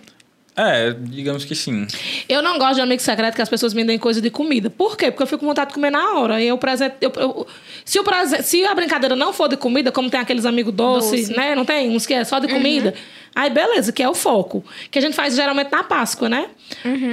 É, 0.57 0.95
digamos 0.97 1.43
que 1.43 1.53
sim. 1.53 1.85
Eu 2.29 2.41
não 2.41 2.57
gosto 2.57 2.75
de 2.75 2.81
amigo 2.81 3.01
secreto 3.01 3.35
que 3.35 3.41
as 3.41 3.49
pessoas 3.49 3.73
me 3.73 3.83
deem 3.83 3.99
coisa 3.99 4.21
de 4.21 4.29
comida. 4.29 4.69
Por 4.69 4.95
quê? 4.95 5.11
Porque 5.11 5.23
eu 5.23 5.27
fico 5.27 5.39
com 5.41 5.47
vontade 5.47 5.67
de 5.71 5.73
comer 5.73 5.89
na 5.91 6.13
hora. 6.13 6.41
E 6.41 6.47
eu 6.47 6.57
presente, 6.57 6.95
eu, 7.01 7.11
eu- 7.17 7.45
se, 7.83 7.99
o 7.99 8.03
presente, 8.05 8.43
se 8.43 8.63
a 8.65 8.73
brincadeira 8.73 9.17
não 9.17 9.33
for 9.33 9.49
de 9.49 9.57
comida, 9.57 9.91
como 9.91 10.09
tem 10.09 10.17
aqueles 10.21 10.45
amigos 10.45 10.73
doces, 10.73 11.27
Doce. 11.27 11.35
né? 11.37 11.53
Não 11.55 11.65
tem? 11.65 11.89
Uns 11.89 12.05
que 12.05 12.13
é 12.13 12.23
só 12.23 12.39
de 12.39 12.47
comida. 12.47 12.93
Aí, 13.35 13.49
beleza, 13.49 13.91
que 13.91 14.01
é 14.01 14.07
o 14.07 14.13
foco. 14.13 14.63
Que 14.89 14.97
a 14.97 15.01
gente 15.01 15.13
faz 15.13 15.35
geralmente 15.35 15.69
na 15.69 15.83
Páscoa, 15.83 16.29
né? 16.29 16.47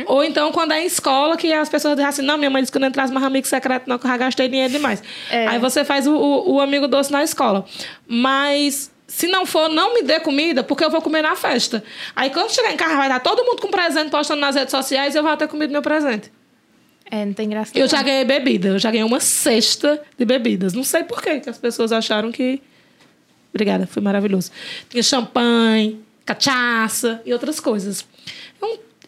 Ou 0.07 0.23
então 0.23 0.52
quando 0.52 0.73
é 0.73 0.81
em 0.81 0.87
escola, 0.87 1.37
que 1.37 1.52
as 1.52 1.69
pessoas 1.69 1.97
dizem 1.97 2.09
assim: 2.09 2.23
não, 2.23 2.38
minha 2.38 2.49
mãe 2.49 2.62
disse 2.62 2.71
que 2.71 2.79
eu 2.79 2.81
não 2.81 2.88
entrasse 2.88 3.12
mais 3.12 3.26
amigo 3.26 3.47
secreto, 3.47 3.88
não, 3.88 3.99
que 3.99 4.07
eu 4.07 4.11
já 4.11 4.17
gastei 4.17 4.49
dinheiro 4.49 4.73
demais. 4.73 5.02
É. 5.28 5.49
Aí 5.49 5.58
você 5.58 5.85
faz 5.85 6.06
o, 6.06 6.15
o, 6.15 6.52
o 6.54 6.61
amigo 6.61 6.87
doce 6.87 7.11
na 7.11 7.25
escola. 7.25 7.65
Mas. 8.06 8.93
Se 9.04 9.26
não 9.26 9.45
for, 9.45 9.69
não 9.69 9.93
me 9.93 10.02
dê 10.02 10.21
comida, 10.21 10.65
porque 10.65 10.82
eu 10.82 10.89
vou 10.89 11.02
comer 11.02 11.21
na 11.21 11.37
festa. 11.37 11.85
Aí 12.17 12.30
quando 12.30 12.50
chegar 12.50 12.73
em 12.73 12.78
casa, 12.78 12.97
vai 12.97 13.08
estar 13.08 13.21
todo 13.21 13.45
mundo 13.45 13.61
com 13.61 13.69
presente 13.69 14.11
postando 14.11 14.41
nas 14.41 14.54
redes 14.54 14.71
sociais 14.71 15.15
e 15.15 15.19
eu 15.19 15.23
vou 15.23 15.37
ter 15.37 15.47
comido 15.49 15.71
meu 15.71 15.82
presente. 15.82 16.32
É, 17.11 17.26
não 17.26 17.35
tem 17.35 17.47
graça. 17.47 17.73
Eu 17.75 17.82
não. 17.82 17.89
já 17.89 18.02
ganhei 18.02 18.25
bebida, 18.25 18.69
eu 18.69 18.78
já 18.78 18.91
ganhei 18.91 19.04
uma 19.04 19.21
cesta 19.21 20.00
de 20.17 20.25
bebidas. 20.25 20.73
Não 20.73 20.82
sei 20.82 21.04
por 21.04 21.21
quê, 21.21 21.41
que 21.41 21.50
as 21.50 21.58
pessoas 21.58 21.93
acharam 21.93 22.32
que. 22.32 22.63
Obrigada, 23.52 23.87
foi 23.87 24.02
maravilhoso. 24.02 24.50
Tinha 24.89 25.02
champanhe, 25.02 26.00
cachaça 26.25 27.21
e 27.25 27.32
outras 27.32 27.61
coisas. 27.61 28.06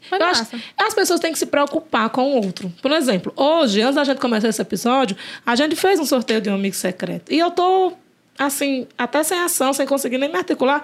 Então, 0.07 0.19
eu 0.19 0.27
acho, 0.27 0.47
as 0.77 0.95
pessoas 0.95 1.21
têm 1.21 1.33
que 1.33 1.39
se 1.39 1.47
preocupar 1.47 2.11
com 2.11 2.23
o 2.23 2.45
outro. 2.45 2.73
Por 2.83 2.93
exemplo, 2.93 3.33
hoje, 3.37 3.81
antes 3.81 3.97
da 3.97 4.05
gente 4.05 4.21
começar 4.21 4.49
esse 4.49 4.61
episódio, 4.61 5.17
a 5.45 5.57
gente 5.57 5.75
fez 5.77 5.99
um 5.99 6.05
sorteio 6.05 6.41
de 6.41 6.51
um 6.51 6.55
amigo 6.55 6.75
secreto. 6.75 7.33
E 7.33 7.39
eu 7.39 7.51
tô, 7.51 7.93
assim, 8.39 8.87
até 8.99 9.23
sem 9.23 9.39
ação, 9.39 9.73
sem 9.73 9.87
conseguir 9.87 10.19
nem 10.19 10.29
me 10.29 10.37
articular, 10.37 10.83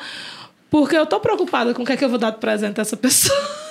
porque 0.71 0.97
eu 0.97 1.07
tô 1.07 1.21
preocupada 1.21 1.75
com 1.75 1.83
o 1.83 1.87
que 1.87 1.93
é 1.93 1.97
que 1.97 2.05
eu 2.05 2.09
vou 2.09 2.19
dar 2.19 2.31
de 2.31 2.39
presente 2.39 2.79
a 2.79 2.83
essa 2.83 2.97
pessoa. 2.97 3.39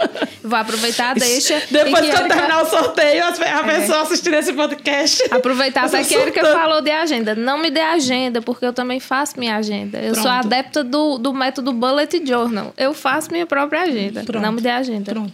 Vou 0.42 0.58
aproveitar, 0.58 1.14
deixa. 1.14 1.60
Depois 1.70 2.00
que 2.00 2.10
eu 2.10 2.18
Erika- 2.20 2.28
terminar 2.28 2.62
o 2.62 2.66
sorteio, 2.66 3.22
É. 3.22 3.50
a 3.52 3.62
pessoa 3.62 4.02
assistir 4.02 4.32
esse 4.34 4.52
podcast. 4.52 5.22
Aproveitar 5.30 5.84
até 5.84 6.02
que 6.02 6.14
a 6.14 6.20
Erika 6.20 6.44
falou 6.46 6.80
de 6.80 6.90
agenda. 6.90 7.34
Não 7.34 7.58
me 7.58 7.70
dê 7.70 7.80
agenda, 7.80 8.40
porque 8.40 8.64
eu 8.64 8.72
também 8.72 8.98
faço 9.00 9.38
minha 9.38 9.56
agenda. 9.56 9.98
Eu 9.98 10.14
sou 10.14 10.24
Pronto. 10.24 10.46
adepta 10.46 10.82
do, 10.82 11.18
do 11.18 11.32
método 11.34 11.72
Bullet 11.72 12.24
Journal. 12.26 12.72
Eu 12.76 12.94
faço 12.94 13.30
minha 13.30 13.46
própria 13.46 13.82
agenda. 13.82 14.22
Pronto. 14.24 14.42
Não 14.42 14.52
me 14.52 14.60
dê 14.60 14.70
agenda. 14.70 15.12
Pronto. 15.12 15.32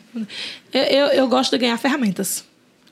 Eu, 0.73 0.83
eu, 0.83 1.07
eu 1.09 1.29
gosto 1.29 1.53
de 1.53 1.59
ganhar 1.59 1.79
ferramentas. 1.79 2.45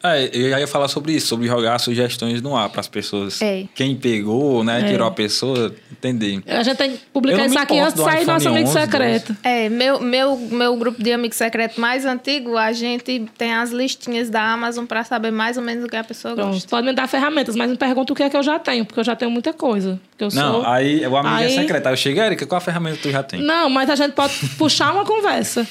É, 0.05 0.29
eu 0.35 0.51
já 0.51 0.61
ia 0.61 0.67
falar 0.67 0.87
sobre 0.88 1.12
isso, 1.12 1.29
sobre 1.29 1.47
jogar 1.47 1.79
sugestões 1.79 2.43
no 2.43 2.55
ar 2.55 2.69
para 2.69 2.81
as 2.81 2.88
pessoas. 2.88 3.40
É. 3.40 3.64
Quem 3.75 3.97
pegou, 3.97 4.62
né, 4.62 4.83
É. 4.83 4.85
tirou 4.90 5.07
a 5.09 5.11
pessoa, 5.11 5.75
entender. 5.90 6.43
A 6.47 6.62
gente 6.62 6.77
tem 6.77 6.90
que 6.93 6.99
publicar 7.12 7.47
isso 7.47 7.59
aqui 7.59 7.79
antes 7.79 7.95
de 7.95 8.03
sair 8.05 8.27
nosso 8.27 8.49
amigo 8.49 8.69
11, 8.69 8.81
secreto. 8.81 9.37
É, 9.43 9.69
meu, 9.71 9.99
meu, 10.01 10.37
meu 10.37 10.77
grupo 10.77 11.03
de 11.03 11.11
amigo 11.11 11.35
secreto 11.35 11.81
mais 11.81 12.05
antigo, 12.05 12.57
a 12.59 12.71
gente 12.73 13.27
tem 13.38 13.55
as 13.55 13.71
listinhas 13.71 14.29
da 14.29 14.43
Amazon 14.43 14.85
pra 14.85 15.03
saber 15.05 15.31
mais 15.31 15.57
ou 15.57 15.62
menos 15.62 15.85
o 15.85 15.88
que 15.88 15.97
a 15.97 16.05
pessoa 16.05 16.35
Pronto, 16.35 16.53
gosta. 16.53 16.69
pode 16.69 16.87
me 16.87 16.93
dar 16.93 17.09
ferramentas, 17.09 17.57
mas 17.57 17.71
me 17.71 17.77
pergunta 17.79 18.12
o 18.12 18.17
que 18.17 18.23
é 18.23 18.29
que 18.29 18.37
eu 18.37 18.43
já 18.43 18.59
tenho, 18.59 18.85
porque 18.85 19.01
eu 19.01 19.05
já 19.05 19.17
tenho 19.17 19.31
muita 19.31 19.55
coisa. 19.55 19.99
Eu 20.19 20.29
Não, 20.35 20.53
sou... 20.62 20.67
aí 20.67 21.01
o 21.07 21.17
amigo 21.17 21.35
Aí- 21.35 21.47
é 21.47 21.49
secreto. 21.49 21.87
Aí 21.87 21.93
eu 21.95 21.97
chego, 21.97 22.21
Erika, 22.21 22.45
qual 22.47 22.59
a 22.59 22.61
ferramenta 22.61 22.99
tu 23.01 23.11
já 23.11 23.23
tem? 23.23 23.40
Não, 23.40 23.71
mas 23.71 23.88
a 23.88 23.97
gente 23.97 24.12
pode 24.12 24.35
puxar 24.59 24.93
uma 24.93 25.07
conversa. 25.07 25.67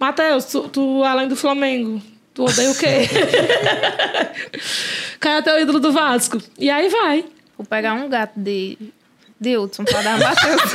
Matheus, 0.00 0.46
tu, 0.46 0.60
tu, 0.68 1.04
além 1.04 1.28
do 1.28 1.36
Flamengo, 1.36 2.00
tu 2.36 2.44
odeia 2.44 2.70
o 2.70 2.74
quê? 2.76 3.08
Quem 5.18 5.32
é 5.32 5.42
teu 5.42 5.58
ídolo 5.58 5.80
do 5.80 5.90
Vasco? 5.90 6.38
E 6.58 6.70
aí 6.70 6.88
vai. 6.90 7.24
Vou 7.56 7.66
pegar 7.66 7.94
um 7.94 8.08
gato 8.08 8.34
de, 8.36 8.76
de 9.40 9.56
Hudson 9.56 9.84
pra 9.84 10.02
dar 10.02 10.16
uma 10.16 10.28
Matheus. 10.28 10.74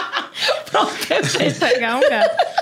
Pronto, 0.70 1.06
perfeito. 1.06 1.60
pegar 1.60 1.96
um 1.96 2.00
gato. 2.00 2.53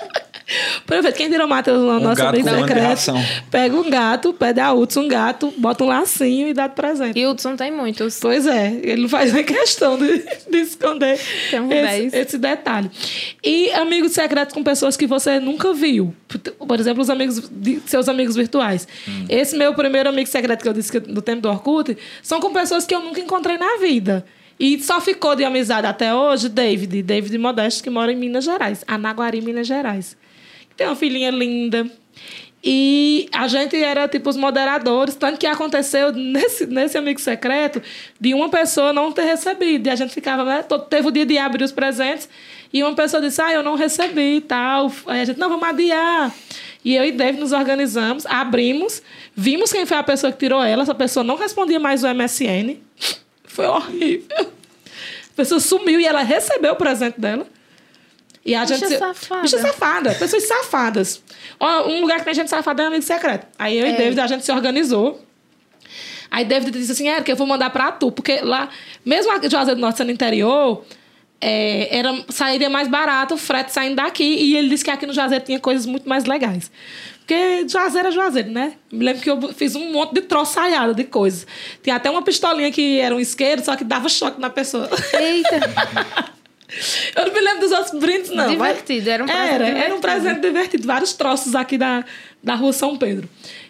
Perfeito. 0.87 1.17
Quem 1.17 1.29
virou 1.31 1.47
Matheus 1.49 1.79
no 1.79 2.01
nosso 2.01 2.17
gato 2.17 2.29
amigo 2.35 2.49
com 2.49 2.59
secreto, 2.61 2.85
ração. 2.87 3.25
pega 3.51 3.77
um 3.77 3.89
gato, 3.91 4.33
pede 4.33 4.61
a 4.61 4.73
Hudson 4.73 5.01
um 5.03 5.09
gato, 5.09 5.53
bota 5.57 5.85
um 5.85 5.87
lacinho 5.89 6.49
e 6.49 6.55
dá 6.55 6.67
de 6.67 6.75
presente. 6.75 7.19
E 7.19 7.27
Hudson 7.27 7.57
tem 7.57 7.71
muitos. 7.71 8.19
Pois 8.21 8.47
é, 8.47 8.79
ele 8.83 9.03
não 9.03 9.09
faz 9.09 9.33
nem 9.33 9.45
questão 9.45 9.99
de, 9.99 10.19
de 10.51 10.59
esconder 10.59 11.19
um 11.55 11.73
esse, 11.73 12.17
esse 12.17 12.39
detalhe. 12.39 12.91
E 13.43 13.71
amigos 13.73 14.13
secretos 14.13 14.55
com 14.55 14.63
pessoas 14.63 14.97
que 14.97 15.07
você 15.07 15.39
nunca 15.41 15.73
viu. 15.73 16.15
Por 16.67 16.79
exemplo, 16.79 17.03
os 17.03 17.11
amigos 17.11 17.43
de- 17.51 17.81
seus 17.87 18.09
amigos 18.09 18.37
virtuais. 18.37 18.87
Esse 19.29 19.57
meu 19.57 19.75
primeiro 19.75 20.09
amigo 20.09 20.29
secreto 20.29 20.63
que 20.63 20.69
eu 20.69 20.73
disse 20.73 20.91
que, 20.93 21.11
no 21.11 21.23
tempo 21.23 21.43
do 21.43 21.49
Orkut 21.49 21.97
são 22.23 22.41
com 22.41 22.53
pessoas 22.53 22.87
que 22.87 22.95
eu 22.95 23.01
nunca 23.01 23.21
encontrei 23.21 23.57
na 23.59 23.77
vida. 23.79 24.25
E 24.61 24.81
só 24.81 25.01
ficou 25.01 25.35
de 25.35 25.43
amizade 25.45 25.87
até 25.87 26.15
hoje 26.15 26.49
David, 26.49 27.03
David 27.03 27.37
Modesto, 27.39 27.83
que 27.83 27.91
mora 27.91 28.13
em 28.13 28.17
Minas 28.17 28.45
Gerais, 28.45 28.85
Anaguari, 28.87 29.41
Minas 29.41 29.67
Gerais. 29.67 30.17
Tem 30.83 30.89
uma 30.89 30.97
filhinha 30.97 31.31
linda. 31.31 31.87
E 32.65 33.29
a 33.33 33.49
gente 33.49 33.77
era 33.77 34.07
tipo 34.07 34.31
os 34.31 34.37
moderadores, 34.37 35.15
tanto 35.17 35.39
que 35.39 35.47
aconteceu 35.47 36.13
nesse, 36.13 36.67
nesse 36.67 36.97
amigo 36.97 37.21
secreto 37.21 37.83
de 38.21 38.35
uma 38.35 38.49
pessoa 38.49 38.93
não 38.93 39.11
ter 39.11 39.23
recebido. 39.23 39.87
E 39.87 39.91
a 39.91 39.97
gente 39.97 40.13
ficava, 40.13 40.45
né? 40.45 40.63
todo- 40.63 40.85
Teve 40.87 41.09
o 41.09 41.11
dia 41.11 41.27
de 41.27 41.37
abrir 41.39 41.65
os 41.65 41.73
presentes 41.73 42.29
e 42.73 42.83
uma 42.83 42.95
pessoa 42.95 43.21
disse: 43.21 43.41
Ah, 43.43 43.53
eu 43.53 43.63
não 43.65 43.75
recebi 43.75 44.37
e 44.37 44.41
tal. 44.41 44.93
Aí 45.07 45.21
a 45.23 45.25
gente, 45.25 45.39
não, 45.41 45.49
vamos 45.49 45.69
adiar. 45.69 46.33
E 46.85 46.95
eu 46.97 47.05
e 47.05 47.13
Dave 47.13 47.39
nos 47.39 47.53
organizamos, 47.53 48.27
abrimos, 48.27 49.03
vimos 49.37 49.73
quem 49.73 49.87
foi 49.87 49.97
a 49.97 50.03
pessoa 50.03 50.33
que 50.33 50.39
tirou 50.39 50.63
ela. 50.63 50.83
Essa 50.83 50.95
pessoa 50.95 51.23
não 51.25 51.37
respondia 51.37 51.79
mais 51.81 52.03
o 52.05 52.09
MSN. 52.13 52.77
Foi 53.45 53.67
horrível. 53.67 54.27
A 54.39 55.35
pessoa 55.37 55.59
sumiu 55.61 55.99
e 56.01 56.05
ela 56.05 56.23
recebeu 56.23 56.73
o 56.73 56.77
presente 56.77 57.21
dela. 57.21 57.47
E 58.45 58.55
a 58.55 58.63
Bicha 58.63 58.77
gente. 58.77 58.89
se- 58.89 58.99
safada. 58.99 59.43
Bicha 59.43 59.59
safada. 59.59 60.15
Pessoas 60.15 60.43
safadas. 60.49 61.23
Ó, 61.61 61.89
um 61.89 62.01
lugar 62.01 62.19
que 62.19 62.25
tem 62.25 62.35
gente 62.35 62.51
safada 62.51 62.83
é 62.83 62.87
amigo 62.87 63.03
secreto. 63.03 63.47
Aí 63.59 63.79
eu 63.79 63.87
e 63.87 63.91
É. 63.91 63.97
David, 63.97 64.21
a 64.21 64.27
gente 64.27 64.45
se 64.45 64.51
organizou. 64.53 65.21
Aí 66.31 66.45
David 66.45 66.73
disse 66.79 66.93
assim, 66.93 67.09
Érica, 67.09 67.31
eu 67.31 67.37
vou 67.37 67.47
mandar 67.47 67.71
pra 67.71 67.93
tu. 67.93 68.11
Porque 68.11 68.41
lá, 68.41 68.69
mesmo 69.05 69.31
a 69.33 69.37
Juazeiro 69.49 69.77
do 69.77 69.81
Norte 69.81 69.99
sendo 69.99 70.11
interior, 70.11 70.85
é, 71.41 71.97
era, 71.99 72.25
sairia 72.31 72.69
mais 72.71 72.89
barato 72.89 73.35
o 73.35 73.37
frete 73.37 73.71
saindo 73.73 73.97
daqui. 73.97 74.25
E 74.25 74.57
ele 74.57 74.69
disse 74.69 74.83
que 74.85 74.91
aqui 74.91 75.07
no 75.07 75.13
Juazeiro 75.13 75.45
tinha 75.45 75.61
coisas 75.61 75.87
muito 75.87 76.09
mais 76.09 76.25
legais. 76.25 76.71
Porque 77.19 77.69
Juazeiro 77.69 78.09
é 78.09 78.11
Juazeiro, 78.11 78.51
né? 78.51 78.73
Me 78.91 79.05
lembro 79.05 79.23
que 79.23 79.31
eu 79.31 79.53
fiz 79.53 79.77
um 79.77 79.93
monte 79.93 80.15
de 80.15 80.23
troçaiada 80.23 80.93
de 80.95 81.05
coisas. 81.05 81.47
Tinha 81.83 81.95
até 81.97 82.11
uma 82.11 82.23
pistolinha 82.23 82.73
que 82.73 82.99
era 82.99 83.15
um 83.15 83.21
isqueiro, 83.21 83.63
só 83.65 83.77
que 83.77 83.85
dava 83.85 84.09
choque 84.09 84.41
na 84.41 84.51
pessoa. 84.51 84.89
Eita. 85.21 85.61
Eu 87.15 87.27
não 87.27 87.33
me 87.33 87.41
lembro 87.41 87.61
dos 87.61 87.73
outros 87.73 88.01
brindes, 88.01 88.31
não. 88.31 88.49
Divertido, 88.49 89.11
era 89.11 89.23
um 89.23 89.27
presente 89.27 89.49
Era, 89.49 89.65
era 89.65 89.73
um 89.73 89.75
divertido. 89.77 90.01
presente 90.01 90.41
divertido. 90.41 90.87
Vários 90.87 91.13
troços 91.13 91.55
aqui 91.55 91.77
da, 91.77 92.05
da 92.43 92.55
rua 92.55 92.73
São 92.73 92.97
Pedro. 92.97 93.29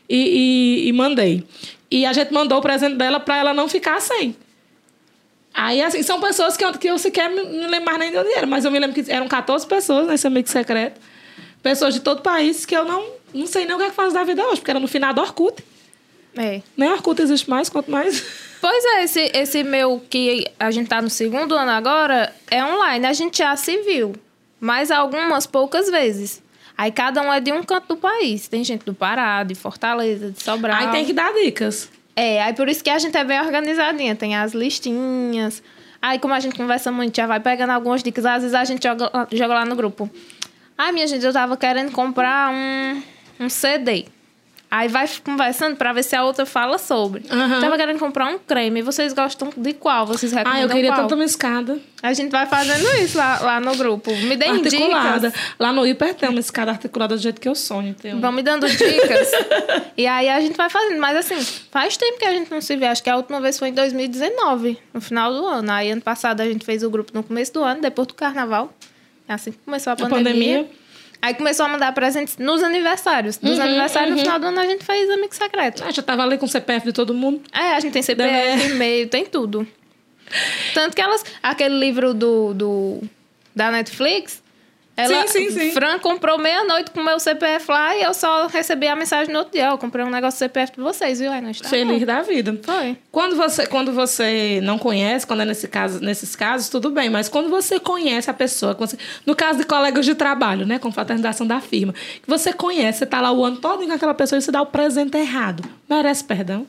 E, 0.09 0.85
e, 0.85 0.89
e 0.89 0.93
mandei. 0.93 1.45
E 1.91 2.07
a 2.07 2.13
gente 2.13 2.33
mandou 2.33 2.59
o 2.59 2.63
presente 2.63 2.97
dela 2.97 3.21
pra 3.21 3.37
ela 3.37 3.53
não 3.53 3.69
ficar 3.69 4.01
sem. 4.01 4.37
Aí, 5.55 5.83
assim, 5.83 6.03
são 6.03 6.21
pessoas 6.21 6.57
que 6.57 6.65
eu, 6.65 6.73
que 6.73 6.89
eu 6.89 6.99
sequer 6.99 7.29
me, 7.29 7.45
me 7.45 7.67
lembro 7.67 7.85
mais 7.85 7.99
nem 7.99 8.11
de 8.11 8.19
onde 8.19 8.33
era. 8.33 8.47
Mas 8.47 8.65
eu 8.65 8.71
me 8.71 8.79
lembro 8.79 9.03
que 9.03 9.11
eram 9.11 9.29
14 9.29 9.67
pessoas 9.67 10.07
nesse 10.07 10.27
amigo 10.27 10.49
secreto. 10.49 11.01
Pessoas 11.63 11.95
de 11.95 12.01
todo 12.01 12.21
o 12.21 12.23
país 12.23 12.65
que 12.65 12.75
eu 12.75 12.85
não, 12.85 13.05
não 13.35 13.47
sei 13.47 13.67
nem 13.67 13.75
o 13.75 13.79
que 13.79 13.85
é 13.85 13.91
que 13.91 13.95
faz 13.95 14.13
da 14.15 14.25
vida 14.25 14.43
hoje. 14.47 14.61
Porque 14.61 14.71
era 14.71 14.81
no 14.81 14.89
final 14.89 15.13
do 15.13 15.21
Orkut. 15.21 15.63
É. 16.37 16.63
Nem 16.77 16.91
Orkut 16.91 17.21
existe 17.21 17.49
mais, 17.51 17.69
quanto 17.69 17.91
mais... 17.91 18.25
Pois 18.63 18.85
é, 18.85 19.03
esse, 19.03 19.31
esse 19.35 19.65
meu 19.65 20.01
que 20.09 20.47
a 20.57 20.71
gente 20.71 20.87
tá 20.89 21.03
no 21.03 21.11
segundo 21.11 21.57
ano 21.57 21.73
agora 21.73 22.33
é 22.49 22.65
online. 22.65 23.05
A 23.07 23.13
gente 23.13 23.39
já 23.39 23.57
se 23.57 23.79
viu, 23.79 24.15
mas 24.61 24.93
algumas 24.93 25.49
poucas 25.49 25.91
vezes. 25.91 26.41
Aí 26.79 26.93
cada 26.93 27.21
um 27.23 27.33
é 27.33 27.41
de 27.41 27.51
um 27.51 27.65
canto 27.65 27.89
do 27.89 27.97
país. 27.97 28.47
Tem 28.47 28.63
gente 28.63 28.85
do 28.85 28.95
Pará, 28.95 29.43
de 29.43 29.57
Fortaleza, 29.57 30.31
de 30.31 30.41
Sobral. 30.41 30.77
Aí 30.77 30.93
tem 30.93 31.05
que 31.05 31.13
dar 31.13 31.35
dicas. 31.35 31.91
É, 32.15 32.41
aí 32.41 32.53
por 32.53 32.69
isso 32.69 32.85
que 32.85 32.91
a 32.91 33.01
gente 33.01 33.17
é 33.17 33.25
bem 33.25 33.41
organizadinha. 33.41 34.15
Tem 34.15 34.37
as 34.37 34.53
listinhas. 34.53 35.61
Aí 36.01 36.21
como 36.21 36.33
a 36.33 36.39
gente 36.39 36.55
conversa 36.55 36.93
muito, 36.93 37.17
já 37.17 37.27
vai 37.27 37.41
pegando 37.41 37.71
algumas 37.71 38.01
dicas. 38.01 38.25
Às 38.25 38.43
vezes 38.43 38.55
a 38.55 38.65
gente 38.65 38.85
joga, 38.85 39.11
joga 39.33 39.55
lá 39.55 39.65
no 39.65 39.75
grupo. 39.75 40.09
Ai, 40.79 40.93
minha 40.93 41.09
gente, 41.09 41.27
eu 41.27 41.33
tava 41.33 41.57
querendo 41.57 41.91
comprar 41.91 42.53
um, 42.53 43.03
um 43.41 43.49
CD. 43.49 44.07
Aí 44.75 44.89
vai 44.89 45.07
conversando 45.23 45.77
pra 45.77 45.93
ver 45.93 46.03
se 46.03 46.17
a 46.17 46.25
outra 46.25 46.47
fala 46.47 46.79
sobre. 46.79 47.23
Aham. 47.31 47.61
Tava 47.61 47.77
querendo 47.77 47.99
comprar 47.99 48.25
um 48.29 48.39
creme. 48.39 48.81
Vocês 48.81 49.13
gostam 49.13 49.53
de 49.55 49.75
qual? 49.75 50.07
Vocês 50.07 50.33
recomendam 50.33 50.63
Ah, 50.63 50.65
eu 50.65 50.69
queria 50.71 50.89
qual? 50.93 51.03
tanto 51.03 51.15
uma 51.15 51.25
escada. 51.27 51.79
A 52.03 52.15
gente 52.15 52.31
vai 52.31 52.47
fazendo 52.47 52.83
isso 53.05 53.19
lá, 53.19 53.39
lá 53.41 53.61
no 53.61 53.77
grupo. 53.77 54.11
Me 54.17 54.35
deem 54.35 54.53
articulada. 54.53 55.29
dicas. 55.29 55.43
Lá 55.59 55.75
no 55.75 55.87
hiper 55.87 56.15
tem 56.15 56.27
uma 56.31 56.41
escada 56.41 56.71
articulada 56.71 57.15
do 57.15 57.21
jeito 57.21 57.39
que 57.39 57.47
eu 57.47 57.55
sonho. 57.55 57.95
Um. 58.03 58.19
Vão 58.19 58.33
me 58.33 58.43
dando 58.43 58.67
dicas. 58.67 59.31
e 59.95 60.07
aí 60.07 60.31
a 60.31 60.41
gente 60.41 60.57
vai 60.57 60.71
fazendo. 60.71 60.99
Mas 60.99 61.19
assim, 61.19 61.39
faz 61.71 61.99
tempo 61.99 62.19
que 62.19 62.25
a 62.25 62.33
gente 62.33 62.51
não 62.51 62.63
se 62.63 62.75
vê. 62.75 62.87
Acho 62.87 63.03
que 63.03 63.11
a 63.11 63.17
última 63.17 63.43
vez 63.43 63.59
foi 63.59 63.69
em 63.69 63.75
2019, 63.75 64.79
no 64.95 65.03
final 65.03 65.35
do 65.35 65.47
ano. 65.47 65.71
Aí 65.71 65.91
ano 65.91 66.01
passado 66.01 66.41
a 66.41 66.47
gente 66.47 66.65
fez 66.65 66.83
o 66.83 66.89
grupo 66.89 67.11
no 67.13 67.23
começo 67.23 67.53
do 67.53 67.63
ano, 67.63 67.83
depois 67.83 68.09
do 68.09 68.15
carnaval. 68.15 68.73
É 69.29 69.35
assim 69.35 69.53
que 69.53 69.59
começou 69.59 69.91
a 69.91 69.95
A 69.95 70.09
pandemia. 70.09 70.67
Aí 71.23 71.35
começou 71.35 71.65
a 71.67 71.69
mandar 71.69 71.93
presentes 71.93 72.37
nos 72.37 72.65
aniversários. 72.65 73.39
Nos 73.41 73.57
Uhum, 73.57 73.65
aniversários, 73.65 74.11
uhum. 74.11 74.17
no 74.17 74.23
final 74.23 74.41
do 74.41 74.47
ano, 74.47 74.59
a 74.59 74.67
gente 74.67 74.85
fez 74.85 75.09
amigo 75.09 75.33
secreto. 75.33 75.85
Ah, 75.87 75.93
já 75.93 76.03
tava 76.03 76.25
ali 76.25 76.37
com 76.37 76.47
o 76.47 76.49
CPF 76.49 76.85
de 76.87 76.93
todo 76.93 77.15
mundo. 77.15 77.41
É, 77.53 77.75
a 77.75 77.81
gente 77.81 77.93
tem 77.93 78.03
CPF, 78.03 78.71
e-mail, 78.73 79.09
tem 79.09 79.25
tudo. 79.25 79.67
Tanto 80.75 80.97
que 80.97 81.01
elas. 81.01 81.25
Aquele 81.41 81.79
livro 81.79 82.13
do, 82.13 82.53
do 82.55 83.03
da 83.55 83.71
Netflix. 83.71 84.42
Ela, 84.95 85.27
Sim, 85.27 85.49
sim, 85.49 85.59
sim. 85.59 85.73
Fran 85.73 85.99
comprou 85.99 86.37
meia-noite 86.37 86.91
com 86.91 87.01
o 87.01 87.05
meu 87.05 87.19
CPF 87.19 87.71
lá 87.71 87.97
e 87.97 88.03
eu 88.03 88.13
só 88.13 88.47
recebi 88.47 88.87
a 88.87 88.95
mensagem 88.95 89.33
no 89.33 89.39
outro 89.39 89.55
dia. 89.55 89.69
Eu 89.71 89.79
comprei 89.79 90.05
um 90.05 90.11
negócio 90.11 90.37
do 90.37 90.41
CPF 90.41 90.75
de 90.75 90.83
vocês, 90.83 91.19
viu? 91.19 91.33
Aí 91.33 91.41
não 91.41 91.51
está. 91.51 91.67
Feliz 91.67 92.05
da 92.05 92.21
vida. 92.21 92.61
Foi. 92.63 92.99
Quando 93.11 93.35
você, 93.35 93.67
quando 93.67 93.91
você 93.93 94.61
não 94.63 94.79
conhece, 94.79 95.27
quando 95.27 95.41
é 95.41 95.45
nesse 95.47 95.67
caso, 95.67 95.99
nesses 96.01 96.37
casos, 96.37 96.69
tudo 96.69 96.91
bem. 96.91 97.09
Mas 97.09 97.27
quando 97.27 97.49
você 97.49 97.81
conhece 97.81 98.29
a 98.31 98.35
pessoa, 98.35 98.75
você- 98.75 98.99
no 99.25 99.35
caso 99.35 99.61
de 99.61 99.65
colegas 99.65 100.05
de 100.05 100.15
trabalho, 100.15 100.67
né? 100.67 100.79
Com 100.79 100.93
fraternização 100.93 101.47
da 101.47 101.59
firma, 101.59 101.95
que 101.95 102.29
você 102.29 102.53
conhece, 102.53 102.99
você 102.99 103.07
tá 103.07 103.19
lá 103.19 103.33
o 103.33 103.43
ano 103.43 103.57
todo 103.57 103.87
com 103.87 103.93
aquela 103.93 104.13
pessoa 104.13 104.39
e 104.39 104.43
você 104.43 104.53
dá 104.53 104.61
o 104.61 104.67
presente 104.67 105.17
errado. 105.17 105.65
Merece 105.89 106.23
perdão? 106.23 106.67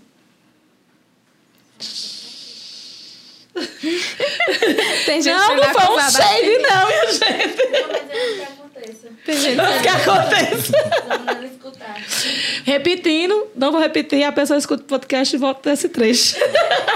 Tem 5.06 5.22
gente 5.22 5.34
não, 5.36 5.56
não 5.56 5.64
foi 5.64 5.96
um 5.96 6.12
shade, 6.12 6.58
não, 6.58 6.88
minha 6.88 7.12
gente. 7.12 7.72
Não, 7.72 7.88
mas 7.88 8.10
é 8.10 8.32
o 8.32 8.36
que 8.36 8.42
aconteça. 8.44 9.08
Tem 9.26 9.38
gente 9.38 9.56
Não 9.56 9.82
que 9.82 9.88
aconteça. 9.88 10.72
Vamos 11.08 11.26
não 11.26 11.44
escutar. 11.46 11.96
Repetindo, 12.66 13.48
não 13.56 13.72
vou 13.72 13.80
repetir, 13.82 14.24
a 14.24 14.32
pessoa 14.32 14.58
escuta 14.58 14.84
o 14.84 14.86
podcast 14.88 15.36
e 15.36 15.40
volta 15.40 15.70
desse 15.70 15.90
trecho. 15.90 16.36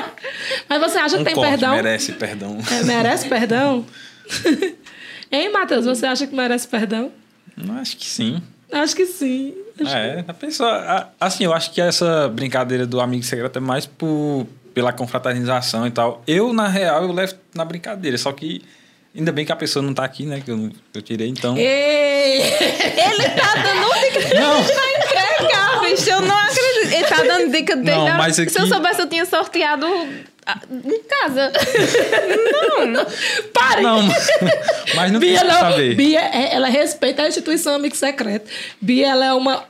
Mas 0.70 0.80
você 0.82 0.98
acha 0.98 1.15
que 1.15 1.22
Um 1.22 1.26
tem 1.26 1.36
corte, 1.36 1.50
perdão? 1.52 1.72
merece 1.76 2.12
perdão. 2.13 2.58
É, 2.72 2.84
merece 2.84 3.28
perdão? 3.30 3.86
hein, 5.32 5.52
Matheus? 5.52 5.86
Você 5.86 6.06
acha 6.06 6.28
que 6.28 6.36
merece 6.36 6.67
perdão? 6.67 7.12
Não, 7.56 7.78
acho 7.80 7.96
que 7.98 8.06
sim. 8.06 8.41
Acho 8.72 8.96
que 8.96 9.06
sim. 9.06 9.56
Acho 9.80 9.96
É, 9.96 10.26
a 10.28 10.34
pessoa. 10.34 10.70
a- 10.70 11.08
Assim, 11.20 11.46
eu 11.46 11.54
acho 11.54 11.72
que 11.72 11.80
essa 11.80 12.28
brincadeira 12.28 12.86
do 12.86 13.00
amigo 13.00 13.24
secreto 13.24 13.58
é 13.58 13.62
mais 13.62 13.86
por, 13.86 14.46
pela 14.78 14.94
confraternização 14.94 15.88
e 15.88 15.90
tal. 15.92 16.22
Eu, 16.28 16.54
na 16.54 16.68
real, 16.68 17.02
eu 17.02 17.12
levo 17.12 17.34
na 17.56 17.66
brincadeira, 17.66 18.16
só 18.16 18.32
que. 18.32 18.62
Ainda 19.16 19.32
bem 19.32 19.44
que 19.44 19.52
a 19.52 19.56
pessoa 19.56 19.82
não 19.82 19.92
tá 19.92 20.04
aqui, 20.04 20.24
né? 20.28 20.40
Que 20.46 20.52
eu, 20.52 20.70
eu 20.94 21.02
tirei, 21.02 21.28
então. 21.28 21.58
Ei! 21.58 22.44
Ele 22.44 23.30
tá 23.32 23.56
dando 23.56 24.22
dica 24.22 24.40
Não! 24.40 24.63
pra 24.63 24.92
entregar, 24.92 25.80
bicho. 25.82 26.10
Eu 26.12 26.22
não 26.22 26.38
acredito. 26.38 26.94
Ele 26.94 27.04
tá 27.08 27.24
dando 27.24 27.52
dica 27.52 27.76
dele. 27.76 27.98
Não, 27.98 28.18
mas 28.18 28.36
Se 28.36 28.42
eu 28.44 28.46
aqui- 28.46 28.68
soubesse, 28.68 29.02
eu 29.02 29.10
tinha 29.10 29.26
sorteado 29.26 29.88
ah, 30.48 30.60
em 30.72 31.04
casa. 31.04 31.52
Não. 32.88 33.06
Pare! 33.54 33.82
Não, 33.82 34.08
mas 34.96 35.12
não 35.12 35.20
Bia, 35.20 35.40
precisa 35.40 35.62
não. 35.62 35.72
saber. 35.72 35.96
Bia, 35.96 36.22
é- 36.22 36.56
ela 36.56 36.68
respeita 36.68 37.24
a 37.24 37.28
instituição 37.28 37.76
Amigo 37.76 37.96
Secreto. 37.96 38.50
Bia, 38.80 39.08
ela 39.10 39.26
é 39.26 39.34
uma. 39.34 39.64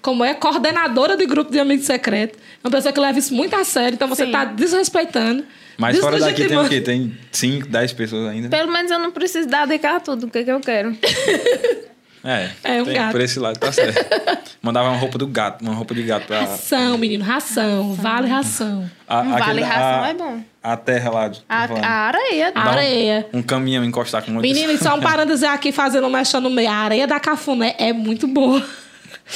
Como 0.00 0.24
é? 0.24 0.34
Coordenadora 0.34 1.16
de 1.16 1.26
grupo 1.26 1.50
de 1.50 1.58
Amigo 1.58 1.82
Secreto. 1.82 2.38
É 2.38 2.66
uma 2.68 2.70
pessoa 2.70 2.92
que 2.92 3.00
leva 3.00 3.18
isso 3.18 3.34
muito 3.34 3.56
a 3.56 3.64
sério. 3.64 3.94
Então 3.94 4.06
você 4.08 4.26
Sim. 4.26 4.32
tá 4.32 4.44
desrespeitando. 4.44 5.44
Mas 5.78 5.98
fora 5.98 6.18
daqui 6.18 6.46
tem 6.46 6.56
o 6.56 6.68
quê? 6.68 6.80
Tem 6.80 7.16
5, 7.32 7.66
10 7.68 7.92
pessoas 7.94 8.28
ainda. 8.28 8.48
Pelo 8.48 8.70
menos 8.70 8.90
eu 8.90 8.98
não 8.98 9.10
preciso 9.10 9.48
dar 9.48 9.66
dica 9.66 9.96
a 9.96 10.00
tudo. 10.00 10.26
O 10.26 10.30
que, 10.30 10.44
que 10.44 10.50
eu 10.52 10.60
quero? 10.60 10.96
É, 12.24 12.50
É, 12.62 12.80
um 12.82 12.84
tem, 12.84 12.94
gato. 12.94 13.12
por 13.12 13.20
esse 13.20 13.38
lado 13.40 13.58
tá 13.58 13.72
certo. 13.72 13.98
Mandava 14.62 14.90
uma 14.90 14.96
roupa 14.96 15.18
do 15.18 15.26
gato, 15.26 15.62
uma 15.62 15.74
roupa 15.74 15.92
de 15.94 16.02
gato 16.04 16.26
pra. 16.26 16.40
Ração, 16.42 16.96
menino, 16.96 17.24
ração. 17.24 17.94
Vale 17.94 18.28
ração. 18.28 18.88
A, 19.08 19.18
Um 19.22 19.34
aquele- 19.34 19.40
vale 19.40 19.62
ração 19.62 20.04
a- 20.04 20.08
é 20.08 20.14
bom. 20.14 20.40
A 20.62 20.76
terra 20.76 21.10
lá. 21.10 21.28
de- 21.28 21.42
A, 21.48 21.64
a 21.64 21.90
areia. 22.06 22.52
Um- 22.54 22.58
Areia. 22.60 23.26
Um, 23.34 23.42
caminhão 23.42 23.84
encostar 23.84 24.22
com 24.24 24.30
um 24.30 24.36
de- 24.40 24.42
Menino, 24.42 24.78
só 24.78 24.94
um 24.94 25.00
parênteses 25.02 25.42
aqui 25.42 25.72
fazendo 25.72 26.06
um 26.06 26.10
mexendo 26.10 26.44
no 26.44 26.50
meio. 26.50 26.70
A 26.70 26.74
areia 26.74 27.06
da 27.08 27.18
Cafuné 27.18 27.74
é 27.78 27.92
muito 27.92 28.28
boa. 28.28 28.64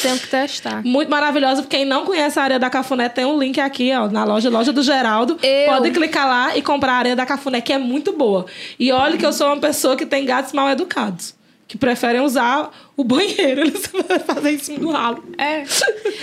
Tenho 0.02 0.18
que 0.18 0.26
testar. 0.26 0.82
Muito 0.84 1.08
maravilhosa. 1.10 1.62
Quem 1.64 1.84
não 1.84 2.04
conhece 2.04 2.38
a 2.38 2.42
areia 2.42 2.58
da 2.60 2.68
Cafuné, 2.68 3.08
tem 3.08 3.24
um 3.24 3.38
link 3.38 3.58
aqui, 3.60 3.92
ó, 3.94 4.08
na 4.08 4.24
loja, 4.24 4.50
loja 4.50 4.72
do 4.72 4.82
Geraldo. 4.82 5.38
Eu- 5.42 5.66
Pode 5.72 5.90
clicar 5.90 6.26
lá 6.28 6.56
e 6.56 6.62
comprar 6.62 6.92
a 6.92 6.96
areia 6.96 7.16
da 7.16 7.24
Cafuné, 7.24 7.60
que 7.60 7.72
é 7.72 7.78
muito 7.78 8.12
boa. 8.12 8.46
E 8.78 8.92
olha 8.92 9.16
que 9.16 9.24
eu 9.24 9.32
sou 9.32 9.46
uma 9.48 9.56
pessoa 9.58 9.96
que 9.96 10.04
tem 10.04 10.24
gatos 10.24 10.52
mal 10.52 10.68
educados. 10.68 11.34
Que 11.68 11.76
preferem 11.76 12.20
usar 12.20 12.70
o 12.96 13.02
banheiro. 13.02 13.60
Eles 13.66 13.90
fazem 14.26 14.54
isso 14.54 14.72
no 14.80 14.92
ralo. 14.92 15.24
É. 15.36 15.62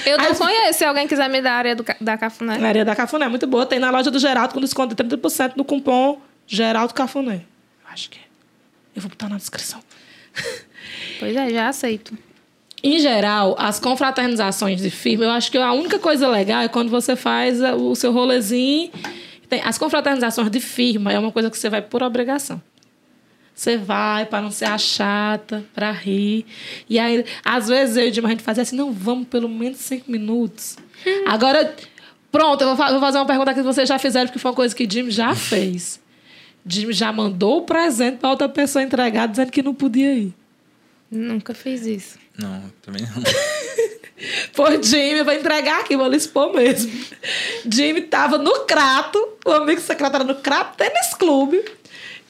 Eu 0.05 0.17
não 0.17 0.25
Aí- 0.27 0.35
conheço. 0.35 0.79
Se 0.79 0.85
alguém 0.85 1.07
quiser 1.07 1.29
me 1.29 1.41
dar 1.41 1.51
a 1.53 1.57
areia 1.57 1.75
do, 1.75 1.85
da 1.99 2.17
Cafuné. 2.17 2.57
A 2.63 2.67
areia 2.67 2.85
da 2.85 2.95
Cafuné 2.95 3.25
é 3.25 3.29
muito 3.29 3.45
boa. 3.45 3.65
Tem 3.65 3.77
na 3.79 3.89
loja 3.91 4.09
do 4.09 4.19
Geraldo 4.19 4.53
com 4.53 4.61
desconto 4.61 4.95
de 4.95 5.03
30% 5.17 5.53
no 5.57 5.65
cupom 5.65 6.21
Geraldo 6.47 6.93
Cafuné. 6.93 7.41
Acho 7.91 8.09
que 8.09 8.19
é. 8.19 8.23
Eu 8.95 9.01
vou 9.01 9.09
botar 9.09 9.27
na 9.29 9.37
descrição. 9.37 9.81
Pois 11.19 11.35
é, 11.35 11.49
já 11.49 11.67
aceito. 11.69 12.17
Em 12.83 12.99
geral, 12.99 13.55
as 13.57 13.79
confraternizações 13.79 14.81
de 14.81 14.89
firma, 14.89 15.23
eu 15.23 15.31
acho 15.31 15.49
que 15.49 15.57
a 15.57 15.71
única 15.71 15.97
coisa 15.99 16.27
legal 16.27 16.61
é 16.61 16.67
quando 16.67 16.89
você 16.89 17.15
faz 17.15 17.61
a- 17.63 17.75
o 17.75 17.95
seu 17.95 18.11
rolezinho. 18.11 18.91
As 19.63 19.77
confraternizações 19.77 20.49
de 20.49 20.59
firma 20.59 21.13
é 21.13 21.17
uma 21.19 21.31
coisa 21.31 21.49
que 21.49 21.57
você 21.57 21.69
vai 21.69 21.81
por 21.81 22.01
obrigação. 22.03 22.61
Você 23.55 23.77
vai 23.77 24.25
para 24.25 24.41
não 24.41 24.49
ser 24.49 24.65
a 24.65 24.77
chata, 24.77 25.63
para 25.73 25.91
rir. 25.91 26.45
E 26.89 26.97
aí, 26.97 27.23
às 27.45 27.67
vezes 27.67 27.97
eu 27.97 28.05
e 28.05 28.07
o 28.09 28.11
Dima, 28.11 28.27
a 28.27 28.31
gente 28.31 28.43
fazia 28.43 28.63
assim, 28.63 28.75
não, 28.75 28.91
vamos 28.91 29.27
pelo 29.27 29.47
menos 29.47 29.77
cinco 29.77 30.11
minutos. 30.11 30.75
Agora, 31.27 31.75
pronto, 32.31 32.61
eu 32.61 32.75
vou 32.75 32.75
vou 32.75 32.99
fazer 32.99 33.17
uma 33.19 33.25
pergunta 33.25 33.51
aqui 33.51 33.59
que 33.59 33.65
vocês 33.65 33.87
já 33.87 33.99
fizeram, 33.99 34.27
porque 34.27 34.39
foi 34.39 34.51
uma 34.51 34.55
coisa 34.55 34.75
que 34.75 34.85
o 34.85 34.91
Jim 34.91 35.11
já 35.11 35.35
fez. 35.35 36.01
Jim 36.65 36.91
já 36.91 37.11
mandou 37.11 37.59
o 37.59 37.61
presente 37.61 38.17
para 38.17 38.29
outra 38.29 38.49
pessoa 38.49 38.81
entregar, 38.81 39.27
dizendo 39.27 39.51
que 39.51 39.61
não 39.61 39.73
podia 39.73 40.15
ir. 40.15 40.33
Nunca 41.11 41.53
fiz 41.53 41.85
isso. 41.85 42.17
Não, 42.37 42.63
também 42.81 43.03
não. 43.03 43.21
Pô, 44.55 44.65
Jimmy, 44.81 45.23
vou 45.23 45.33
entregar 45.33 45.81
aqui, 45.81 45.95
vou 45.97 46.07
lhe 46.07 46.17
expor 46.17 46.53
mesmo. 46.53 46.91
Jimmy 47.69 48.01
tava 48.03 48.37
no 48.37 48.61
Crato, 48.61 49.19
o 49.45 49.51
amigo 49.51 49.81
secretário 49.81 50.25
no 50.25 50.35
Crato 50.35 50.77
Tênis 50.77 51.13
Clube. 51.13 51.63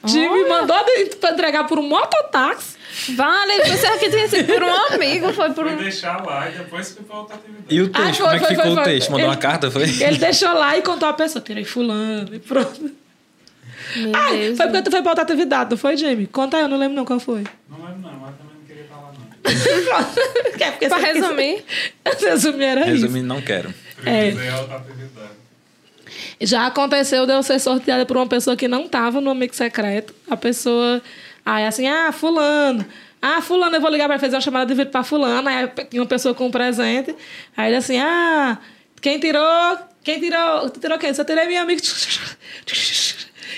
Jimmy 0.06 0.48
mandou 0.48 0.84
de- 0.84 1.16
pra 1.16 1.30
entregar 1.30 1.64
por 1.66 1.78
um 1.78 1.88
mototáxi. 1.88 2.74
Vale, 3.16 3.58
você 3.64 3.98
que 3.98 4.08
tinha 4.10 4.28
sido 4.28 4.46
por 4.52 4.62
um 4.62 4.70
amigo, 4.94 5.32
foi 5.32 5.50
por 5.52 5.64
Foi 5.66 5.74
um. 5.74 5.78
deixar 5.78 6.24
lá 6.24 6.48
e 6.48 6.52
depois 6.52 6.92
foi 6.92 7.02
pra 7.04 7.16
outra 7.18 7.34
atividade. 7.36 7.64
E 7.68 7.82
o 7.82 7.90
Ah, 7.92 7.98
texto? 8.06 8.18
foi, 8.18 8.26
Como 8.26 8.30
é 8.30 8.38
que 8.38 8.44
foi, 8.46 8.48
ficou 8.54 8.62
foi, 8.64 8.72
o 8.72 8.74
foi. 8.76 8.84
texto? 8.84 9.10
Mandou 9.10 9.26
uma 9.26 9.34
Ele- 9.34 9.40
carta, 9.42 9.70
foi? 9.70 9.82
Ele 9.82 10.18
deixou 10.18 10.52
lá 10.52 10.76
e 10.78 10.82
contou 10.82 11.08
a 11.08 11.12
pessoa. 11.12 11.42
Tirei 11.44 11.64
fulano 11.64 12.34
e 12.34 12.38
pronto. 12.38 12.90
Meu 13.96 14.12
Ah, 14.14 14.30
Deus. 14.30 14.56
foi 14.56 14.66
porque 14.66 14.82
tu 14.82 14.90
foi 14.90 15.02
pra 15.02 15.10
outra 15.10 15.24
atividade, 15.24 15.70
não 15.70 15.76
foi, 15.76 15.96
Jimmy? 15.96 16.26
Conta 16.28 16.56
aí, 16.56 16.62
eu 16.62 16.68
não 16.68 16.78
lembro 16.78 16.96
não 16.96 17.04
qual 17.04 17.18
foi. 17.20 17.44
Não 17.68 17.84
lembro 17.84 18.00
não, 18.00 18.12
mas 18.14 18.34
também 18.36 18.54
não 18.60 18.66
queria 18.66 18.86
lá 18.90 19.12
não. 19.12 20.52
Que 20.56 20.64
é 20.64 20.70
porque 20.70 20.88
Pra 20.88 20.98
resumir, 20.98 21.64
Resumir 22.20 22.64
era 22.64 22.80
isso. 22.82 22.90
Resumindo, 23.02 23.26
não 23.26 23.40
quero. 23.40 23.74
É. 24.06 24.30
Priorizei 24.30 24.48
a 24.50 24.60
outra 24.60 24.76
atividade. 24.76 25.30
Já 26.40 26.66
aconteceu 26.66 27.26
de 27.26 27.32
eu 27.32 27.42
ser 27.42 27.58
sorteada 27.58 28.04
por 28.06 28.16
uma 28.16 28.26
pessoa 28.26 28.56
que 28.56 28.68
não 28.68 28.88
tava 28.88 29.20
no 29.20 29.30
amigo 29.30 29.54
secreto. 29.54 30.14
A 30.28 30.36
pessoa. 30.36 31.02
Aí 31.44 31.66
assim, 31.66 31.86
ah, 31.86 32.12
fulano. 32.12 32.84
Ah, 33.20 33.40
fulano, 33.40 33.76
eu 33.76 33.80
vou 33.80 33.90
ligar 33.90 34.06
para 34.06 34.18
fazer 34.18 34.34
uma 34.34 34.40
chamada 34.40 34.66
de 34.66 34.74
vídeo 34.74 34.90
para 34.90 35.02
fulano. 35.02 35.48
Aí 35.48 35.68
tinha 35.88 36.02
uma 36.02 36.08
pessoa 36.08 36.34
com 36.34 36.46
um 36.46 36.50
presente. 36.50 37.14
Aí 37.56 37.70
ele 37.70 37.76
assim, 37.76 37.98
ah, 37.98 38.58
quem 39.00 39.18
tirou? 39.18 39.78
Quem 40.02 40.20
tirou? 40.20 40.68
Tirou 40.70 40.98
quem? 40.98 41.14
Só 41.14 41.24
tirei 41.24 41.46
minha 41.46 41.62
amiga. 41.62 41.82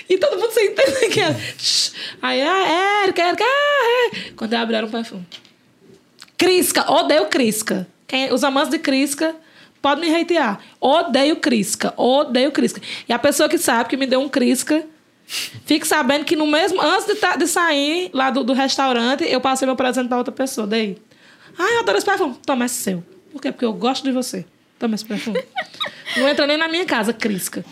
E 0.09 0.17
todo 0.17 0.39
mundo 0.39 0.51
sem 0.51 0.67
entender 0.67 1.09
que 1.09 1.19
era. 1.19 1.35
Aí, 2.21 2.41
ah, 2.41 3.03
Érica, 3.03 3.21
Érica, 3.21 3.43
ah, 3.43 4.09
é. 4.15 4.31
Quando 4.35 4.53
eu 4.53 4.59
abri, 4.59 4.75
era 4.75 4.85
um 4.85 4.89
perfume. 4.89 5.27
Crisca, 6.37 6.89
odeio 6.91 7.25
Crisca. 7.25 7.87
Quem, 8.07 8.31
os 8.31 8.43
amantes 8.43 8.71
de 8.71 8.79
Crisca 8.79 9.35
podem 9.81 10.09
me 10.11 10.21
hatear. 10.21 10.59
Odeio 10.79 11.35
Crisca, 11.37 11.93
odeio 11.97 12.51
Crisca. 12.51 12.81
E 13.07 13.13
a 13.13 13.19
pessoa 13.19 13.47
que 13.49 13.57
sabe 13.57 13.89
que 13.89 13.97
me 13.97 14.05
deu 14.05 14.19
um 14.19 14.29
Crisca, 14.29 14.85
fique 15.65 15.87
sabendo 15.87 16.25
que 16.25 16.35
no 16.35 16.47
mesmo, 16.47 16.81
antes 16.81 17.05
de, 17.07 17.15
ta- 17.15 17.35
de 17.35 17.47
sair 17.47 18.09
lá 18.13 18.29
do, 18.29 18.43
do 18.43 18.53
restaurante, 18.53 19.23
eu 19.25 19.39
passei 19.41 19.65
meu 19.65 19.75
presente 19.75 20.07
para 20.07 20.17
outra 20.17 20.31
pessoa. 20.33 20.65
Dei. 20.67 20.97
Ah, 21.57 21.73
eu 21.73 21.79
adoro 21.79 21.97
esse 21.97 22.05
perfume. 22.05 22.35
Toma, 22.45 22.67
seu. 22.67 23.03
Por 23.31 23.41
quê? 23.41 23.51
Porque 23.51 23.65
eu 23.65 23.73
gosto 23.73 24.03
de 24.03 24.11
você. 24.11 24.45
Toma 24.79 24.95
esse 24.95 25.05
perfume. 25.05 25.43
Não 26.15 26.27
entra 26.29 26.45
nem 26.47 26.55
na 26.57 26.67
minha 26.67 26.85
casa, 26.85 27.11
Crisca. 27.13 27.65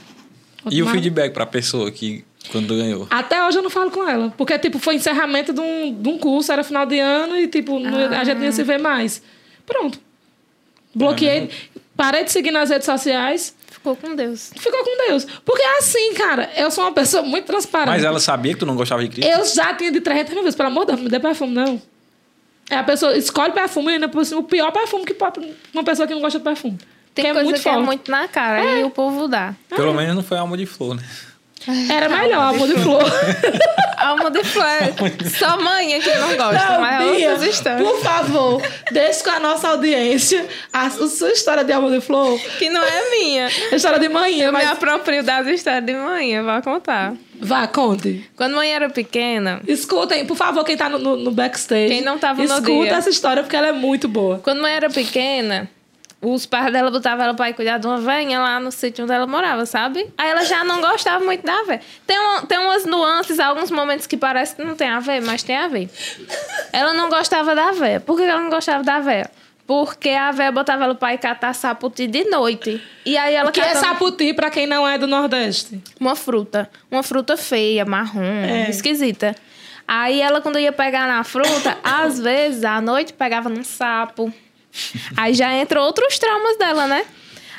E 0.69 0.81
o 0.81 0.85
Mas- 0.85 0.93
feedback 0.95 1.33
pra 1.33 1.45
pessoa 1.45 1.91
que 1.91 2.25
quando 2.51 2.75
ganhou? 2.75 3.07
até 3.09 3.43
hoje 3.47 3.57
eu 3.57 3.63
não 3.63 3.69
falo 3.71 3.89
com 3.91 4.07
ela. 4.07 4.33
Porque, 4.37 4.57
tipo, 4.59 4.77
foi 4.79 4.95
encerramento 4.95 5.51
de 5.53 5.59
um, 5.61 5.93
de 6.01 6.09
um 6.09 6.17
curso, 6.17 6.51
era 6.51 6.63
final 6.63 6.85
de 6.85 6.99
ano 6.99 7.35
e, 7.37 7.47
tipo, 7.47 7.79
não 7.79 7.99
ia- 7.99 8.19
a 8.19 8.23
gente 8.23 8.37
não 8.37 8.45
ia 8.45 8.51
se 8.51 8.63
ver 8.63 8.77
mais. 8.79 9.21
Pronto. 9.65 9.99
Bloqueei. 10.93 11.49
Parei 11.95 12.23
de 12.23 12.31
seguir 12.31 12.51
nas 12.51 12.69
redes 12.69 12.85
sociais. 12.85 13.55
ficou 13.69 13.95
com 13.95 14.15
Deus. 14.15 14.51
Ficou 14.57 14.83
com 14.83 15.07
Deus. 15.07 15.25
Porque 15.45 15.61
é 15.61 15.77
assim, 15.77 16.13
cara. 16.13 16.49
Eu 16.57 16.69
sou 16.71 16.83
uma 16.83 16.91
pessoa 16.93 17.23
muito 17.23 17.45
transparente. 17.45 17.93
Mas 17.93 18.03
ela 18.03 18.19
sabia 18.19 18.53
que 18.53 18.59
tu 18.59 18.65
não 18.65 18.75
gostava 18.75 19.01
de 19.03 19.09
Cristo? 19.09 19.29
Eu 19.29 19.45
já 19.45 19.73
tinha 19.73 19.91
de 19.91 20.01
300 20.01 20.33
mil 20.33 20.43
vezes. 20.43 20.55
Pelo 20.55 20.67
amor 20.69 20.81
de 20.81 20.87
Deus, 20.87 20.97
não 20.99 21.03
me 21.05 21.09
dê 21.09 21.19
perfume, 21.19 21.53
não. 21.53 21.81
É 22.69 22.77
a 22.77 22.83
pessoa 22.83 23.15
escolhe 23.15 23.53
perfume 23.53 23.91
e 23.91 23.93
ainda 23.93 24.09
por 24.09 24.25
cima, 24.25 24.41
o 24.41 24.43
pior 24.43 24.71
perfume 24.71 25.05
que 25.05 25.13
pode 25.13 25.39
uma 25.73 25.83
pessoa 25.83 26.07
que 26.07 26.13
não 26.13 26.21
gosta 26.21 26.39
de 26.39 26.43
perfume. 26.43 26.77
Tem 27.13 27.23
que 27.25 27.29
é 27.29 27.33
coisa 27.33 27.49
muito 27.49 27.61
que 27.61 27.69
é 27.69 27.73
forte. 27.73 27.85
muito 27.85 28.11
na 28.11 28.27
cara 28.27 28.79
e 28.79 28.83
o 28.83 28.89
povo 28.89 29.27
dá. 29.27 29.53
Pelo 29.69 29.93
menos 29.93 30.15
não 30.15 30.23
foi 30.23 30.37
alma 30.37 30.57
de 30.57 30.65
flor, 30.65 30.95
né? 30.95 31.03
Era 31.91 32.09
melhor, 32.09 32.53
amor 32.53 32.67
de 32.67 32.75
flor. 32.75 33.03
Alma 33.97 34.29
de 34.29 34.43
flor. 34.43 34.65
Só 35.37 35.57
mãe 35.59 35.99
que 35.99 36.13
não 36.15 36.35
gosta, 36.35 36.79
mas 36.79 37.01
é 37.07 37.15
Bia, 37.15 37.49
histórias. 37.49 37.81
Por 37.89 37.99
favor, 38.01 38.61
deixe 38.91 39.23
com 39.23 39.31
a 39.31 39.39
nossa 39.39 39.69
audiência 39.69 40.45
a, 40.71 40.85
a 40.85 40.89
sua 40.89 41.31
história 41.31 41.63
de 41.63 41.71
amor 41.71 41.91
de 41.91 42.01
flor. 42.01 42.39
Que 42.59 42.69
não 42.69 42.83
é 42.83 43.09
minha. 43.11 43.49
A 43.71 43.75
história 43.75 43.97
de 43.99 44.09
manhã, 44.09 44.45
Eu 44.45 44.51
me 44.53 44.59
mas... 44.59 44.69
aproprio 44.71 45.23
das 45.23 45.47
histórias 45.47 45.83
de 45.85 45.93
mãe, 45.93 46.39
vou 46.41 46.61
contar. 46.61 47.13
Vá, 47.39 47.67
conte. 47.67 48.29
Quando 48.35 48.55
mãe 48.55 48.73
era 48.73 48.89
pequena, 48.89 49.61
Escutem, 49.67 50.25
por 50.25 50.37
favor, 50.37 50.63
quem 50.63 50.77
tá 50.77 50.87
no, 50.87 50.97
no- 50.99 51.15
no 51.17 51.31
backstage. 51.31 51.89
Quem 51.89 52.01
não 52.01 52.17
tava 52.17 52.37
no 52.39 52.45
Escuta 52.45 52.69
dia. 52.83 52.93
essa 52.95 53.09
história 53.09 53.43
porque 53.43 53.55
ela 53.55 53.67
é 53.67 53.71
muito 53.73 54.07
boa. 54.07 54.39
quando 54.43 54.61
mãe 54.61 54.71
era 54.73 54.89
pequena, 54.89 55.69
os 56.21 56.45
pais 56.45 56.71
dela 56.73 56.89
botavam 56.89 57.23
ela 57.23 57.33
pra 57.33 57.49
ir 57.49 57.53
cuidar 57.53 57.77
de 57.77 57.85
uma 57.85 57.99
velhinha 57.99 58.39
lá 58.39 58.59
no 58.59 58.71
sítio 58.71 59.03
onde 59.03 59.13
ela 59.13 59.27
morava, 59.27 59.65
sabe? 59.65 60.07
Aí 60.17 60.29
ela 60.29 60.43
já 60.43 60.63
não 60.63 60.81
gostava 60.81 61.23
muito 61.23 61.45
da 61.45 61.61
véia. 61.63 61.81
Tem, 62.07 62.17
uma- 62.17 62.41
tem 62.45 62.57
umas 62.57 62.85
nuances, 62.85 63.39
alguns 63.39 63.69
momentos 63.69 64.07
que 64.07 64.17
parece 64.17 64.55
que 64.55 64.63
não 64.63 64.75
tem 64.75 64.87
a 64.89 64.99
ver, 64.99 65.21
mas 65.21 65.43
tem 65.43 65.55
a 65.55 65.67
ver. 65.67 65.89
Ela 66.73 66.93
não 66.93 67.09
gostava 67.09 67.53
da 67.53 67.71
véia. 67.71 67.99
Por 67.99 68.17
que 68.17 68.23
ela 68.23 68.41
não 68.41 68.49
gostava 68.49 68.83
da 68.83 68.99
véia? 68.99 69.29
Porque 69.67 70.09
a 70.09 70.31
véia 70.31 70.51
botava 70.51 70.83
ela 70.83 70.93
pra 70.95 71.13
ir 71.13 71.17
catar 71.17 71.53
saputi 71.53 72.05
de 72.07 72.23
noite. 72.25 72.79
E 73.05 73.17
aí 73.17 73.33
ela 73.33 73.49
O 73.49 73.51
que 73.51 73.59
é 73.59 73.73
saputi 73.75 74.31
pra 74.33 74.49
quem 74.51 74.67
não 74.67 74.87
é 74.87 74.97
do 74.97 75.07
Nordeste? 75.07 75.81
uma 75.99 76.15
fruta. 76.15 76.69
Uma 76.91 77.01
fruta 77.01 77.35
feia, 77.35 77.83
marrom, 77.85 78.21
É. 78.23 78.69
esquisita. 78.69 79.35
Aí 79.87 80.21
ela, 80.21 80.39
quando 80.41 80.57
ia 80.59 80.71
pegar 80.71 81.07
na 81.07 81.23
fruta, 81.23 81.77
às 81.83 82.19
vezes, 82.19 82.63
à 82.63 82.79
noite, 82.81 83.13
pegava 83.13 83.49
num 83.49 83.63
sapo. 83.63 84.31
Aí 85.15 85.33
já 85.33 85.53
entrou 85.53 85.85
outros 85.85 86.17
traumas 86.19 86.57
dela, 86.57 86.87
né? 86.87 87.05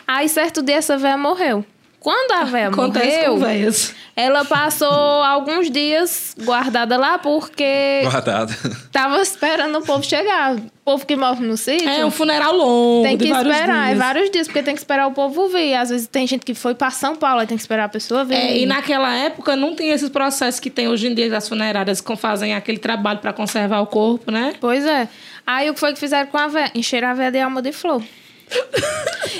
Aí, 0.06 0.28
certo 0.28 0.62
dia, 0.62 0.76
essa 0.76 0.96
véia 0.96 1.16
morreu. 1.16 1.64
Quando 2.06 2.30
a 2.40 2.44
véia 2.44 2.68
Acontece 2.68 3.24
com 3.24 3.36
morreu, 3.36 3.72
ela 4.14 4.44
passou 4.44 4.86
alguns 4.88 5.68
dias 5.68 6.36
guardada 6.40 6.96
lá 6.96 7.18
porque 7.18 8.02
Guardado. 8.04 8.54
tava 8.92 9.20
esperando 9.20 9.78
o 9.78 9.82
povo 9.82 10.04
chegar. 10.04 10.54
O 10.54 10.60
povo 10.84 11.04
que 11.04 11.16
morre 11.16 11.44
no 11.44 11.56
sítio. 11.56 11.88
É 11.88 12.06
um 12.06 12.12
funeral 12.12 12.54
longo, 12.54 13.02
Tem 13.02 13.16
de 13.16 13.24
que 13.24 13.32
vários 13.32 13.52
esperar, 13.52 13.82
é 13.82 13.86
dias. 13.86 13.98
vários 13.98 14.30
dias, 14.30 14.46
porque 14.46 14.62
tem 14.62 14.74
que 14.76 14.80
esperar 14.80 15.08
o 15.08 15.10
povo 15.10 15.48
vir. 15.48 15.74
Às 15.74 15.90
vezes 15.90 16.06
tem 16.06 16.24
gente 16.28 16.44
que 16.46 16.54
foi 16.54 16.76
pra 16.76 16.92
São 16.92 17.16
Paulo, 17.16 17.40
aí 17.40 17.46
tem 17.48 17.56
que 17.56 17.62
esperar 17.64 17.86
a 17.86 17.88
pessoa 17.88 18.24
vir. 18.24 18.36
É, 18.36 18.56
e 18.56 18.66
naquela 18.66 19.12
época 19.12 19.56
não 19.56 19.74
tinha 19.74 19.92
esses 19.92 20.08
processos 20.08 20.60
que 20.60 20.70
tem 20.70 20.86
hoje 20.86 21.08
em 21.08 21.14
dia 21.14 21.28
das 21.28 21.48
funerárias 21.48 22.00
que 22.00 22.16
fazem 22.16 22.54
aquele 22.54 22.78
trabalho 22.78 23.18
para 23.18 23.32
conservar 23.32 23.80
o 23.80 23.86
corpo, 23.88 24.30
né? 24.30 24.54
Pois 24.60 24.86
é. 24.86 25.08
Aí 25.44 25.68
o 25.68 25.74
que 25.74 25.80
foi 25.80 25.92
que 25.92 25.98
fizeram 25.98 26.30
com 26.30 26.38
a 26.38 26.46
véia? 26.46 26.70
Encheram 26.72 27.08
a 27.08 27.14
véia 27.14 27.32
de 27.32 27.40
alma 27.40 27.60
de 27.60 27.72
flor. 27.72 28.00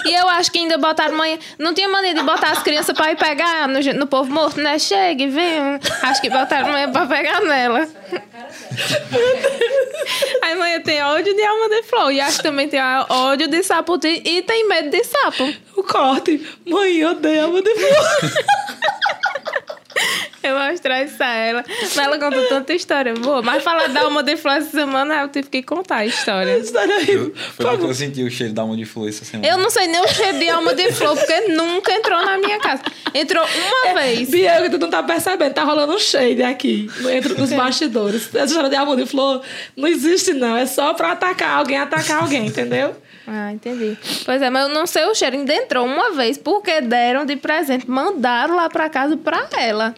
E 0.05 0.15
eu 0.15 0.29
acho 0.29 0.51
que 0.51 0.59
ainda 0.59 0.79
botaram 0.79 1.17
manhã. 1.17 1.39
Não 1.59 1.73
tinha 1.75 1.89
mania 1.89 2.15
de 2.15 2.23
botar 2.23 2.51
as 2.51 2.63
crianças 2.63 2.97
pra 2.97 3.13
ir 3.13 3.17
pegar 3.17 3.69
no, 3.69 3.81
no 3.95 4.07
povo 4.07 4.31
morto, 4.31 4.61
né? 4.61 4.79
Chegue, 4.79 5.29
vem. 5.29 5.79
Acho 6.03 6.21
que 6.21 6.31
botaram 6.31 6.71
manhã 6.71 6.91
pra 6.91 7.07
pegar 7.07 7.41
nela. 7.41 7.89
Aí 10.43 10.55
manhã 10.55 10.81
tem 10.81 11.03
ódio 11.03 11.35
de 11.35 11.43
alma 11.43 11.69
de 11.69 11.83
flor. 11.85 12.13
E 12.13 12.21
acho 12.21 12.39
que 12.39 12.43
também 12.43 12.69
tem 12.69 12.81
ódio 13.09 13.49
de 13.49 13.63
saputi 13.63 14.23
e 14.25 14.43
tem 14.43 14.69
medo 14.69 14.91
de 14.91 15.03
sapo. 15.05 15.53
O 15.77 15.83
corte. 15.83 16.47
Mãe, 16.65 16.97
eu 16.97 17.11
odeio 17.11 17.45
alma 17.45 17.63
de 17.63 17.75
flor. 17.75 18.33
Eu 20.49 20.55
vou 20.55 20.71
mostrar 20.71 21.03
isso 21.03 21.23
a 21.23 21.27
ela. 21.35 21.65
Mas 21.69 21.97
ela 21.97 22.19
contou 22.19 22.47
tanta 22.47 22.73
história 22.73 23.15
boa. 23.15 23.43
Mas 23.43 23.63
falar 23.65 23.89
da 23.89 24.03
alma 24.03 24.23
de 24.23 24.37
flor 24.37 24.57
essa 24.57 24.71
semana, 24.71 25.23
eu 25.23 25.29
tive 25.29 25.49
que 25.49 25.63
contar 25.63 25.97
a 25.97 26.07
história. 26.07 26.59
História 26.59 26.97
horrível. 26.97 27.25
Eu, 27.25 27.31
Por 27.31 27.41
foi 27.41 27.67
favor. 27.67 27.89
eu 27.89 27.95
senti 27.95 28.23
o 28.23 28.31
cheiro 28.31 28.53
da 28.53 28.63
alma 28.63 28.77
de 28.77 28.85
flor 28.85 29.09
essa 29.09 29.25
semana. 29.25 29.49
Eu 29.49 29.59
não 29.59 29.71
sei 29.71 29.87
nem 29.89 30.01
o 30.01 30.09
cheiro 30.09 30.39
de 30.39 30.49
alma 30.49 30.75
de 30.75 30.93
flor, 30.93 31.17
porque 31.17 31.41
nunca 31.49 31.93
entrou 31.93 32.25
na 32.25 32.39
minha 32.39 32.59
casa. 32.61 32.83
Entrou 33.15 33.45
uma 33.45 33.95
vez. 34.01 34.31
Bianca, 34.31 34.71
tu 34.71 34.79
não 34.79 34.91
tá 34.91 35.03
percebendo, 35.03 35.55
tá 35.55 35.65
rolando 35.65 35.95
um 35.95 35.99
shade 35.99 36.43
aqui, 36.43 36.89
entre 37.11 37.33
os 37.33 37.53
bastidores. 37.53 38.35
Essa 38.35 38.45
história 38.47 38.71
de 38.71 38.77
amor 38.77 38.97
de 38.97 39.07
flor 39.07 39.43
não 39.77 39.89
existe, 39.89 40.33
não. 40.33 40.57
É 40.57 40.67
só 40.67 40.95
pra 40.95 41.13
atacar 41.13 41.59
alguém, 41.59 41.79
atacar 41.79 42.23
alguém, 42.23 42.47
entendeu? 42.47 42.95
Ah, 43.27 43.53
entendi. 43.53 43.97
Pois 44.25 44.41
é, 44.41 44.49
mas 44.51 44.69
eu 44.69 44.75
não 44.75 44.87
sei 44.87 45.05
o 45.05 45.15
cheiro. 45.15 45.37
Ainda 45.37 45.53
entrou 45.55 45.85
uma 45.85 46.13
vez, 46.13 46.39
porque 46.39 46.81
deram 46.81 47.25
de 47.25 47.37
presente. 47.37 47.89
Mandaram 47.91 48.55
lá 48.57 48.69
pra 48.69 48.89
casa 48.89 49.17
pra 49.17 49.49
ela. 49.59 49.95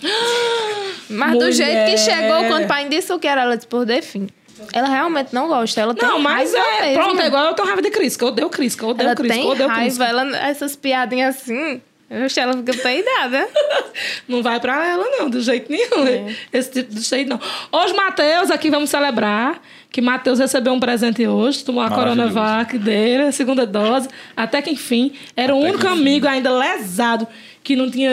Mas 1.10 1.32
do 1.32 1.38
Mulher. 1.38 1.52
jeito 1.52 1.90
que 1.90 1.96
chegou, 1.98 2.44
quando 2.48 2.64
o 2.64 2.68
pai 2.68 2.88
disse 2.88 3.12
o 3.12 3.18
que 3.18 3.26
era, 3.28 3.42
ela 3.42 3.56
disse, 3.56 3.66
por 3.68 3.84
defim. 3.84 4.28
Ela 4.72 4.88
realmente 4.88 5.32
não 5.32 5.46
gosta. 5.48 5.80
Ela 5.80 5.94
tem 5.94 6.08
Não, 6.08 6.18
mas 6.18 6.52
raiva 6.52 6.68
é. 6.68 6.80
mesmo. 6.88 7.02
Pronto, 7.04 7.20
é 7.22 7.26
igual 7.26 7.44
eu 7.46 7.54
tenho 7.54 7.66
raiva 7.68 7.82
de 7.82 7.90
Crisca. 7.90 8.24
Eu 8.24 8.28
odeio 8.28 8.50
Crisca, 8.50 8.84
eu 8.84 8.88
odeio 8.88 9.06
Ela 9.06 9.14
Crisca, 9.16 9.36
eu 9.36 9.42
tem 9.42 9.50
odeio 9.52 9.68
raiva. 9.68 9.82
Crisca. 9.84 10.04
Ela, 10.04 10.36
essas 10.38 10.74
piadinhas 10.76 11.36
assim, 11.36 11.80
eu 12.10 12.24
acho 12.24 12.34
que 12.34 12.40
ela 12.40 12.52
fica 12.56 12.74
peidada. 12.74 13.48
Não 14.28 14.42
vai 14.42 14.58
pra 14.60 14.86
ela, 14.86 15.04
não, 15.18 15.28
do 15.30 15.40
jeito 15.40 15.70
nenhum. 15.70 16.06
É. 16.06 16.34
Esse 16.52 16.70
tipo 16.70 16.94
de 16.94 17.02
shade, 17.02 17.24
não. 17.26 17.40
Hoje, 17.72 17.92
Matheus, 17.94 18.50
aqui 18.50 18.70
vamos 18.70 18.90
celebrar 18.90 19.60
que 19.90 20.00
Matheus 20.00 20.38
recebeu 20.38 20.72
um 20.72 20.80
presente 20.80 21.26
hoje, 21.26 21.64
tomou 21.64 21.82
a. 21.82 21.88
Coronavac 21.90 22.78
dele, 22.78 23.24
a 23.24 23.32
segunda 23.32 23.66
dose, 23.66 24.08
até 24.36 24.60
que 24.62 24.70
enfim. 24.70 25.12
Era 25.36 25.54
o 25.54 25.58
Até 25.58 25.68
único 25.68 25.80
que 25.84 25.90
enfim. 25.90 26.00
amigo 26.00 26.28
ainda 26.28 26.50
lesado 26.56 27.26
que 27.64 27.74
não 27.74 27.90
tinha. 27.90 28.10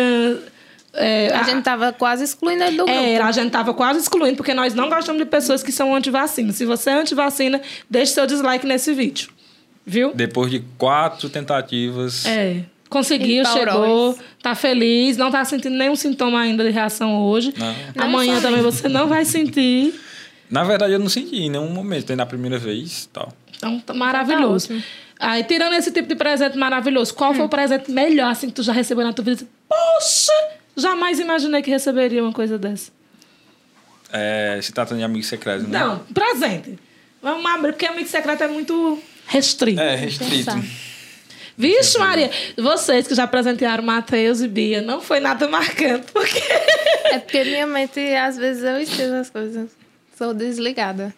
é, 0.94 1.30
A 1.34 1.44
gente 1.44 1.64
tava 1.64 1.92
quase 1.94 2.24
excluindo 2.24 2.64
ele 2.64 2.78
do 2.78 2.86
grupo. 2.86 3.00
É, 3.00 3.18
a 3.18 3.32
gente 3.32 3.52
tava 3.52 3.74
quase 3.74 4.00
excluindo, 4.00 4.38
porque 4.38 4.54
nós 4.54 4.74
não 4.74 4.90
gostamos 4.90 5.22
de 5.22 5.26
pessoas 5.28 5.62
que 5.62 5.72
são 5.72 5.94
anti-vacina. 5.96 6.52
Se 6.54 6.66
você 6.66 6.90
é 6.90 6.94
anti-vacina, 6.94 7.62
deixe 7.90 8.14
seu 8.14 8.26
dislike 8.26 8.66
nesse 8.66 8.94
vídeo. 8.94 9.30
Viu? 9.86 10.12
Depois 10.16 10.50
de 10.50 10.64
quatro 10.78 11.30
tentativas. 11.30 12.26
É. 12.26 12.62
Conseguiu, 12.96 13.44
chegou, 13.46 14.18
tá 14.42 14.56
feliz, 14.56 15.18
não 15.18 15.30
tá 15.30 15.44
sentindo 15.44 15.76
nenhum 15.76 15.98
sintoma 15.98 16.40
ainda 16.40 16.64
de 16.64 16.70
reação 16.70 17.24
hoje. 17.24 17.54
Não. 17.58 17.76
Amanhã 18.06 18.40
também 18.40 18.62
você 18.62 18.88
não 18.88 19.10
vai 19.10 19.26
sentir. 19.26 19.94
Na 20.50 20.64
verdade, 20.64 20.94
eu 20.94 21.00
não 21.00 21.10
senti 21.10 21.36
em 21.36 21.50
nenhum 21.50 21.70
momento. 21.70 22.08
Foi 22.08 22.16
na 22.16 22.26
primeira 22.26 22.58
vez 22.58 23.10
tal. 23.12 23.34
Então, 23.58 23.82
tá 23.82 23.94
maravilhoso. 23.94 24.68
ótimo. 24.68 24.84
Aí, 25.20 25.44
tirando 25.44 25.74
esse 25.74 25.92
tipo 25.92 26.08
de 26.08 26.16
presente 26.16 26.58
maravilhoso, 26.58 27.14
qual 27.14 27.34
foi 27.34 27.44
o 27.44 27.50
presente 27.50 27.92
melhor 27.92 28.32
assim 28.32 28.48
que 28.48 28.54
tu 28.54 28.64
já 28.64 28.72
recebeu 28.72 29.04
na 29.04 29.12
tua 29.12 29.26
vida? 29.26 29.46
Poxa! 29.68 30.32
Jamais 30.78 31.20
imaginei 31.20 31.62
que 31.62 31.70
receberia 31.70 32.24
uma 32.24 32.32
coisa 32.32 32.58
dessa. 32.58 32.94
É, 34.10 34.58
se 34.62 34.72
tratando 34.72 35.00
de 35.00 35.04
amigo 35.04 35.26
secreto, 35.26 35.68
né? 35.68 35.80
Não, 35.80 36.00
presente. 36.14 36.80
Vamos 37.22 37.46
abrir, 37.46 37.74
porque 37.74 37.88
amigo 37.88 38.08
secreto 38.08 38.44
é 38.44 38.48
muito 38.48 38.98
restrito. 39.28 39.82
É, 39.82 39.96
restrito. 39.96 40.52
Vixe, 41.58 41.98
Maria, 41.98 42.30
vocês 42.58 43.08
que 43.08 43.16
já 43.16 43.26
presentearam 43.26 43.84
Matheus 43.84 44.42
e 44.42 44.48
Bia, 44.48 44.82
não 44.82 45.00
foi 45.02 45.20
nada 45.20 45.48
marcante, 45.48 46.12
porque. 46.12 46.40
É 47.12 47.20
porque 47.20 47.44
minha 47.46 47.66
mente, 47.66 48.00
às 48.16 48.36
vezes, 48.38 48.64
eu 48.64 48.78
esqueço 48.80 49.14
as 49.14 49.30
coisas. 49.30 49.70
Sou 50.18 50.34
desligada. 50.34 51.14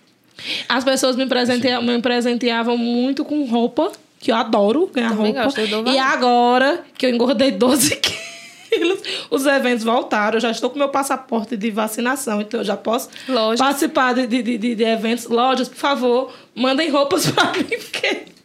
As 0.69 0.84
pessoas 0.84 1.15
me 1.15 1.26
presenteavam, 1.26 1.84
me 1.84 2.00
presenteavam 2.02 2.78
muito 2.78 3.26
com 3.26 3.43
roupa, 3.45 3.91
que 4.19 4.32
eu 4.32 4.36
adoro 4.36 4.88
ganhar 4.93 5.10
Também 5.10 5.26
roupa. 5.34 5.43
gosto, 5.45 5.60
eu 5.62 5.67
dou 5.67 5.88
e 5.91 5.97
agora 5.97 6.84
que 6.95 7.06
eu 7.08 7.10
engordei 7.10 7.50
12 7.52 7.95
quilos, 8.69 9.00
os 9.32 9.45
eventos 9.47 9.84
voltaram. 9.84 10.38
Eu 10.38 10.41
já 10.41 10.52
estou 10.52 10.69
com 10.69 10.78
meu 10.78 10.89
passaporte 10.89 11.58
de 11.58 11.71
vacinação, 11.71 12.39
então 12.41 12.60
eu 12.60 12.63
já 12.63 12.78
posso 12.78 13.10
Lojas. 13.28 13.60
participar 13.60 14.13
de, 14.13 14.28
de, 14.28 14.58
de, 14.60 14.76
de 14.76 14.84
eventos. 14.84 15.26
Lojas, 15.26 15.67
por 15.67 15.78
favor, 15.78 16.32
mandem 16.54 16.89
roupas 16.91 17.26
pra 17.32 17.52
mim, 17.54 17.63
porque. 17.63 18.37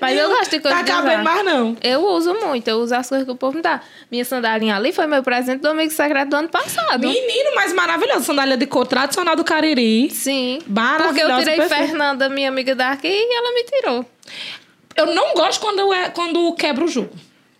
Mas 0.00 0.18
eu 0.18 0.28
gosto 0.28 0.50
de 0.50 0.60
coisa 0.60 0.76
Tá 0.78 0.82
de 0.82 0.90
cabendo 0.90 1.22
usar. 1.22 1.22
mais, 1.22 1.44
não. 1.44 1.76
Eu 1.82 2.04
uso 2.06 2.34
muito, 2.34 2.66
eu 2.68 2.78
uso 2.78 2.94
as 2.94 3.08
coisas 3.08 3.24
que 3.24 3.32
o 3.32 3.36
povo 3.36 3.56
me 3.56 3.62
dá. 3.62 3.80
Minha 4.10 4.24
sandália 4.24 4.74
ali 4.74 4.92
foi 4.92 5.06
meu 5.06 5.22
presente 5.22 5.60
do 5.60 5.68
amigo 5.68 5.92
secreto 5.92 6.30
do 6.30 6.36
ano 6.36 6.48
passado. 6.48 7.00
Menino, 7.06 7.50
mas 7.54 7.72
maravilhoso. 7.72 8.24
Sandália 8.24 8.56
de 8.56 8.66
cor 8.66 8.86
tradicional 8.86 9.36
do 9.36 9.44
Cariri. 9.44 10.10
Sim. 10.10 10.58
Porque 10.64 11.20
eu 11.22 11.38
tirei 11.38 11.56
perfeita. 11.56 11.86
Fernanda, 11.86 12.28
minha 12.28 12.48
amiga 12.48 12.74
daqui, 12.74 13.08
e 13.08 13.34
ela 13.36 13.52
me 13.52 13.64
tirou. 13.64 14.06
Eu 14.96 15.06
não 15.14 15.34
gosto 15.34 15.60
quando, 15.60 15.92
é, 15.92 16.08
quando 16.10 16.52
quebra 16.54 16.84
o 16.84 16.88
jogo. 16.88 17.10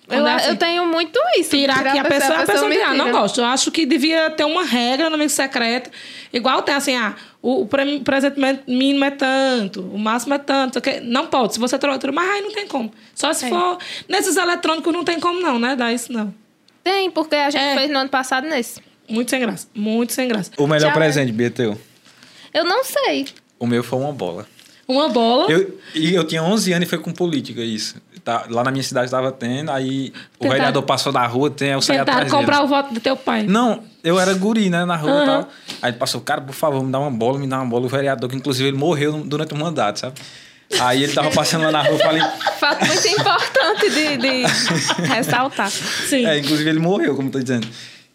Eu, 0.09 0.27
é 0.27 0.35
assim. 0.35 0.49
eu 0.49 0.57
tenho 0.57 0.87
muito 0.87 1.19
isso. 1.39 1.51
Tirar 1.51 1.87
aqui 1.87 1.99
a 1.99 2.05
pessoa, 2.05 2.41
a 2.41 2.47
pessoa, 2.47 2.69
me 2.69 2.77
tirar. 2.77 2.95
Não 2.95 3.13
gosto. 3.13 3.41
Eu 3.41 3.47
acho 3.47 3.71
que 3.71 3.87
devia 3.87 4.29
ter 4.31 4.45
uma 4.45 4.65
regra 4.65 5.09
no 5.09 5.15
amigo 5.15 5.31
secreto. 5.31 5.89
Igual 6.33 6.63
tem 6.63 6.75
assim, 6.75 6.97
ah, 6.97 7.15
o, 7.43 7.63
o 7.63 7.67
pre- 7.67 8.01
presente 8.01 8.39
mínimo 8.69 9.05
é 9.05 9.11
tanto, 9.11 9.81
o 9.83 9.99
máximo 9.99 10.35
é 10.35 10.39
tanto. 10.39 10.75
sei 10.75 10.81
o 10.81 10.83
quê. 10.83 11.01
Não 11.05 11.27
pode. 11.27 11.55
Se 11.55 11.61
você 11.61 11.79
troca, 11.79 12.11
mas 12.13 12.29
aí 12.31 12.43
não 12.43 12.53
tem 12.53 12.67
como. 12.67 12.93
Só 13.15 13.33
se 13.33 13.47
É. 13.47 13.49
for. 13.49 13.79
Nesses 14.09 14.37
eletrônicos 14.37 14.93
não 14.93 15.05
tem 15.05 15.19
como, 15.19 15.41
não, 15.41 15.59
né? 15.59 15.75
Dá 15.77 15.93
isso 15.93 16.13
não. 16.13 16.35
Tem, 16.85 17.11
porque 17.11 17.35
a 17.37 17.51
gente 17.51 17.63
É. 17.63 17.75
fez 17.77 17.91
no 17.91 17.99
ano 17.99 18.11
passado 18.11 18.47
nesse. 18.47 18.81
Muito 19.09 19.31
sem 19.31 19.41
graça. 19.41 19.67
Muito 19.75 20.13
sem 20.13 20.29
graça. 20.29 20.51
O 20.57 20.67
melhor 20.67 20.89
Tchau, 20.91 20.99
presente, 20.99 21.33
Bia, 21.33 21.51
teu? 21.51 21.77
Eu 22.55 22.65
não 22.65 22.85
sei. 22.85 23.27
O 23.59 23.67
meu 23.67 23.83
foi 23.83 23.99
uma 23.99 24.13
bola. 24.13 24.47
Uma 24.87 25.09
bola. 25.09 25.51
Eu, 25.51 25.79
e 25.95 26.15
eu 26.15 26.25
tinha 26.25 26.43
11 26.43 26.73
anos 26.73 26.87
e 26.87 26.91
foi 26.91 26.99
com 26.99 27.13
política 27.13 27.61
isso. 27.63 27.97
Tá, 28.25 28.45
lá 28.51 28.63
na 28.63 28.71
minha 28.71 28.83
cidade 28.83 29.07
estava 29.07 29.33
tendo, 29.33 29.71
aí 29.71 30.13
o 30.39 30.43
Tentar- 30.43 30.55
vereador 30.55 30.83
passou 30.83 31.11
da 31.11 31.27
rua, 31.27 31.51
tem, 31.51 31.71
eu 31.71 31.81
saí 31.81 31.97
atrás 31.99 32.31
comprar 32.31 32.57
dele. 32.57 32.65
o 32.67 32.69
voto 32.69 32.93
do 32.95 33.01
teu 33.01 33.17
pai. 33.17 33.45
Não, 33.45 33.83
eu 34.05 34.21
era 34.21 34.35
guri, 34.35 34.69
né, 34.69 34.85
na 34.85 34.95
rua 34.97 35.11
e 35.11 35.15
Aham. 35.15 35.27
tal. 35.27 35.49
Aí 35.81 35.91
ele 35.91 35.97
passou, 35.99 36.21
cara, 36.21 36.41
por 36.43 36.53
favor, 36.55 36.85
me 36.85 36.93
dá 36.93 36.99
uma 36.99 37.11
bola, 37.11 37.39
me 37.39 37.47
dá 37.47 37.57
uma 37.59 37.67
bola. 37.67 37.87
O 37.87 37.89
vereador, 37.89 38.29
que 38.29 38.37
inclusive 38.37 38.69
ele 38.69 38.77
morreu 38.77 39.13
durante 39.25 39.55
o 39.55 39.57
mandato, 39.57 40.01
sabe? 40.01 40.21
Aí 40.81 41.03
ele 41.03 41.13
tava 41.13 41.31
passando 41.31 41.63
lá 41.65 41.73
na 41.73 41.83
rua, 41.83 41.93
eu 41.95 41.99
falei... 41.99 42.23
Fato 42.61 42.85
muito 42.87 43.09
importante 43.09 43.91
de, 43.91 44.17
de 44.19 44.43
ressaltar. 45.09 45.71
Sim. 45.71 46.27
É, 46.27 46.39
inclusive 46.39 46.69
ele 46.69 46.79
morreu, 46.79 47.17
como 47.17 47.29
eu 47.29 47.33
tô 47.33 47.41
dizendo. 47.41 47.67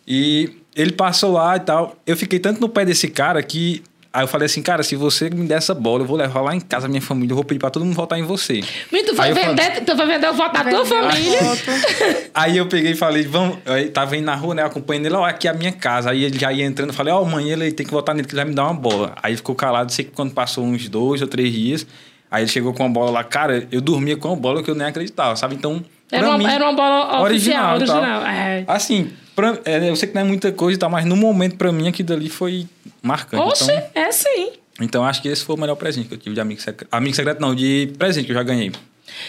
E 0.07 0.51
ele 0.75 0.91
passou 0.91 1.33
lá 1.33 1.55
e 1.57 1.59
tal. 1.61 1.95
Eu 2.05 2.15
fiquei 2.15 2.37
tanto 2.39 2.61
no 2.61 2.69
pé 2.69 2.85
desse 2.85 3.07
cara 3.07 3.41
que... 3.41 3.83
Aí 4.15 4.23
eu 4.23 4.27
falei 4.29 4.45
assim, 4.45 4.61
cara, 4.61 4.81
se 4.81 4.95
você 4.95 5.29
me 5.29 5.45
der 5.45 5.57
essa 5.57 5.73
bola, 5.73 6.03
eu 6.03 6.07
vou 6.07 6.15
levar 6.15 6.39
lá 6.39 6.55
em 6.55 6.61
casa 6.61 6.85
a 6.85 6.89
minha 6.89 7.01
família, 7.01 7.33
eu 7.33 7.35
vou 7.35 7.43
pedir 7.43 7.59
pra 7.59 7.69
todo 7.69 7.83
mundo 7.83 7.93
votar 7.95 8.17
em 8.17 8.23
você. 8.23 8.61
Menino, 8.89 9.09
tu 9.11 9.15
vai, 9.15 9.31
eu 9.31 9.35
falei- 9.35 9.49
vender, 9.49 9.81
tu 9.83 9.93
vai 9.97 10.07
vender 10.07 10.29
o 10.29 10.33
voto 10.33 10.53
da 10.53 10.63
tua 10.63 10.85
família. 10.85 11.39
Aí 12.33 12.55
eu 12.55 12.65
peguei 12.65 12.91
e 12.93 12.95
falei, 12.95 13.23
vamos. 13.23 13.57
Aí 13.65 13.89
tava 13.89 14.15
indo 14.15 14.25
na 14.25 14.35
rua, 14.35 14.55
né? 14.55 14.63
Acompanhando 14.63 15.07
ele, 15.07 15.15
ó, 15.15 15.25
aqui 15.25 15.49
é 15.49 15.51
a 15.51 15.53
minha 15.53 15.73
casa. 15.73 16.11
Aí 16.11 16.23
ele 16.23 16.39
já 16.39 16.53
ia 16.53 16.63
entrando, 16.65 16.91
eu 16.91 16.95
falei, 16.95 17.13
ó, 17.13 17.23
mãe, 17.25 17.49
ele 17.51 17.71
tem 17.73 17.85
que 17.85 17.91
votar 17.91 18.15
nele, 18.15 18.25
que 18.25 18.33
ele 18.33 18.41
vai 18.41 18.49
me 18.49 18.55
dar 18.55 18.63
uma 18.63 18.73
bola. 18.73 19.13
Aí 19.21 19.35
ficou 19.35 19.53
calado, 19.53 19.91
sei 19.91 20.05
que 20.05 20.11
quando 20.11 20.33
passou 20.33 20.63
uns 20.63 20.87
dois 20.87 21.21
ou 21.21 21.27
três 21.27 21.51
dias, 21.51 21.85
aí 22.31 22.43
ele 22.43 22.49
chegou 22.51 22.73
com 22.73 22.85
a 22.85 22.89
bola 22.89 23.11
lá, 23.11 23.23
cara, 23.23 23.67
eu 23.69 23.81
dormia 23.81 24.15
com 24.15 24.31
a 24.31 24.35
bola 24.37 24.63
que 24.63 24.71
eu 24.71 24.75
nem 24.75 24.87
acreditava, 24.87 25.35
sabe? 25.35 25.55
Então. 25.55 25.83
Era 26.11 26.29
uma, 26.29 26.37
mim, 26.37 26.45
era 26.45 26.63
uma 26.65 26.73
bola 26.73 27.21
oficial, 27.23 27.75
original 27.75 27.81
e 27.81 27.85
tal. 27.85 27.97
original. 27.97 28.25
É. 28.25 28.63
Assim, 28.67 29.11
pra- 29.35 29.59
é, 29.65 29.89
eu 29.89 29.95
sei 29.95 30.07
que 30.09 30.15
não 30.15 30.21
é 30.21 30.25
muita 30.25 30.51
coisa 30.51 30.75
e 30.75 30.79
tal, 30.79 30.89
mas 30.89 31.05
no 31.05 31.15
momento, 31.15 31.55
pra 31.57 31.71
mim, 31.71 31.87
aquilo 31.87 32.07
dali 32.09 32.29
foi 32.29 32.67
marcante. 33.01 33.43
Oxe, 33.43 33.63
Então, 33.71 33.83
é 33.95 34.11
sim. 34.11 34.51
então 34.81 35.03
acho 35.03 35.21
que 35.21 35.27
esse 35.27 35.43
foi 35.43 35.55
o 35.55 35.59
melhor 35.59 35.75
presente 35.75 36.07
que 36.07 36.13
eu 36.13 36.17
tive 36.17 36.35
de 36.35 36.41
amigo 36.41 36.61
secreto. 36.61 36.87
Amigo 36.91 37.15
secreto 37.15 37.39
não, 37.41 37.55
de 37.55 37.91
presente 37.97 38.25
que 38.25 38.31
eu 38.31 38.35
já 38.35 38.43
ganhei. 38.43 38.71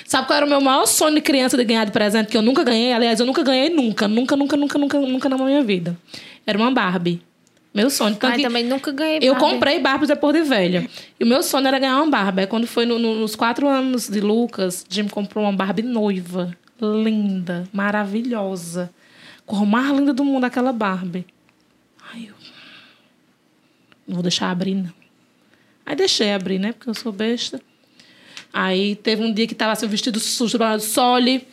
Sabe 0.06 0.26
qual 0.26 0.36
era 0.38 0.46
o 0.46 0.48
meu 0.48 0.60
maior 0.60 0.86
sonho 0.86 1.14
de 1.14 1.20
criança 1.20 1.56
de 1.56 1.64
ganhar 1.64 1.84
de 1.84 1.92
presente 1.92 2.28
que 2.28 2.36
eu 2.36 2.42
nunca 2.42 2.62
ganhei? 2.64 2.92
Aliás, 2.92 3.20
eu 3.20 3.26
nunca 3.26 3.42
ganhei 3.42 3.68
nunca, 3.70 4.06
nunca, 4.08 4.36
nunca, 4.36 4.56
nunca, 4.56 4.78
nunca, 4.78 4.98
nunca 5.00 5.28
na 5.28 5.36
minha 5.38 5.62
vida. 5.62 5.96
Era 6.46 6.56
uma 6.58 6.70
Barbie. 6.70 7.20
Meu 7.74 7.90
sonho. 7.90 8.16
Mas 8.22 8.36
que 8.36 8.42
também 8.42 8.64
nunca 8.64 8.90
ganhei 8.90 9.18
eu 9.20 9.34
Barbie. 9.34 9.50
comprei 9.50 9.78
Barbie 9.80 10.06
depois 10.06 10.34
de 10.34 10.42
velha. 10.42 10.88
E 11.20 11.24
o 11.24 11.26
meu 11.26 11.42
sonho 11.42 11.66
era 11.66 11.78
ganhar 11.78 11.96
uma 12.00 12.10
Barbie. 12.10 12.40
Aí 12.42 12.46
quando 12.46 12.66
foi 12.66 12.86
no- 12.86 12.98
no- 12.98 13.16
nos 13.16 13.36
quatro 13.36 13.68
anos 13.68 14.08
de 14.08 14.18
Lucas, 14.20 14.84
Jim 14.88 15.08
comprou 15.08 15.44
uma 15.44 15.52
Barbie 15.52 15.82
noiva. 15.82 16.56
Linda, 16.80 17.68
maravilhosa. 17.72 18.90
Cor 19.44 19.64
mais 19.64 19.90
linda 19.96 20.12
do 20.12 20.24
mundo, 20.24 20.44
aquela 20.44 20.72
Barbie. 20.72 21.26
Ai, 22.12 22.28
eu... 22.28 22.34
Não 24.06 24.14
vou 24.14 24.22
deixar 24.22 24.50
abrir, 24.50 24.74
não. 24.74 24.92
Aí 25.84 25.94
deixei 25.94 26.32
abrir, 26.32 26.58
né? 26.58 26.72
Porque 26.72 26.90
eu 26.90 26.94
sou 26.94 27.12
besta. 27.12 27.60
Aí 28.52 28.96
teve 28.96 29.22
um 29.22 29.32
dia 29.32 29.46
que 29.46 29.54
tava 29.54 29.72
assim, 29.72 29.86
o 29.86 29.88
vestido 29.88 30.18
sujo, 30.18 30.58
Sole. 30.80 31.46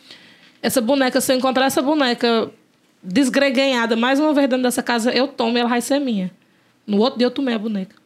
Essa 0.62 0.80
boneca, 0.80 1.20
se 1.20 1.32
eu 1.32 1.36
encontrar 1.36 1.66
essa 1.66 1.82
boneca 1.82 2.50
desgreganhada 3.02 3.96
mais 3.96 4.18
uma 4.18 4.32
vez 4.32 4.48
dentro 4.48 4.62
dessa 4.62 4.82
casa, 4.82 5.12
eu 5.12 5.28
tomo 5.28 5.56
e 5.56 5.60
ela 5.60 5.68
vai 5.68 5.80
ser 5.80 5.98
minha. 5.98 6.30
No 6.86 6.98
outro 6.98 7.18
dia 7.18 7.26
eu 7.26 7.30
tomei 7.30 7.54
a 7.54 7.58
boneca. 7.58 7.96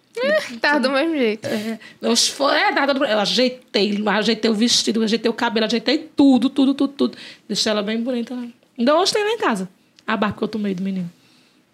Tá 0.61 0.79
do 0.79 0.91
mesmo 0.91 1.17
jeito. 1.17 1.47
É, 1.47 1.79
eu, 2.03 2.51
é, 2.51 2.73
dada 2.73 2.95
do- 2.95 3.05
eu 3.05 3.19
ajeitei, 3.19 4.03
ajeitei 4.07 4.51
o 4.51 4.55
vestido, 4.55 5.03
ajeitei 5.03 5.31
o 5.31 5.35
cabelo, 5.35 5.67
ajeitei 5.67 5.99
tudo, 6.17 6.49
tudo, 6.51 6.75
tudo, 6.75 6.93
tudo. 6.93 7.19
Deixei 7.47 7.71
ela 7.71 7.83
bem 7.83 8.01
bonita. 8.01 8.35
Ainda 8.79 8.97
hoje 8.99 9.13
tem 9.13 9.25
lá 9.25 9.31
em 9.31 9.39
casa. 9.39 9.69
A 10.07 10.17
barba 10.17 10.37
que 10.39 10.45
eu 10.45 10.49
tomei 10.49 10.75
do 10.75 10.83
menino. 10.83 11.11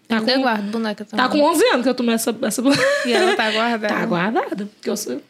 Tá 0.07 0.21
com, 0.21 0.41
guardo 0.41 0.71
boneca 0.71 1.03
também. 1.05 1.25
tá 1.25 1.31
com 1.31 1.41
11 1.41 1.65
anos 1.67 1.83
que 1.83 1.89
eu 1.89 1.95
tomei 1.95 2.13
essa, 2.15 2.35
essa 2.43 2.61
boneca. 2.61 2.83
E 3.05 3.11
ela 3.13 3.35
tá 3.35 3.49
guardada. 3.51 3.87
Tá 3.87 4.05
guardada. 4.05 4.65
Porque 4.75 4.89
eu 4.89 4.97
sou. 4.97 5.21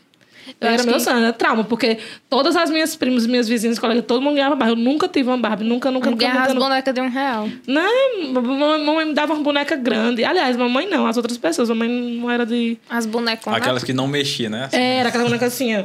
Eu 0.61 0.67
era 0.67 0.75
acho 0.75 0.85
meu 0.85 0.93
que- 0.95 0.99
sonho, 1.01 1.17
era 1.17 1.33
trauma, 1.33 1.63
porque 1.63 1.97
todas 2.29 2.55
as 2.55 2.69
minhas 2.69 2.95
primas, 2.95 3.25
minhas 3.25 3.47
vizinhas, 3.47 3.79
colegas, 3.79 4.05
todo 4.05 4.21
mundo 4.21 4.35
ganhava 4.35 4.55
Barbie. 4.55 4.79
Eu 4.79 4.83
nunca 4.83 5.07
tive 5.07 5.29
uma 5.29 5.37
Barbie, 5.37 5.63
nunca, 5.63 5.89
nunca, 5.91 6.09
nunca. 6.11 6.23
ganhava 6.25 6.47
as 6.47 6.53
nunca. 6.53 6.65
bonecas 6.67 6.93
de 6.93 7.01
um 7.01 7.09
real. 7.09 7.49
Não, 7.67 8.31
mamãe 8.33 8.85
mamãe 8.85 9.05
me 9.05 9.13
dava 9.13 9.33
uma 9.33 9.43
boneca 9.43 9.75
grande. 9.75 10.23
Aliás, 10.23 10.55
mamãe 10.55 10.87
não, 10.87 11.07
as 11.07 11.17
outras 11.17 11.37
pessoas. 11.37 11.69
Mamãe 11.69 11.89
não 11.89 12.29
era 12.29 12.45
de. 12.45 12.77
As 12.89 13.05
bonecas. 13.05 13.47
Aquelas 13.53 13.83
que 13.83 13.93
não 13.93 14.07
mexiam, 14.07 14.51
né? 14.51 14.69
Era 14.71 15.09
aquela 15.09 15.23
boneca 15.25 15.45
assim, 15.47 15.75
ó. 15.75 15.83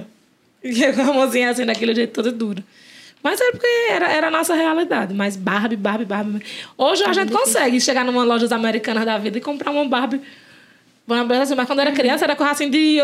E 0.63 0.93
com 0.93 1.01
a 1.01 1.13
mãozinha 1.15 1.51
assim, 1.51 1.65
daquele 1.65 1.95
jeito 1.95 2.13
toda 2.13 2.31
dura. 2.31 2.63
Mas 3.23 3.41
era 3.41 3.53
porque 3.53 3.67
era, 3.91 4.09
era 4.13 4.29
a 4.29 4.31
nossa 4.31 4.55
realidade. 4.55 5.13
Mas 5.15 5.37
Barbie, 5.37 5.77
Barbie, 5.77 6.05
Barbie. 6.05 6.43
Hoje 6.77 7.03
a 7.05 7.13
gente 7.13 7.33
consegue 7.33 7.81
chegar 7.81 8.05
numa 8.05 8.25
loja 8.25 8.55
americanas 8.55 9.05
da 9.05 9.17
vida 9.19 9.39
e 9.39 9.41
comprar 9.41 9.71
uma 9.71 9.85
Barbie. 9.87 10.21
Assim, 11.43 11.55
mas 11.55 11.67
quando 11.67 11.81
era 11.81 11.93
criança 11.93 12.25
era 12.25 12.37
coisa 12.37 12.53
assim 12.53 12.71
de. 12.71 12.99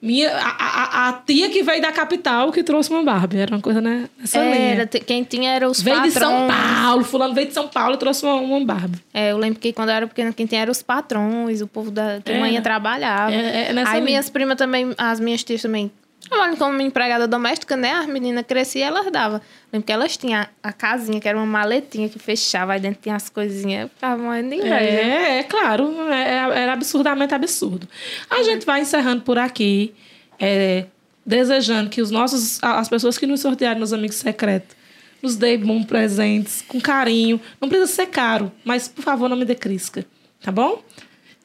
Minha, 0.00 0.30
a, 0.36 0.48
a, 0.50 1.08
a 1.08 1.12
tia 1.14 1.48
que 1.48 1.62
veio 1.62 1.80
da 1.80 1.90
capital 1.90 2.52
que 2.52 2.62
trouxe 2.62 2.90
uma 2.90 3.02
Barbie. 3.02 3.38
Era 3.38 3.54
uma 3.56 3.62
coisa 3.62 3.80
né, 3.80 4.08
nessa 4.18 4.38
Era, 4.38 4.54
linha. 4.74 4.86
te- 4.86 5.00
quem 5.00 5.24
tinha 5.24 5.50
era 5.52 5.68
os 5.68 5.80
Veio 5.80 6.02
de 6.02 6.10
patrões. 6.12 6.36
São 6.36 6.48
Paulo, 6.48 7.04
fulano 7.04 7.34
veio 7.34 7.48
de 7.48 7.54
São 7.54 7.68
Paulo 7.68 7.94
e 7.94 7.98
trouxe 7.98 8.24
uma, 8.24 8.34
uma 8.34 8.64
Barbie. 8.64 8.98
É, 9.12 9.32
eu 9.32 9.38
lembro 9.38 9.58
que 9.58 9.72
quando 9.72 9.88
eu 9.88 9.94
era 9.94 10.06
pequena, 10.06 10.32
quem 10.32 10.46
tinha 10.46 10.60
eram 10.60 10.70
os 10.72 10.82
patrões, 10.82 11.60
o 11.62 11.66
povo 11.66 11.90
da 11.90 12.20
que 12.22 12.30
Era. 12.30 12.40
mãe 12.40 12.52
ia 12.52 12.62
trabalhar. 12.62 13.32
É, 13.32 13.68
é 13.70 13.72
nessa 13.72 13.90
Aí 13.92 13.94
linha. 13.96 14.04
minhas 14.04 14.28
primas 14.30 14.56
também, 14.56 14.94
as 14.98 15.18
minhas 15.18 15.42
tias 15.42 15.62
também, 15.62 15.90
trabalhando 16.28 16.58
como 16.58 16.80
empregada 16.80 17.26
doméstica, 17.26 17.76
né? 17.76 17.92
As 17.92 18.06
meninas 18.06 18.44
cresciam 18.46 18.80
e 18.80 18.88
elas 18.88 19.10
davam. 19.10 19.40
Lembro 19.72 19.86
que 19.86 19.92
elas 19.92 20.16
tinham 20.16 20.46
a 20.62 20.72
casinha, 20.72 21.20
que 21.20 21.28
era 21.28 21.36
uma 21.36 21.46
maletinha 21.46 22.08
que 22.08 22.18
fechava, 22.18 22.72
aí 22.72 22.80
dentro 22.80 23.00
tinha 23.02 23.16
as 23.16 23.28
coisinhas. 23.28 23.82
Eu 23.82 23.88
ficava 23.88 24.22
morrendo 24.22 24.54
inveja. 24.54 24.74
É, 24.74 25.38
é 25.38 25.42
claro, 25.42 25.92
é, 26.10 26.62
era 26.62 26.72
absurdamente 26.72 27.34
absurdo. 27.34 27.88
A 28.30 28.42
gente 28.42 28.64
vai 28.66 28.80
encerrando 28.80 29.22
por 29.22 29.38
aqui, 29.38 29.94
é, 30.38 30.86
desejando 31.24 31.90
que 31.90 32.00
os 32.00 32.10
nossos, 32.10 32.62
as 32.62 32.88
pessoas 32.88 33.18
que 33.18 33.26
nos 33.26 33.40
sortearam 33.40 33.80
nos 33.80 33.92
Amigos 33.92 34.16
Secretos, 34.16 34.76
nos 35.22 35.36
deem 35.36 35.58
bons 35.58 35.84
presentes, 35.84 36.62
com 36.66 36.80
carinho. 36.80 37.40
Não 37.60 37.68
precisa 37.68 37.90
ser 37.90 38.06
caro, 38.06 38.52
mas 38.64 38.88
por 38.88 39.02
favor 39.02 39.28
não 39.28 39.36
me 39.36 39.44
dê 39.44 39.54
crisca, 39.54 40.04
tá 40.40 40.52
bom? 40.52 40.82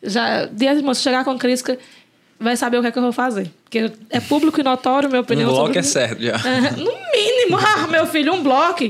Já, 0.04 0.46
dia 0.46 0.76
de 0.76 0.82
moço, 0.82 1.02
chegar 1.02 1.24
com 1.24 1.38
crisca, 1.38 1.78
vai 2.42 2.58
saber 2.58 2.78
o 2.78 2.82
que 2.82 2.88
é 2.88 2.92
que 2.92 2.98
eu 2.98 3.04
vou 3.04 3.14
fazer. 3.14 3.52
Porque 3.64 3.92
é 4.10 4.20
público 4.20 4.60
e 4.60 4.64
notório, 4.64 5.08
minha 5.08 5.22
opinião 5.22 5.50
bloco 5.50 5.68
sobre 5.68 5.80
é 5.80 5.84
certo 5.84 6.22
já. 6.22 6.34
é, 6.34 6.72
no 6.72 6.92
mínimo, 7.14 7.58
ah, 7.58 7.88
meu 7.88 8.08
filho, 8.08 8.34
um 8.34 8.42
bloco. 8.42 8.84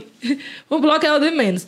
Um 0.69 0.79
bloco 0.79 1.05
é 1.05 1.13
o 1.13 1.19
de 1.19 1.31
menos. 1.31 1.67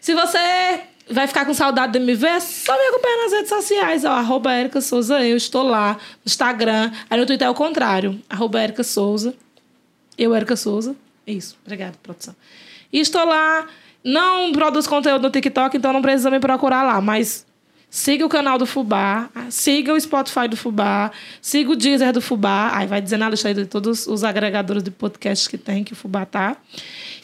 Se 0.00 0.14
você 0.14 0.80
vai 1.08 1.26
ficar 1.26 1.44
com 1.44 1.52
saudade 1.52 1.92
de 1.92 2.00
me 2.00 2.14
ver, 2.14 2.28
é 2.28 2.40
só 2.40 2.72
me 2.76 2.88
acompanhar 2.88 3.16
nas 3.24 3.32
redes 3.32 3.48
sociais. 3.50 4.04
Ó, 4.04 4.10
arroba 4.10 4.50
Souza, 4.80 5.20
eu 5.24 5.36
estou 5.36 5.62
lá. 5.62 5.92
No 5.94 6.26
Instagram. 6.26 6.90
Aí 7.10 7.20
no 7.20 7.26
Twitter 7.26 7.46
é 7.46 7.50
o 7.50 7.54
contrário. 7.54 8.20
Arroba 8.28 8.60
Souza. 8.82 9.34
Eu, 10.16 10.34
Erika 10.34 10.56
Souza. 10.56 10.96
Isso. 11.26 11.56
Obrigada, 11.64 11.94
produção. 12.02 12.34
E 12.92 13.00
estou 13.00 13.24
lá. 13.24 13.66
Não 14.02 14.52
produzo 14.52 14.88
conteúdo 14.88 15.22
no 15.22 15.30
TikTok, 15.30 15.76
então 15.76 15.92
não 15.92 16.02
precisa 16.02 16.30
me 16.30 16.38
procurar 16.38 16.82
lá. 16.82 17.00
Mas 17.00 17.46
siga 17.94 18.26
o 18.26 18.28
canal 18.28 18.58
do 18.58 18.66
Fubá, 18.66 19.30
siga 19.48 19.94
o 19.94 20.00
Spotify 20.00 20.48
do 20.48 20.56
Fubá, 20.56 21.12
siga 21.40 21.70
o 21.70 21.76
Deezer 21.76 22.12
do 22.12 22.20
Fubá. 22.20 22.72
Aí 22.74 22.88
vai 22.88 23.00
dizendo 23.00 23.22
a 23.22 23.30
lista 23.30 23.46
aí 23.46 23.54
de 23.54 23.66
todos 23.66 24.08
os 24.08 24.24
agregadores 24.24 24.82
de 24.82 24.90
podcast 24.90 25.48
que 25.48 25.56
tem, 25.56 25.84
que 25.84 25.92
o 25.92 25.96
Fubá 25.96 26.26
tá. 26.26 26.56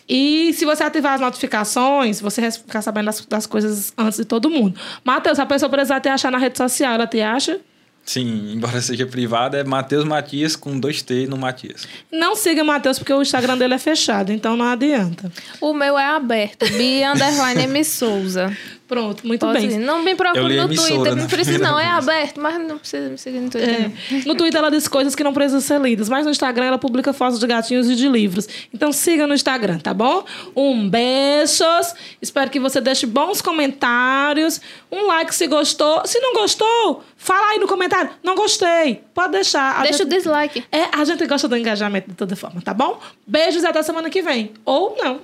E 0.08 0.52
se 0.52 0.64
você 0.64 0.84
ativar 0.84 1.14
as 1.14 1.20
notificações, 1.20 2.20
você 2.20 2.40
vai 2.40 2.52
ficar 2.52 2.82
sabendo 2.82 3.06
das, 3.06 3.26
das 3.26 3.46
coisas 3.46 3.92
antes 3.98 4.18
de 4.18 4.24
todo 4.24 4.48
mundo. 4.48 4.78
Matheus, 5.04 5.40
a 5.40 5.46
pessoa 5.46 5.68
precisar 5.68 5.98
te 5.98 6.08
achar 6.08 6.30
na 6.30 6.38
rede 6.38 6.56
social, 6.56 6.94
ela 6.94 7.06
te 7.06 7.20
acha? 7.20 7.58
Sim, 8.04 8.52
embora 8.54 8.78
seja 8.82 9.06
privado, 9.06 9.56
é 9.56 9.64
Matheus 9.64 10.04
Matias 10.04 10.54
com 10.54 10.78
dois 10.78 11.02
T 11.02 11.26
no 11.26 11.36
Matias. 11.36 11.88
Não 12.12 12.36
siga 12.36 12.62
Matheus, 12.62 12.98
porque 12.98 13.12
o 13.12 13.22
Instagram 13.22 13.58
dele 13.58 13.74
é 13.74 13.78
fechado, 13.78 14.32
então 14.32 14.56
não 14.56 14.66
adianta. 14.66 15.32
O 15.60 15.74
meu 15.74 15.98
é 15.98 16.06
aberto. 16.06 16.64
Bi 16.76 17.02
underline 17.04 17.62
M 17.64 17.84
Souza. 17.84 18.56
Pronto, 18.90 19.24
muito 19.24 19.46
Pode 19.46 19.60
bem. 19.68 19.76
ir. 19.76 19.78
Não 19.78 20.02
me 20.02 20.16
procure 20.16 20.42
no 20.56 20.64
emissora 20.64 20.88
Twitter. 20.96 21.14
Não 21.16 21.26
precisa, 21.28 21.58
primeira 21.58 21.72
não. 21.72 21.78
É 21.78 21.86
aberto, 21.96 22.40
mas 22.40 22.58
não 22.68 22.76
precisa 22.76 23.08
me 23.08 23.16
seguir 23.16 23.38
no 23.38 23.48
Twitter. 23.48 23.70
É. 24.10 24.14
No 24.26 24.34
Twitter 24.34 24.58
ela 24.58 24.68
diz 24.68 24.88
coisas 24.88 25.14
que 25.14 25.22
não 25.22 25.32
precisam 25.32 25.60
ser 25.60 25.80
lidas, 25.80 26.08
mas 26.08 26.24
no 26.24 26.32
Instagram 26.32 26.64
ela 26.64 26.78
publica 26.78 27.12
fotos 27.12 27.38
de 27.38 27.46
gatinhos 27.46 27.88
e 27.88 27.94
de 27.94 28.08
livros. 28.08 28.48
Então 28.74 28.90
siga 28.92 29.28
no 29.28 29.32
Instagram, 29.34 29.78
tá 29.78 29.94
bom? 29.94 30.24
Um 30.56 30.88
beijos. 30.90 31.94
Espero 32.20 32.50
que 32.50 32.58
você 32.58 32.80
deixe 32.80 33.06
bons 33.06 33.40
comentários. 33.40 34.60
Um 34.90 35.06
like 35.06 35.32
se 35.32 35.46
gostou. 35.46 36.02
Se 36.04 36.18
não 36.18 36.34
gostou, 36.34 37.04
fala 37.16 37.50
aí 37.52 37.58
no 37.60 37.68
comentário. 37.68 38.10
Não 38.24 38.34
gostei. 38.34 39.02
Pode 39.14 39.32
deixar. 39.32 39.78
A 39.78 39.82
Deixa 39.82 40.02
o 40.02 40.06
gente- 40.10 40.16
dislike. 40.16 40.64
É, 40.72 40.84
a 40.92 41.04
gente 41.04 41.24
gosta 41.26 41.46
do 41.46 41.56
engajamento 41.56 42.10
de 42.10 42.16
toda 42.16 42.34
forma, 42.34 42.60
tá 42.60 42.74
bom? 42.74 42.98
Beijos 43.24 43.62
e 43.62 43.66
até 43.68 43.82
semana 43.84 44.10
que 44.10 44.20
vem. 44.20 44.50
Ou 44.64 44.96
não. 45.00 45.20